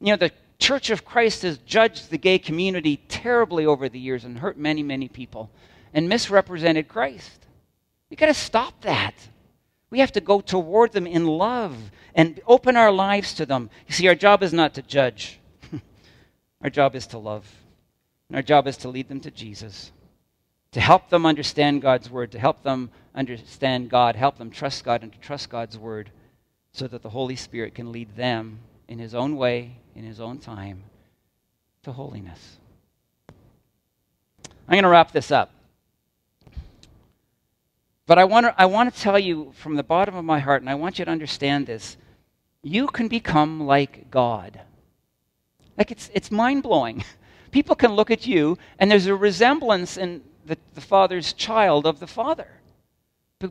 You 0.00 0.08
know, 0.08 0.16
the 0.16 0.32
Church 0.58 0.90
of 0.90 1.04
Christ 1.04 1.42
has 1.42 1.58
judged 1.58 2.10
the 2.10 2.18
gay 2.18 2.38
community 2.38 2.96
terribly 3.08 3.64
over 3.64 3.88
the 3.88 3.98
years 3.98 4.24
and 4.24 4.38
hurt 4.38 4.58
many, 4.58 4.82
many 4.82 5.06
people 5.08 5.50
and 5.94 6.08
misrepresented 6.08 6.88
Christ. 6.88 7.46
We've 8.10 8.18
got 8.18 8.26
to 8.26 8.34
stop 8.34 8.80
that. 8.82 9.14
We 9.90 10.00
have 10.00 10.12
to 10.12 10.20
go 10.20 10.40
toward 10.40 10.92
them 10.92 11.06
in 11.06 11.26
love 11.26 11.76
and 12.14 12.40
open 12.46 12.76
our 12.76 12.90
lives 12.90 13.34
to 13.34 13.46
them. 13.46 13.70
You 13.86 13.94
see, 13.94 14.08
our 14.08 14.14
job 14.14 14.42
is 14.42 14.52
not 14.52 14.74
to 14.74 14.82
judge, 14.82 15.38
our 16.62 16.70
job 16.70 16.96
is 16.96 17.06
to 17.08 17.18
love. 17.18 17.46
And 18.28 18.36
our 18.36 18.42
job 18.42 18.66
is 18.66 18.76
to 18.78 18.88
lead 18.88 19.08
them 19.08 19.20
to 19.20 19.30
Jesus, 19.30 19.92
to 20.72 20.80
help 20.80 21.10
them 21.10 21.24
understand 21.24 21.82
God's 21.82 22.10
word, 22.10 22.32
to 22.32 22.40
help 22.40 22.64
them 22.64 22.90
understand 23.14 23.90
God, 23.90 24.16
help 24.16 24.38
them 24.38 24.50
trust 24.50 24.84
God, 24.84 25.04
and 25.04 25.12
to 25.12 25.18
trust 25.20 25.50
God's 25.50 25.78
word 25.78 26.10
so 26.76 26.86
that 26.86 27.02
the 27.02 27.10
Holy 27.10 27.36
Spirit 27.36 27.74
can 27.74 27.90
lead 27.90 28.16
them 28.16 28.58
in 28.86 28.98
His 28.98 29.14
own 29.14 29.36
way, 29.36 29.76
in 29.94 30.04
His 30.04 30.20
own 30.20 30.38
time, 30.38 30.82
to 31.82 31.92
holiness. 31.92 32.58
I'm 34.68 34.72
going 34.72 34.82
to 34.82 34.88
wrap 34.88 35.12
this 35.12 35.30
up. 35.30 35.50
But 38.06 38.18
I 38.18 38.24
want, 38.24 38.46
to, 38.46 38.54
I 38.60 38.66
want 38.66 38.94
to 38.94 39.00
tell 39.00 39.18
you 39.18 39.52
from 39.56 39.76
the 39.76 39.82
bottom 39.82 40.14
of 40.14 40.24
my 40.24 40.38
heart, 40.38 40.62
and 40.62 40.68
I 40.68 40.74
want 40.74 40.98
you 40.98 41.04
to 41.04 41.10
understand 41.10 41.66
this 41.66 41.96
you 42.62 42.88
can 42.88 43.06
become 43.06 43.60
like 43.60 44.10
God. 44.10 44.60
Like 45.78 45.92
it's, 45.92 46.10
it's 46.12 46.30
mind 46.30 46.64
blowing. 46.64 47.04
People 47.52 47.76
can 47.76 47.94
look 47.94 48.10
at 48.10 48.26
you, 48.26 48.58
and 48.78 48.90
there's 48.90 49.06
a 49.06 49.14
resemblance 49.14 49.96
in 49.96 50.22
the, 50.44 50.58
the 50.74 50.80
Father's 50.80 51.32
child 51.32 51.86
of 51.86 52.00
the 52.00 52.06
Father 52.06 52.48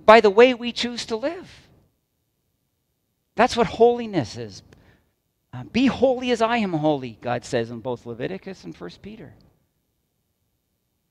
by 0.05 0.19
the 0.19 0.29
way 0.29 0.53
we 0.53 0.71
choose 0.71 1.05
to 1.05 1.15
live. 1.15 1.64
That's 3.35 3.57
what 3.57 3.67
holiness 3.67 4.37
is. 4.37 4.63
Uh, 5.53 5.63
be 5.63 5.87
holy 5.87 6.31
as 6.31 6.41
I 6.41 6.57
am 6.57 6.73
holy, 6.73 7.17
God 7.21 7.45
says 7.45 7.69
in 7.71 7.79
both 7.79 8.05
Leviticus 8.05 8.63
and 8.63 8.75
1 8.75 8.89
Peter. 9.01 9.33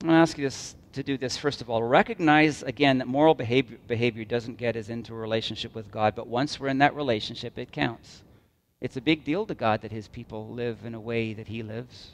I'm 0.00 0.08
going 0.08 0.18
to 0.18 0.20
ask 0.20 0.36
you 0.36 0.44
this, 0.44 0.74
to 0.92 1.02
do 1.02 1.16
this 1.16 1.36
first 1.36 1.62
of 1.62 1.70
all. 1.70 1.82
Recognize 1.82 2.62
again 2.62 2.98
that 2.98 3.08
moral 3.08 3.34
behavior, 3.34 3.78
behavior 3.86 4.24
doesn't 4.24 4.58
get 4.58 4.76
us 4.76 4.90
into 4.90 5.14
a 5.14 5.18
relationship 5.18 5.74
with 5.74 5.90
God, 5.90 6.14
but 6.14 6.26
once 6.26 6.60
we're 6.60 6.68
in 6.68 6.78
that 6.78 6.94
relationship, 6.94 7.58
it 7.58 7.72
counts. 7.72 8.22
It's 8.82 8.98
a 8.98 9.00
big 9.00 9.24
deal 9.24 9.46
to 9.46 9.54
God 9.54 9.80
that 9.80 9.92
His 9.92 10.08
people 10.08 10.48
live 10.48 10.84
in 10.84 10.94
a 10.94 11.00
way 11.00 11.32
that 11.32 11.48
He 11.48 11.62
lives 11.62 12.10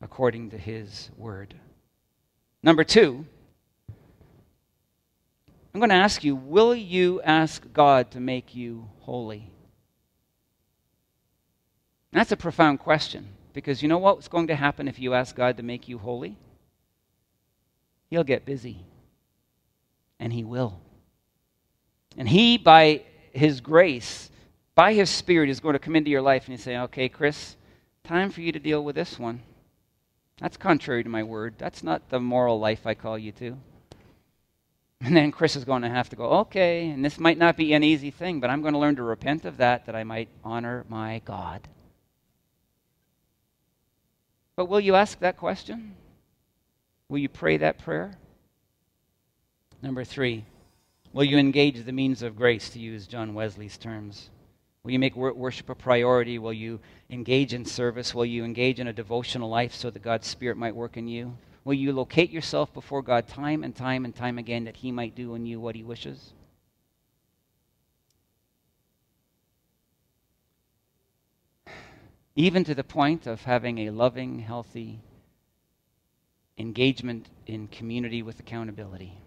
according 0.00 0.50
to 0.50 0.58
His 0.58 1.10
word. 1.16 1.54
Number 2.64 2.82
two, 2.82 3.26
I'm 5.74 5.80
going 5.80 5.90
to 5.90 5.96
ask 5.96 6.22
you 6.22 6.36
will 6.36 6.74
you 6.74 7.20
ask 7.22 7.72
God 7.72 8.12
to 8.12 8.20
make 8.20 8.54
you 8.54 8.88
holy? 9.00 9.50
That's 12.12 12.30
a 12.30 12.36
profound 12.36 12.78
question 12.78 13.30
because 13.52 13.82
you 13.82 13.88
know 13.88 13.98
what's 13.98 14.28
going 14.28 14.46
to 14.46 14.54
happen 14.54 14.86
if 14.86 15.00
you 15.00 15.14
ask 15.14 15.34
God 15.34 15.56
to 15.56 15.64
make 15.64 15.88
you 15.88 15.98
holy? 15.98 16.38
He'll 18.08 18.22
get 18.22 18.44
busy. 18.44 18.84
And 20.20 20.32
He 20.32 20.44
will. 20.44 20.80
And 22.16 22.28
He, 22.28 22.56
by 22.56 23.02
His 23.32 23.60
grace, 23.60 24.30
by 24.76 24.94
His 24.94 25.10
Spirit, 25.10 25.50
is 25.50 25.58
going 25.58 25.72
to 25.72 25.80
come 25.80 25.96
into 25.96 26.10
your 26.10 26.22
life 26.22 26.46
and 26.46 26.60
say, 26.60 26.78
okay, 26.78 27.08
Chris, 27.08 27.56
time 28.04 28.30
for 28.30 28.42
you 28.42 28.52
to 28.52 28.60
deal 28.60 28.84
with 28.84 28.94
this 28.94 29.18
one. 29.18 29.42
That's 30.38 30.56
contrary 30.56 31.02
to 31.02 31.08
my 31.08 31.24
word. 31.24 31.54
That's 31.58 31.82
not 31.82 32.10
the 32.10 32.20
moral 32.20 32.60
life 32.60 32.86
I 32.86 32.94
call 32.94 33.18
you 33.18 33.32
to. 33.32 33.56
And 35.06 35.14
then 35.14 35.32
Chris 35.32 35.54
is 35.54 35.64
going 35.64 35.82
to 35.82 35.90
have 35.90 36.08
to 36.08 36.16
go, 36.16 36.24
okay, 36.24 36.88
and 36.88 37.04
this 37.04 37.20
might 37.20 37.36
not 37.36 37.58
be 37.58 37.74
an 37.74 37.84
easy 37.84 38.10
thing, 38.10 38.40
but 38.40 38.48
I'm 38.48 38.62
going 38.62 38.72
to 38.72 38.78
learn 38.78 38.96
to 38.96 39.02
repent 39.02 39.44
of 39.44 39.58
that, 39.58 39.84
that 39.84 39.94
I 39.94 40.02
might 40.02 40.30
honor 40.42 40.86
my 40.88 41.20
God. 41.26 41.68
But 44.56 44.64
will 44.64 44.80
you 44.80 44.94
ask 44.94 45.18
that 45.20 45.36
question? 45.36 45.94
Will 47.10 47.18
you 47.18 47.28
pray 47.28 47.58
that 47.58 47.80
prayer? 47.80 48.16
Number 49.82 50.04
three, 50.04 50.46
will 51.12 51.24
you 51.24 51.36
engage 51.36 51.84
the 51.84 51.92
means 51.92 52.22
of 52.22 52.34
grace, 52.34 52.70
to 52.70 52.78
use 52.78 53.06
John 53.06 53.34
Wesley's 53.34 53.76
terms? 53.76 54.30
Will 54.84 54.92
you 54.92 54.98
make 54.98 55.16
worship 55.16 55.68
a 55.68 55.74
priority? 55.74 56.38
Will 56.38 56.54
you 56.54 56.80
engage 57.10 57.52
in 57.52 57.66
service? 57.66 58.14
Will 58.14 58.24
you 58.24 58.42
engage 58.42 58.80
in 58.80 58.88
a 58.88 58.92
devotional 58.92 59.50
life 59.50 59.74
so 59.74 59.90
that 59.90 60.02
God's 60.02 60.26
Spirit 60.26 60.56
might 60.56 60.74
work 60.74 60.96
in 60.96 61.08
you? 61.08 61.36
Will 61.64 61.74
you 61.74 61.92
locate 61.92 62.30
yourself 62.30 62.72
before 62.74 63.00
God 63.00 63.26
time 63.26 63.64
and 63.64 63.74
time 63.74 64.04
and 64.04 64.14
time 64.14 64.38
again 64.38 64.64
that 64.64 64.76
He 64.76 64.92
might 64.92 65.14
do 65.14 65.34
in 65.34 65.46
you 65.46 65.58
what 65.58 65.74
He 65.74 65.82
wishes? 65.82 66.32
Even 72.36 72.64
to 72.64 72.74
the 72.74 72.84
point 72.84 73.26
of 73.26 73.44
having 73.44 73.78
a 73.78 73.90
loving, 73.90 74.40
healthy 74.40 75.00
engagement 76.58 77.28
in 77.46 77.68
community 77.68 78.22
with 78.22 78.40
accountability. 78.40 79.18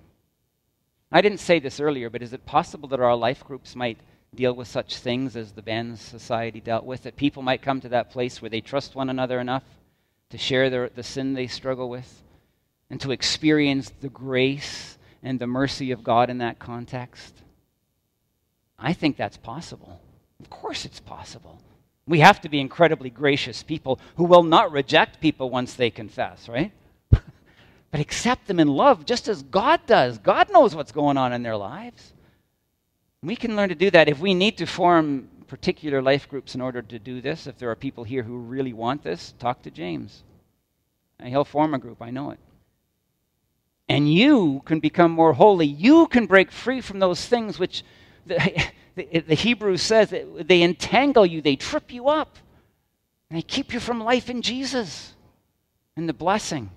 I 1.11 1.21
didn't 1.21 1.39
say 1.39 1.59
this 1.59 1.79
earlier, 1.79 2.09
but 2.09 2.21
is 2.21 2.33
it 2.33 2.45
possible 2.45 2.89
that 2.89 2.99
our 2.99 3.15
life 3.15 3.43
groups 3.43 3.75
might 3.75 3.97
deal 4.35 4.53
with 4.53 4.67
such 4.67 4.97
things 4.97 5.37
as 5.37 5.53
the 5.53 5.61
band 5.61 5.97
society 5.97 6.59
dealt 6.59 6.83
with? 6.83 7.03
That 7.03 7.15
people 7.15 7.41
might 7.41 7.61
come 7.61 7.79
to 7.81 7.89
that 7.89 8.11
place 8.11 8.41
where 8.41 8.49
they 8.49 8.61
trust 8.61 8.93
one 8.93 9.09
another 9.09 9.39
enough 9.39 9.63
to 10.29 10.37
share 10.37 10.69
their, 10.69 10.89
the 10.89 11.03
sin 11.03 11.33
they 11.33 11.47
struggle 11.47 11.89
with? 11.89 12.23
And 12.89 13.01
to 13.01 13.11
experience 13.11 13.91
the 14.01 14.09
grace 14.09 14.97
and 15.23 15.39
the 15.39 15.47
mercy 15.47 15.91
of 15.91 16.03
God 16.03 16.29
in 16.29 16.37
that 16.39 16.59
context? 16.59 17.33
I 18.79 18.93
think 18.93 19.17
that's 19.17 19.37
possible. 19.37 19.99
Of 20.39 20.49
course, 20.49 20.85
it's 20.85 20.99
possible. 20.99 21.59
We 22.07 22.19
have 22.19 22.39
to 22.41 22.49
be 22.49 22.59
incredibly 22.59 23.09
gracious 23.09 23.63
people 23.63 23.99
who 24.15 24.23
will 24.23 24.43
not 24.43 24.71
reject 24.71 25.19
people 25.19 25.49
once 25.49 25.73
they 25.73 25.89
confess, 25.89 26.47
right? 26.47 26.71
but 27.11 27.99
accept 27.99 28.47
them 28.47 28.59
in 28.59 28.67
love 28.67 29.05
just 29.05 29.27
as 29.27 29.43
God 29.43 29.81
does. 29.87 30.17
God 30.19 30.51
knows 30.51 30.75
what's 30.75 30.91
going 30.91 31.17
on 31.17 31.33
in 31.33 31.43
their 31.43 31.57
lives. 31.57 32.13
We 33.23 33.35
can 33.35 33.55
learn 33.55 33.69
to 33.69 33.75
do 33.75 33.91
that 33.91 34.07
if 34.07 34.19
we 34.19 34.33
need 34.33 34.57
to 34.57 34.65
form 34.65 35.27
particular 35.47 36.01
life 36.01 36.29
groups 36.29 36.55
in 36.55 36.61
order 36.61 36.81
to 36.81 36.99
do 36.99 37.19
this. 37.19 37.47
If 37.47 37.57
there 37.57 37.71
are 37.71 37.75
people 37.75 38.03
here 38.03 38.23
who 38.23 38.37
really 38.37 38.73
want 38.73 39.03
this, 39.03 39.33
talk 39.39 39.63
to 39.63 39.71
James. 39.71 40.23
And 41.19 41.29
he'll 41.29 41.45
form 41.45 41.73
a 41.73 41.79
group, 41.79 42.01
I 42.01 42.11
know 42.11 42.29
it 42.29 42.39
and 43.89 44.11
you 44.11 44.61
can 44.65 44.79
become 44.79 45.11
more 45.11 45.33
holy. 45.33 45.65
You 45.65 46.07
can 46.07 46.25
break 46.25 46.51
free 46.51 46.81
from 46.81 46.99
those 46.99 47.25
things 47.25 47.57
which 47.57 47.83
the, 48.25 48.65
the, 48.95 49.19
the 49.19 49.35
Hebrew 49.35 49.77
says 49.77 50.09
they 50.09 50.61
entangle 50.61 51.25
you, 51.25 51.41
they 51.41 51.55
trip 51.55 51.91
you 51.91 52.09
up, 52.09 52.37
and 53.29 53.37
they 53.37 53.43
keep 53.43 53.73
you 53.73 53.79
from 53.79 54.03
life 54.03 54.29
in 54.29 54.41
Jesus 54.41 55.13
and 55.95 56.07
the 56.07 56.13
blessing 56.13 56.71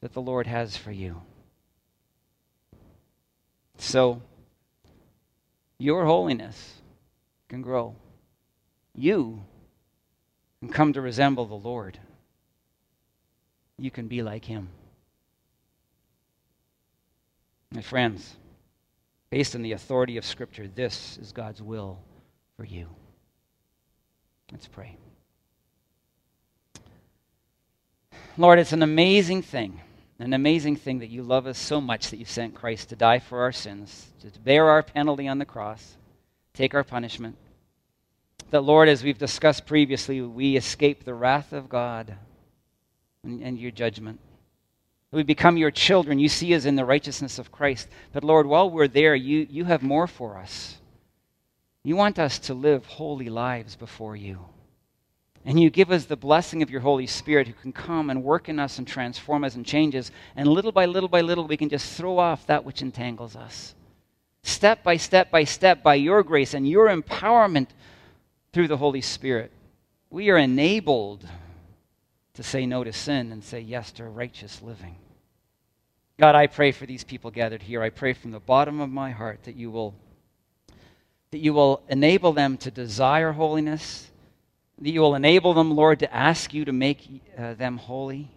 that 0.00 0.12
the 0.14 0.22
Lord 0.22 0.46
has 0.46 0.76
for 0.76 0.92
you. 0.92 1.22
So, 3.76 4.22
your 5.78 6.04
holiness 6.04 6.74
can 7.48 7.62
grow. 7.62 7.96
You 8.94 9.42
can 10.60 10.68
come 10.68 10.92
to 10.92 11.00
resemble 11.00 11.46
the 11.46 11.54
Lord. 11.54 11.98
You 13.78 13.90
can 13.90 14.08
be 14.08 14.22
like 14.22 14.44
Him. 14.44 14.68
My 17.72 17.82
friends, 17.82 18.36
based 19.30 19.54
on 19.54 19.62
the 19.62 19.72
authority 19.72 20.16
of 20.16 20.24
Scripture, 20.24 20.66
this 20.66 21.18
is 21.18 21.30
God's 21.30 21.62
will 21.62 21.98
for 22.56 22.64
you. 22.64 22.88
Let's 24.50 24.66
pray. 24.66 24.96
Lord, 28.36 28.58
it's 28.58 28.72
an 28.72 28.82
amazing 28.82 29.42
thing, 29.42 29.80
an 30.18 30.32
amazing 30.32 30.76
thing 30.76 30.98
that 30.98 31.10
you 31.10 31.22
love 31.22 31.46
us 31.46 31.58
so 31.58 31.80
much 31.80 32.10
that 32.10 32.16
you 32.16 32.24
sent 32.24 32.54
Christ 32.54 32.88
to 32.88 32.96
die 32.96 33.20
for 33.20 33.42
our 33.42 33.52
sins, 33.52 34.08
to 34.20 34.40
bear 34.40 34.68
our 34.68 34.82
penalty 34.82 35.28
on 35.28 35.38
the 35.38 35.44
cross, 35.44 35.96
take 36.54 36.74
our 36.74 36.84
punishment. 36.84 37.36
That, 38.50 38.62
Lord, 38.62 38.88
as 38.88 39.04
we've 39.04 39.18
discussed 39.18 39.66
previously, 39.66 40.20
we 40.20 40.56
escape 40.56 41.04
the 41.04 41.14
wrath 41.14 41.52
of 41.52 41.68
God 41.68 42.16
and, 43.22 43.40
and 43.42 43.58
your 43.58 43.70
judgment. 43.70 44.18
We 45.12 45.22
become 45.22 45.56
your 45.56 45.70
children. 45.70 46.18
You 46.18 46.28
see 46.28 46.54
us 46.54 46.64
in 46.64 46.76
the 46.76 46.84
righteousness 46.84 47.38
of 47.38 47.50
Christ. 47.50 47.88
But 48.12 48.24
Lord, 48.24 48.46
while 48.46 48.70
we're 48.70 48.88
there, 48.88 49.14
you, 49.14 49.46
you 49.50 49.64
have 49.64 49.82
more 49.82 50.06
for 50.06 50.36
us. 50.36 50.76
You 51.82 51.96
want 51.96 52.18
us 52.18 52.38
to 52.40 52.54
live 52.54 52.86
holy 52.86 53.28
lives 53.28 53.74
before 53.74 54.14
you. 54.14 54.38
And 55.44 55.58
you 55.58 55.70
give 55.70 55.90
us 55.90 56.04
the 56.04 56.16
blessing 56.16 56.62
of 56.62 56.70
your 56.70 56.82
Holy 56.82 57.06
Spirit 57.06 57.48
who 57.48 57.54
can 57.54 57.72
come 57.72 58.10
and 58.10 58.22
work 58.22 58.48
in 58.48 58.58
us 58.58 58.78
and 58.78 58.86
transform 58.86 59.42
us 59.42 59.54
and 59.54 59.64
change 59.64 59.96
us. 59.96 60.10
And 60.36 60.46
little 60.46 60.72
by 60.72 60.84
little 60.84 61.08
by 61.08 61.22
little, 61.22 61.46
we 61.46 61.56
can 61.56 61.70
just 61.70 61.96
throw 61.96 62.18
off 62.18 62.46
that 62.46 62.64
which 62.64 62.82
entangles 62.82 63.34
us. 63.34 63.74
Step 64.42 64.82
by 64.82 64.96
step 64.96 65.30
by 65.30 65.44
step, 65.44 65.82
by 65.82 65.94
your 65.94 66.22
grace 66.22 66.54
and 66.54 66.68
your 66.68 66.88
empowerment 66.88 67.68
through 68.52 68.68
the 68.68 68.76
Holy 68.76 69.00
Spirit, 69.00 69.50
we 70.10 70.30
are 70.30 70.38
enabled 70.38 71.26
to 72.34 72.42
say 72.42 72.66
no 72.66 72.84
to 72.84 72.92
sin 72.92 73.32
and 73.32 73.42
say 73.42 73.60
yes 73.60 73.92
to 73.92 74.04
righteous 74.04 74.62
living. 74.62 74.96
God, 76.18 76.34
I 76.34 76.46
pray 76.46 76.72
for 76.72 76.86
these 76.86 77.04
people 77.04 77.30
gathered 77.30 77.62
here. 77.62 77.82
I 77.82 77.90
pray 77.90 78.12
from 78.12 78.30
the 78.30 78.40
bottom 78.40 78.80
of 78.80 78.90
my 78.90 79.10
heart 79.10 79.44
that 79.44 79.56
you 79.56 79.70
will 79.70 79.94
that 81.30 81.38
you 81.38 81.54
will 81.54 81.80
enable 81.88 82.32
them 82.32 82.56
to 82.56 82.70
desire 82.70 83.32
holiness, 83.32 84.10
that 84.80 84.90
you 84.90 85.00
will 85.00 85.14
enable 85.14 85.54
them, 85.54 85.76
Lord, 85.76 86.00
to 86.00 86.12
ask 86.12 86.52
you 86.52 86.64
to 86.64 86.72
make 86.72 87.22
uh, 87.38 87.54
them 87.54 87.76
holy. 87.76 88.28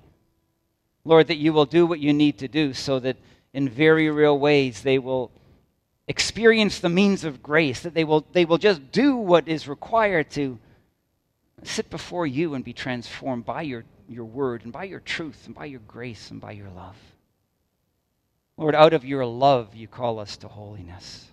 Lord, 1.03 1.27
that 1.27 1.37
you 1.37 1.53
will 1.53 1.65
do 1.65 1.85
what 1.85 1.99
you 1.99 2.13
need 2.13 2.37
to 2.37 2.47
do 2.47 2.73
so 2.73 2.99
that 2.99 3.17
in 3.53 3.67
very 3.67 4.09
real 4.09 4.37
ways 4.37 4.83
they 4.83 4.99
will 4.99 5.31
experience 6.07 6.79
the 6.79 6.89
means 6.89 7.23
of 7.23 7.41
grace, 7.41 7.81
that 7.81 7.93
they 7.93 8.03
will, 8.03 8.25
they 8.31 8.45
will 8.45 8.57
just 8.57 8.91
do 8.91 9.15
what 9.15 9.47
is 9.47 9.67
required 9.67 10.29
to 10.31 10.59
sit 11.67 11.89
before 11.89 12.27
you 12.27 12.53
and 12.53 12.63
be 12.63 12.73
transformed 12.73 13.45
by 13.45 13.61
your, 13.61 13.83
your 14.07 14.25
word 14.25 14.63
and 14.63 14.73
by 14.73 14.83
your 14.83 14.99
truth 14.99 15.45
and 15.45 15.55
by 15.55 15.65
your 15.65 15.81
grace 15.81 16.31
and 16.31 16.41
by 16.41 16.51
your 16.51 16.69
love. 16.69 16.97
Lord, 18.57 18.75
out 18.75 18.93
of 18.93 19.05
your 19.05 19.25
love, 19.25 19.73
you 19.75 19.87
call 19.87 20.19
us 20.19 20.37
to 20.37 20.47
holiness. 20.47 21.27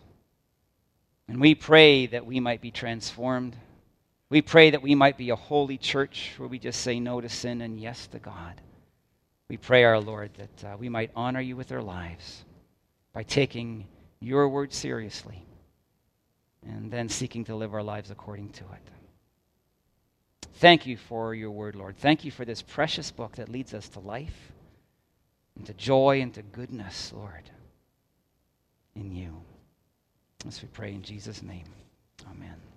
And 1.28 1.41
we 1.41 1.55
pray 1.55 2.07
that 2.07 2.26
we 2.26 2.41
might 2.41 2.61
be 2.61 2.70
transformed. 2.70 3.55
We 4.31 4.43
pray 4.43 4.70
that 4.70 4.83
we 4.83 4.95
might 4.95 5.18
be 5.18 5.31
a 5.31 5.37
holy 5.37 5.78
church 5.78 6.33
where 6.39 6.49
we 6.49 6.59
just 6.59 6.81
say 6.81 6.99
no 6.99 7.20
to 7.20 7.28
sin 7.28 7.61
and 7.61 7.78
yes 7.78 8.07
to 8.09 8.18
God. 8.18 8.61
We 9.49 9.57
pray, 9.57 9.85
our 9.85 10.01
Lord, 10.01 10.31
that 10.39 10.72
uh, 10.72 10.76
we 10.76 10.89
might 10.89 11.11
honor 11.14 11.41
you 11.41 11.57
with 11.57 11.72
our 11.72 11.83
lives 11.83 12.45
by 13.12 13.22
taking 13.24 13.87
your 14.20 14.49
word 14.49 14.72
seriously 14.72 15.45
and 16.66 16.91
then 16.91 17.09
seeking 17.09 17.45
to 17.45 17.57
live 17.57 17.74
our 17.74 17.83
lives 17.83 18.11
according 18.11 18.51
to 18.51 18.64
it. 18.64 18.99
Thank 20.55 20.86
you 20.86 20.96
for 20.96 21.34
your 21.34 21.51
word, 21.51 21.74
Lord. 21.74 21.96
Thank 21.98 22.24
you 22.24 22.30
for 22.30 22.44
this 22.44 22.62
precious 22.62 23.11
book 23.11 23.36
that 23.36 23.48
leads 23.48 23.72
us 23.72 23.88
to 23.90 24.01
life 24.01 24.53
and 25.57 25.66
to 25.66 25.74
joy 25.74 26.20
and 26.20 26.32
to 26.34 26.42
goodness, 26.42 27.12
Lord, 27.14 27.51
in 28.94 29.14
you. 29.14 29.42
As 30.46 30.62
we 30.62 30.68
pray 30.68 30.92
in 30.92 31.03
Jesus' 31.03 31.42
name. 31.42 31.66
Amen. 32.30 32.69